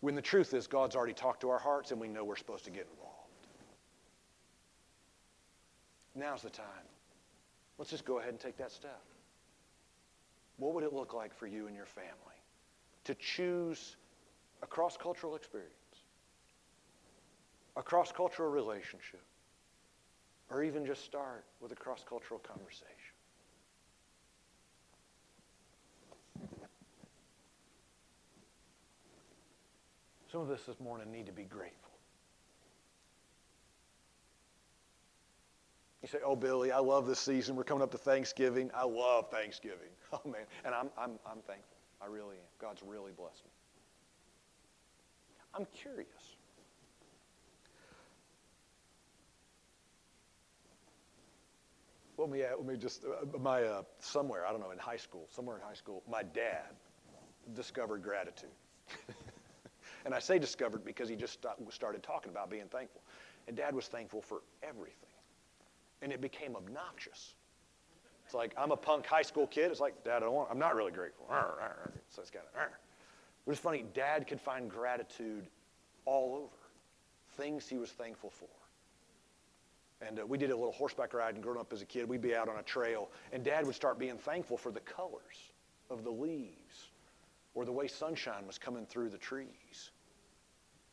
When 0.00 0.14
the 0.14 0.22
truth 0.22 0.54
is, 0.54 0.66
God's 0.66 0.96
already 0.96 1.12
talked 1.12 1.40
to 1.42 1.50
our 1.50 1.58
hearts 1.58 1.92
and 1.92 2.00
we 2.00 2.08
know 2.08 2.24
we're 2.24 2.36
supposed 2.36 2.64
to 2.64 2.70
get 2.70 2.86
involved. 2.90 3.16
Now's 6.14 6.42
the 6.42 6.50
time. 6.50 6.66
Let's 7.78 7.90
just 7.90 8.04
go 8.04 8.18
ahead 8.18 8.30
and 8.30 8.40
take 8.40 8.56
that 8.58 8.72
step. 8.72 9.00
What 10.56 10.74
would 10.74 10.84
it 10.84 10.92
look 10.92 11.14
like 11.14 11.34
for 11.34 11.46
you 11.46 11.66
and 11.66 11.76
your 11.76 11.86
family 11.86 12.10
to 13.04 13.14
choose 13.14 13.96
a 14.62 14.66
cross 14.66 14.96
cultural 14.96 15.36
experience, 15.36 15.72
a 17.76 17.82
cross 17.82 18.12
cultural 18.12 18.50
relationship, 18.50 19.22
or 20.50 20.62
even 20.62 20.84
just 20.84 21.04
start 21.04 21.44
with 21.60 21.72
a 21.72 21.76
cross 21.76 22.04
cultural 22.06 22.40
conversation? 22.40 22.86
Some 30.30 30.42
of 30.42 30.50
us 30.50 30.62
this 30.66 30.78
morning 30.78 31.10
need 31.10 31.26
to 31.26 31.32
be 31.32 31.42
grateful. 31.42 31.90
You 36.02 36.08
say, 36.08 36.18
oh, 36.24 36.36
Billy, 36.36 36.72
I 36.72 36.78
love 36.78 37.06
this 37.06 37.18
season. 37.18 37.56
We're 37.56 37.64
coming 37.64 37.82
up 37.82 37.90
to 37.90 37.98
Thanksgiving. 37.98 38.70
I 38.74 38.84
love 38.84 39.30
Thanksgiving. 39.30 39.78
Oh, 40.12 40.28
man. 40.28 40.40
And 40.64 40.74
I'm, 40.74 40.90
I'm, 40.98 41.20
I'm 41.24 41.38
thankful. 41.46 41.76
I 42.02 42.06
really 42.06 42.34
am. 42.34 42.42
God's 42.60 42.82
really 42.84 43.12
blessed 43.12 43.44
me. 43.44 43.50
I'm 45.54 45.66
curious. 45.72 46.29
Let 52.20 52.30
me, 52.30 52.42
let 52.42 52.66
me 52.66 52.76
just, 52.76 53.04
uh, 53.04 53.38
my, 53.38 53.62
uh, 53.62 53.82
somewhere, 53.98 54.46
I 54.46 54.50
don't 54.50 54.60
know, 54.60 54.72
in 54.72 54.78
high 54.78 54.96
school, 54.96 55.26
somewhere 55.30 55.56
in 55.56 55.62
high 55.62 55.74
school, 55.74 56.02
my 56.10 56.22
dad 56.22 56.74
discovered 57.54 58.02
gratitude. 58.02 58.50
and 60.04 60.14
I 60.14 60.18
say 60.18 60.38
discovered 60.38 60.84
because 60.84 61.08
he 61.08 61.16
just 61.16 61.44
started 61.70 62.02
talking 62.02 62.30
about 62.30 62.50
being 62.50 62.66
thankful. 62.66 63.00
And 63.48 63.56
dad 63.56 63.74
was 63.74 63.86
thankful 63.86 64.20
for 64.20 64.42
everything 64.62 65.10
and 66.02 66.12
it 66.12 66.20
became 66.20 66.56
obnoxious. 66.56 67.34
It's 68.24 68.34
like, 68.34 68.54
I'm 68.56 68.70
a 68.70 68.76
punk 68.76 69.06
high 69.06 69.22
school 69.22 69.46
kid. 69.46 69.70
It's 69.70 69.80
like, 69.80 70.04
Dad, 70.04 70.18
I 70.18 70.20
don't 70.20 70.34
want, 70.34 70.50
I'm 70.50 70.58
not 70.58 70.74
really 70.74 70.92
grateful. 70.92 71.26
So 72.12 72.22
it's 72.22 72.30
kind 72.30 72.44
of, 72.56 72.70
but 73.46 73.52
it's 73.52 73.60
funny, 73.60 73.84
Dad 73.94 74.26
could 74.26 74.40
find 74.40 74.68
gratitude 74.68 75.46
all 76.06 76.34
over, 76.34 76.56
things 77.36 77.68
he 77.68 77.78
was 77.78 77.90
thankful 77.90 78.30
for. 78.30 78.48
And 80.06 80.18
uh, 80.18 80.26
we 80.26 80.38
did 80.38 80.50
a 80.50 80.56
little 80.56 80.72
horseback 80.72 81.12
ride 81.12 81.34
and 81.34 81.42
growing 81.42 81.60
up 81.60 81.72
as 81.72 81.82
a 81.82 81.86
kid, 81.86 82.08
we'd 82.08 82.22
be 82.22 82.34
out 82.34 82.48
on 82.48 82.56
a 82.58 82.62
trail, 82.62 83.10
and 83.32 83.44
Dad 83.44 83.66
would 83.66 83.74
start 83.74 83.98
being 83.98 84.16
thankful 84.16 84.56
for 84.56 84.72
the 84.72 84.80
colors 84.80 85.52
of 85.90 86.04
the 86.04 86.10
leaves 86.10 86.90
or 87.54 87.64
the 87.64 87.72
way 87.72 87.86
sunshine 87.86 88.46
was 88.46 88.58
coming 88.58 88.86
through 88.86 89.10
the 89.10 89.18
trees, 89.18 89.90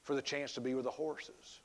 for 0.03 0.15
the 0.15 0.21
chance 0.21 0.53
to 0.53 0.61
be 0.61 0.73
with 0.73 0.85
the 0.85 0.91
horses 0.91 1.61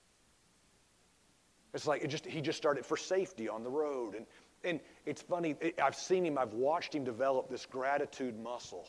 it's 1.75 1.87
like 1.87 2.03
it 2.03 2.09
just 2.09 2.27
he 2.27 2.41
just 2.41 2.59
started 2.59 2.85
for 2.85 2.97
safety 2.97 3.49
on 3.49 3.63
the 3.63 3.71
road. 3.71 4.15
And, 4.15 4.27
and 4.65 4.81
it's 5.07 5.23
funny, 5.23 5.57
I've 5.83 5.95
seen 5.95 6.25
him, 6.25 6.39
I've 6.39 6.55
watched 6.55 6.95
him 6.95 7.05
develop 7.05 7.49
this 7.49 7.67
gratitude 7.67 8.39
muscle. 8.39 8.87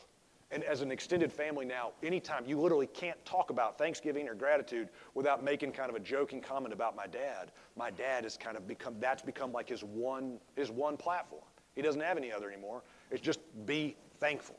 And 0.54 0.64
as 0.64 0.82
an 0.82 0.91
extended 0.91 1.34
family 1.34 1.66
now, 1.66 1.93
anytime 2.04 2.45
you 2.45 2.62
literally 2.62 2.86
can't 2.86 3.24
talk 3.26 3.49
about 3.49 3.76
Thanksgiving 3.80 4.30
or 4.30 4.36
gratitude 4.36 4.89
without 5.16 5.43
making 5.43 5.72
kind 5.72 5.89
of 5.89 5.95
a 5.95 5.99
joking 5.99 6.41
comment 6.41 6.72
about 6.72 6.95
my 6.95 7.08
dad. 7.08 7.51
My 7.76 7.89
dad 7.89 8.24
has 8.24 8.38
kind 8.38 8.56
of 8.56 8.68
become 8.68 8.95
that's 8.99 9.24
become 9.24 9.51
like 9.51 9.68
his 9.68 9.84
one 9.84 10.39
his 10.56 10.70
one 10.70 10.95
platform. 10.95 11.41
He 11.76 11.82
doesn't 11.82 12.01
have 12.01 12.18
any 12.18 12.32
other 12.32 12.51
anymore. 12.51 12.84
It's 13.10 13.22
just 13.22 13.39
be 13.66 13.95
thankful. 14.20 14.58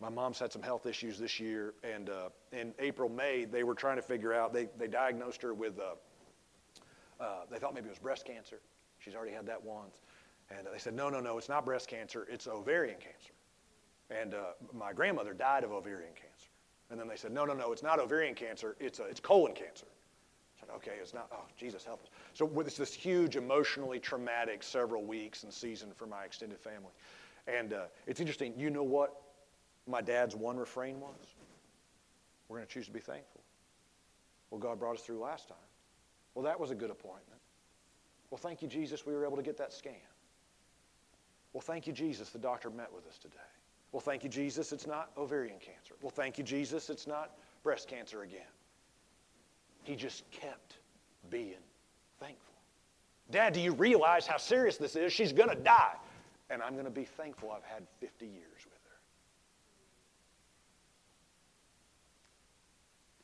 My 0.00 0.08
mom's 0.08 0.40
had 0.40 0.52
some 0.52 0.62
health 0.62 0.84
issues 0.84 1.16
this 1.16 1.38
year, 1.38 1.74
and 1.84 2.10
uh, 2.10 2.28
in 2.52 2.74
April, 2.80 3.08
May, 3.08 3.44
they 3.44 3.62
were 3.62 3.74
trying 3.74 3.96
to 3.96 4.02
figure 4.02 4.34
out, 4.34 4.52
they, 4.52 4.68
they 4.76 4.88
diagnosed 4.88 5.40
her 5.40 5.54
with, 5.54 5.78
uh, 5.78 5.94
uh, 7.18 7.44
they 7.50 7.58
thought 7.58 7.72
maybe 7.72 7.86
it 7.86 7.90
was 7.90 7.98
breast 7.98 8.26
cancer. 8.26 8.60
She's 8.98 9.14
already 9.14 9.32
had 9.32 9.46
that 9.46 9.64
once. 9.64 10.00
And 10.50 10.66
they 10.70 10.78
said, 10.78 10.92
no, 10.92 11.08
no, 11.08 11.20
no, 11.20 11.38
it's 11.38 11.48
not 11.48 11.64
breast 11.64 11.88
cancer, 11.88 12.26
it's 12.30 12.46
ovarian 12.46 12.98
cancer. 13.00 13.32
And 14.10 14.34
uh, 14.34 14.52
my 14.72 14.92
grandmother 14.92 15.32
died 15.32 15.64
of 15.64 15.72
ovarian 15.72 16.14
cancer. 16.14 16.48
And 16.90 17.00
then 17.00 17.08
they 17.08 17.16
said, 17.16 17.32
no, 17.32 17.44
no, 17.44 17.54
no, 17.54 17.72
it's 17.72 17.82
not 17.82 17.98
ovarian 17.98 18.34
cancer, 18.34 18.76
it's, 18.78 19.00
uh, 19.00 19.04
it's 19.10 19.20
colon 19.20 19.52
cancer. 19.52 19.86
I 19.86 20.60
said, 20.60 20.68
okay, 20.76 20.92
it's 21.00 21.12
not, 21.12 21.28
oh, 21.32 21.44
Jesus 21.56 21.84
help 21.84 22.02
us. 22.02 22.08
So 22.34 22.50
it's 22.60 22.76
this 22.76 22.94
huge 22.94 23.36
emotionally 23.36 23.98
traumatic 23.98 24.62
several 24.62 25.04
weeks 25.04 25.42
and 25.42 25.52
season 25.52 25.90
for 25.94 26.06
my 26.06 26.24
extended 26.24 26.60
family. 26.60 26.92
And 27.46 27.72
uh, 27.72 27.84
it's 28.06 28.20
interesting, 28.20 28.54
you 28.56 28.70
know 28.70 28.84
what 28.84 29.14
my 29.86 30.00
dad's 30.00 30.34
one 30.36 30.56
refrain 30.56 31.00
was? 31.00 31.14
We're 32.48 32.58
going 32.58 32.66
to 32.66 32.72
choose 32.72 32.86
to 32.86 32.92
be 32.92 33.00
thankful. 33.00 33.40
Well, 34.50 34.60
God 34.60 34.78
brought 34.78 34.96
us 34.96 35.02
through 35.02 35.18
last 35.18 35.48
time. 35.48 35.58
Well, 36.34 36.44
that 36.44 36.58
was 36.58 36.70
a 36.70 36.74
good 36.74 36.90
appointment. 36.90 37.40
Well, 38.30 38.38
thank 38.38 38.62
you, 38.62 38.68
Jesus, 38.68 39.04
we 39.04 39.14
were 39.14 39.24
able 39.24 39.36
to 39.36 39.42
get 39.42 39.56
that 39.58 39.72
scan. 39.72 39.94
Well, 41.52 41.60
thank 41.60 41.86
you, 41.86 41.92
Jesus, 41.92 42.30
the 42.30 42.38
doctor 42.38 42.70
met 42.70 42.92
with 42.92 43.06
us 43.06 43.18
today. 43.18 43.36
Well, 43.96 44.02
thank 44.02 44.24
you, 44.24 44.28
Jesus, 44.28 44.72
it's 44.72 44.86
not 44.86 45.10
ovarian 45.16 45.58
cancer. 45.58 45.94
Well, 46.02 46.10
thank 46.10 46.36
you, 46.36 46.44
Jesus, 46.44 46.90
it's 46.90 47.06
not 47.06 47.30
breast 47.62 47.88
cancer 47.88 48.24
again. 48.24 48.52
He 49.84 49.96
just 49.96 50.30
kept 50.30 50.76
being 51.30 51.64
thankful. 52.20 52.52
Dad, 53.30 53.54
do 53.54 53.60
you 53.60 53.72
realize 53.72 54.26
how 54.26 54.36
serious 54.36 54.76
this 54.76 54.96
is? 54.96 55.14
She's 55.14 55.32
going 55.32 55.48
to 55.48 55.56
die. 55.56 55.94
And 56.50 56.60
I'm 56.60 56.74
going 56.74 56.84
to 56.84 56.90
be 56.90 57.04
thankful 57.04 57.50
I've 57.50 57.64
had 57.64 57.86
50 57.98 58.26
years 58.26 58.66
with 58.66 58.74
her. 58.84 58.98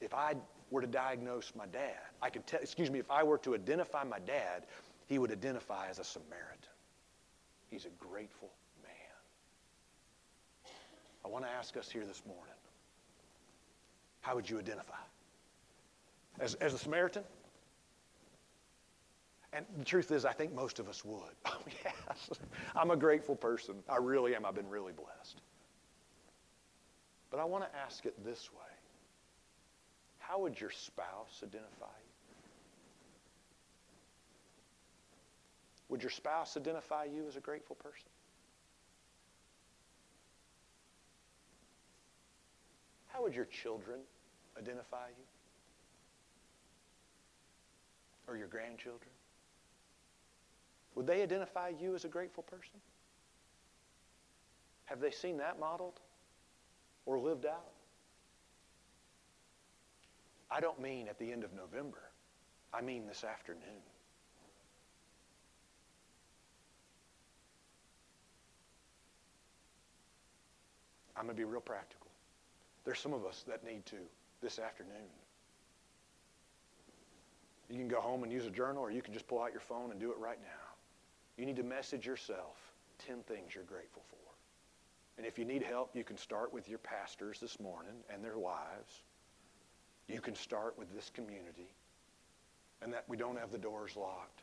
if 0.01 0.15
I 0.15 0.37
were 0.71 0.81
to 0.81 0.87
diagnose 0.87 1.53
my 1.55 1.67
dad, 1.67 2.01
I 2.23 2.31
could 2.31 2.47
tell, 2.47 2.61
excuse 2.61 2.91
me, 2.91 2.99
if 2.99 3.11
I 3.11 3.23
were 3.23 3.37
to 3.37 3.55
identify 3.55 4.05
my 4.05 4.21
dad, 4.21 4.65
he 5.07 5.19
would 5.19 5.33
identify 5.33 5.89
as 5.91 5.99
a 5.99 6.05
Samaritan. 6.05 6.71
He's 7.71 7.85
a 7.85 7.91
grateful. 8.03 8.49
I 11.25 11.29
want 11.29 11.45
to 11.45 11.51
ask 11.51 11.77
us 11.77 11.91
here 11.91 12.05
this 12.05 12.23
morning 12.27 12.55
how 14.23 14.37
would 14.37 14.49
you 14.49 14.59
identify? 14.59 14.95
As, 16.41 16.55
as 16.55 16.73
a 16.75 16.79
Samaritan? 16.79 17.25
And 19.53 19.67
the 19.77 19.85
truth 19.85 20.11
is, 20.13 20.25
I 20.25 20.33
think 20.33 20.55
most 20.55 20.79
of 20.79 20.89
us 20.89 21.05
would. 21.05 21.21
Oh, 21.47 21.59
yes. 21.85 22.31
I'm 22.75 22.91
a 22.91 22.97
grateful 22.97 23.37
person. 23.37 23.75
I 23.89 23.97
really 23.97 24.35
am. 24.35 24.47
I've 24.47 24.55
been 24.55 24.71
really 24.71 24.93
blessed. 24.93 25.43
But 27.31 27.41
I 27.41 27.45
want 27.45 27.65
to 27.65 27.79
ask 27.79 28.07
it 28.07 28.15
this 28.25 28.51
way 28.53 28.73
how 30.19 30.39
would 30.41 30.59
your 30.59 30.71
spouse 30.71 31.43
identify 31.43 31.85
you? 31.85 32.13
Would 35.91 36.03
your 36.03 36.11
spouse 36.11 36.57
identify 36.57 37.05
you 37.05 37.27
as 37.29 37.37
a 37.37 37.41
grateful 37.41 37.77
person? 37.77 38.09
How 43.13 43.23
would 43.23 43.35
your 43.35 43.45
children 43.47 44.01
identify 44.59 45.09
you? 45.09 45.25
Or 48.27 48.37
your 48.37 48.49
grandchildren? 48.49 49.11
Would 50.95 51.07
they 51.07 51.23
identify 51.23 51.73
you 51.81 51.95
as 51.95 52.05
a 52.05 52.09
grateful 52.09 52.43
person? 52.43 52.81
Have 54.87 55.01
they 55.01 55.11
seen 55.11 55.39
that 55.39 55.59
modeled? 55.59 56.01
or 57.07 57.19
lived 57.19 57.47
out. 57.47 57.73
I 60.51 60.61
don't 60.61 60.81
mean 60.81 61.09
at 61.09 61.19
the 61.19 61.33
end 61.33 61.45
of 61.45 61.53
November. 61.55 62.03
I 62.73 62.81
mean 62.81 63.07
this 63.07 63.25
afternoon. 63.25 63.83
I'm 71.17 71.25
going 71.25 71.37
to 71.37 71.41
be 71.41 71.45
real 71.45 71.61
practical. 71.61 72.02
There's 72.85 72.99
some 72.99 73.13
of 73.13 73.25
us 73.25 73.45
that 73.49 73.65
need 73.65 73.87
to 73.87 73.97
this 74.41 74.59
afternoon. 74.59 75.09
You 77.71 77.79
can 77.79 77.89
go 77.89 78.01
home 78.01 78.23
and 78.23 78.33
use 78.33 78.45
a 78.45 78.51
journal, 78.51 78.83
or 78.83 78.91
you 78.91 79.01
can 79.01 79.15
just 79.15 79.27
pull 79.27 79.41
out 79.41 79.53
your 79.53 79.61
phone 79.61 79.91
and 79.91 80.01
do 80.01 80.11
it 80.11 80.19
right 80.19 80.39
now. 80.43 80.73
You 81.39 81.47
need 81.47 81.57
to 81.57 81.63
message 81.63 82.07
yourself 82.07 82.57
10 83.07 83.23
things 83.23 83.55
you're 83.55 83.65
grateful 83.65 84.03
for. 84.11 84.17
And 85.17 85.27
if 85.27 85.39
you 85.39 85.45
need 85.45 85.63
help, 85.63 85.95
you 85.95 86.05
can 86.05 86.17
start 86.17 86.53
with 86.53 86.69
your 86.69 86.79
pastors 86.79 87.39
this 87.41 87.61
morning 87.61 87.95
and 88.13 88.25
their 88.25 88.39
wives. 88.39 89.03
You 90.09 90.21
can 90.21 90.35
start 90.35 90.77
with 90.79 90.93
this 90.95 91.11
community 91.11 91.73
and 92.83 92.93
that 92.93 93.05
we 93.09 93.17
don't 93.17 93.39
have 93.39 93.53
the 93.53 93.59
doors 93.59 93.97
locked 93.97 94.43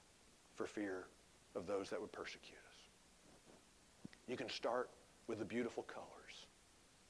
for 0.55 0.65
fear 0.65 1.05
of 1.55 1.67
those 1.67 1.89
that 1.89 1.99
would 1.99 2.11
persecute 2.11 2.57
us. 2.69 4.09
You 4.27 4.37
can 4.37 4.49
start 4.49 4.89
with 5.27 5.39
the 5.39 5.45
beautiful 5.45 5.83
colors 5.83 6.45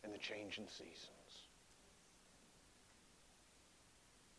and 0.04 0.14
the 0.14 0.18
change 0.18 0.58
in 0.58 0.68
seasons. 0.68 1.19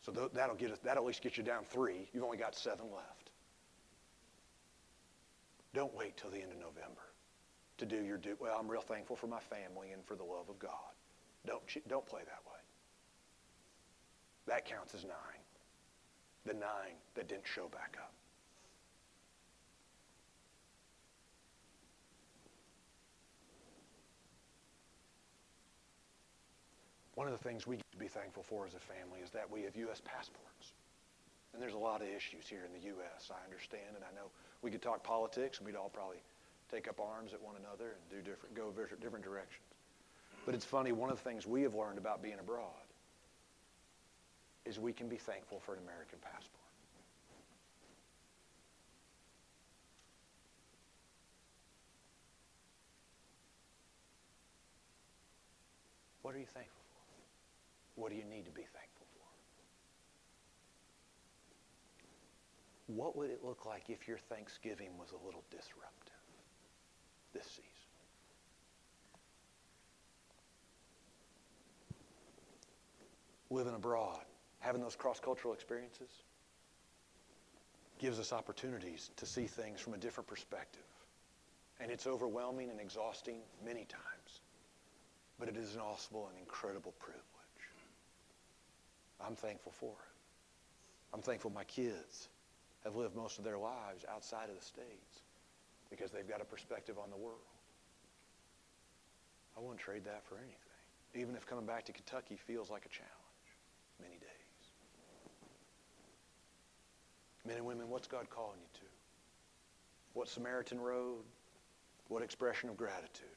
So 0.01 0.11
that'll 0.11 0.55
get 0.55 0.71
us, 0.71 0.79
that'll 0.83 1.03
at 1.03 1.07
least 1.07 1.21
get 1.21 1.37
you 1.37 1.43
down 1.43 1.63
three. 1.63 2.09
You've 2.13 2.23
only 2.23 2.37
got 2.37 2.55
seven 2.55 2.85
left. 2.93 3.29
Don't 5.73 5.95
wait 5.95 6.17
till 6.17 6.31
the 6.31 6.41
end 6.41 6.51
of 6.51 6.59
November 6.59 7.01
to 7.77 7.85
do 7.85 8.01
your 8.03 8.17
due. 8.17 8.35
Well, 8.39 8.57
I'm 8.59 8.69
real 8.69 8.81
thankful 8.81 9.15
for 9.15 9.27
my 9.27 9.39
family 9.39 9.91
and 9.91 10.05
for 10.05 10.15
the 10.15 10.23
love 10.23 10.49
of 10.49 10.59
God. 10.59 10.71
Don't, 11.45 11.61
don't 11.87 12.05
play 12.05 12.21
that 12.25 12.41
way. 12.45 12.59
That 14.47 14.65
counts 14.65 14.93
as 14.95 15.03
nine. 15.03 15.41
The 16.45 16.53
nine 16.53 16.97
that 17.15 17.27
didn't 17.29 17.45
show 17.45 17.67
back 17.67 17.95
up. 17.99 18.13
One 27.21 27.29
of 27.31 27.37
the 27.37 27.47
things 27.47 27.67
we 27.67 27.75
get 27.75 27.91
to 27.91 27.99
be 27.99 28.07
thankful 28.07 28.41
for 28.41 28.65
as 28.65 28.73
a 28.73 28.79
family 28.79 29.19
is 29.23 29.29
that 29.29 29.45
we 29.47 29.61
have 29.61 29.75
U.S. 29.75 30.01
passports. 30.03 30.73
And 31.53 31.61
there's 31.61 31.75
a 31.75 31.77
lot 31.77 32.01
of 32.01 32.07
issues 32.07 32.49
here 32.49 32.65
in 32.65 32.73
the 32.73 32.87
U.S., 32.87 33.29
I 33.29 33.45
understand, 33.45 33.93
and 33.93 34.03
I 34.03 34.09
know 34.15 34.31
we 34.63 34.71
could 34.71 34.81
talk 34.81 35.03
politics, 35.03 35.59
and 35.59 35.67
we'd 35.67 35.75
all 35.75 35.91
probably 35.93 36.17
take 36.71 36.87
up 36.87 36.99
arms 36.99 37.31
at 37.33 37.39
one 37.39 37.53
another 37.61 37.93
and 37.93 38.09
do 38.09 38.27
different, 38.27 38.55
go 38.55 38.73
different 38.99 39.23
directions. 39.23 39.69
But 40.47 40.55
it's 40.55 40.65
funny, 40.65 40.93
one 40.93 41.11
of 41.11 41.17
the 41.17 41.21
things 41.21 41.45
we 41.45 41.61
have 41.61 41.75
learned 41.75 41.99
about 41.99 42.23
being 42.23 42.39
abroad 42.39 42.89
is 44.65 44.79
we 44.79 44.91
can 44.91 45.07
be 45.07 45.17
thankful 45.17 45.59
for 45.59 45.75
an 45.75 45.79
American 45.83 46.17
passport. 46.23 46.57
What 56.23 56.33
are 56.33 56.39
you 56.39 56.47
thankful 56.47 56.81
for? 56.81 56.90
What 58.01 58.09
do 58.09 58.17
you 58.17 58.25
need 58.25 58.45
to 58.45 58.51
be 58.51 58.63
thankful 58.63 59.05
for? 59.13 59.27
What 62.87 63.15
would 63.15 63.29
it 63.29 63.41
look 63.45 63.67
like 63.67 63.91
if 63.91 64.07
your 64.07 64.17
Thanksgiving 64.17 64.97
was 64.97 65.11
a 65.11 65.23
little 65.23 65.43
disruptive 65.51 66.13
this 67.31 67.45
season? 67.45 67.91
Living 73.51 73.75
abroad, 73.75 74.25
having 74.61 74.81
those 74.81 74.95
cross-cultural 74.95 75.53
experiences 75.53 76.23
gives 77.99 78.19
us 78.19 78.33
opportunities 78.33 79.11
to 79.17 79.27
see 79.27 79.45
things 79.45 79.79
from 79.79 79.93
a 79.93 79.97
different 79.97 80.27
perspective. 80.27 80.81
And 81.79 81.91
it's 81.91 82.07
overwhelming 82.07 82.71
and 82.71 82.79
exhausting 82.79 83.41
many 83.63 83.85
times. 83.85 84.41
But 85.37 85.49
it 85.49 85.55
is 85.55 85.75
an 85.75 85.81
awesome 85.81 86.17
and 86.31 86.39
incredible 86.39 86.95
privilege. 86.99 87.30
I'm 89.25 89.35
thankful 89.35 89.71
for 89.71 89.91
it. 89.91 90.11
I'm 91.13 91.21
thankful 91.21 91.51
my 91.51 91.63
kids 91.65 92.29
have 92.83 92.95
lived 92.95 93.15
most 93.15 93.37
of 93.37 93.43
their 93.43 93.57
lives 93.57 94.05
outside 94.09 94.49
of 94.49 94.55
the 94.55 94.65
States 94.65 95.21
because 95.89 96.11
they've 96.11 96.27
got 96.27 96.41
a 96.41 96.45
perspective 96.45 96.97
on 96.97 97.09
the 97.09 97.17
world. 97.17 97.39
I 99.57 99.59
wouldn't 99.59 99.79
trade 99.79 100.05
that 100.05 100.23
for 100.25 100.37
anything, 100.37 100.55
even 101.13 101.35
if 101.35 101.45
coming 101.45 101.65
back 101.65 101.85
to 101.85 101.91
Kentucky 101.91 102.37
feels 102.47 102.69
like 102.69 102.85
a 102.85 102.89
challenge 102.89 103.11
many 104.01 104.15
days. 104.15 104.29
Men 107.45 107.57
and 107.57 107.65
women, 107.65 107.89
what's 107.89 108.07
God 108.07 108.29
calling 108.29 108.59
you 108.59 108.79
to? 108.79 108.85
What 110.13 110.29
Samaritan 110.29 110.79
road? 110.79 111.23
What 112.07 112.23
expression 112.23 112.69
of 112.69 112.77
gratitude? 112.77 113.27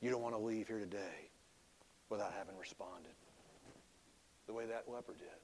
You 0.00 0.10
don't 0.10 0.22
want 0.22 0.34
to 0.34 0.40
leave 0.40 0.68
here 0.68 0.78
today 0.78 1.30
without 2.08 2.32
having 2.36 2.56
responded 2.58 3.14
the 4.52 4.58
way 4.58 4.66
that 4.66 4.84
leper 4.86 5.14
did, 5.14 5.40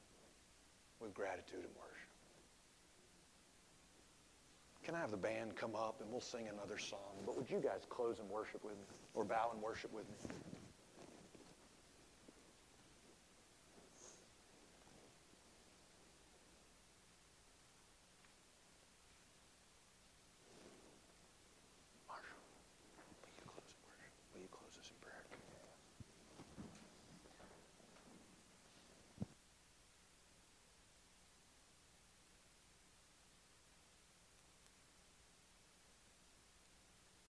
with 1.00 1.14
gratitude 1.14 1.64
and 1.64 1.74
worship. 1.80 2.12
Can 4.84 4.94
I 4.94 5.00
have 5.00 5.11
the 5.11 5.16
band 5.16 5.56
come 5.56 5.74
up 5.74 6.00
and 6.02 6.11
we'll 6.11 6.20
sing 6.20 6.48
another 6.52 6.78
song? 6.78 7.16
But 7.24 7.36
would 7.36 7.50
you 7.50 7.59
guys 7.59 7.80
close 7.88 8.18
and 8.18 8.28
worship 8.28 8.62
with 8.62 8.74
me 8.74 8.84
or 9.14 9.24
bow 9.24 9.50
and 9.52 9.62
worship 9.62 9.92
with 9.94 10.04
me? 10.09 10.57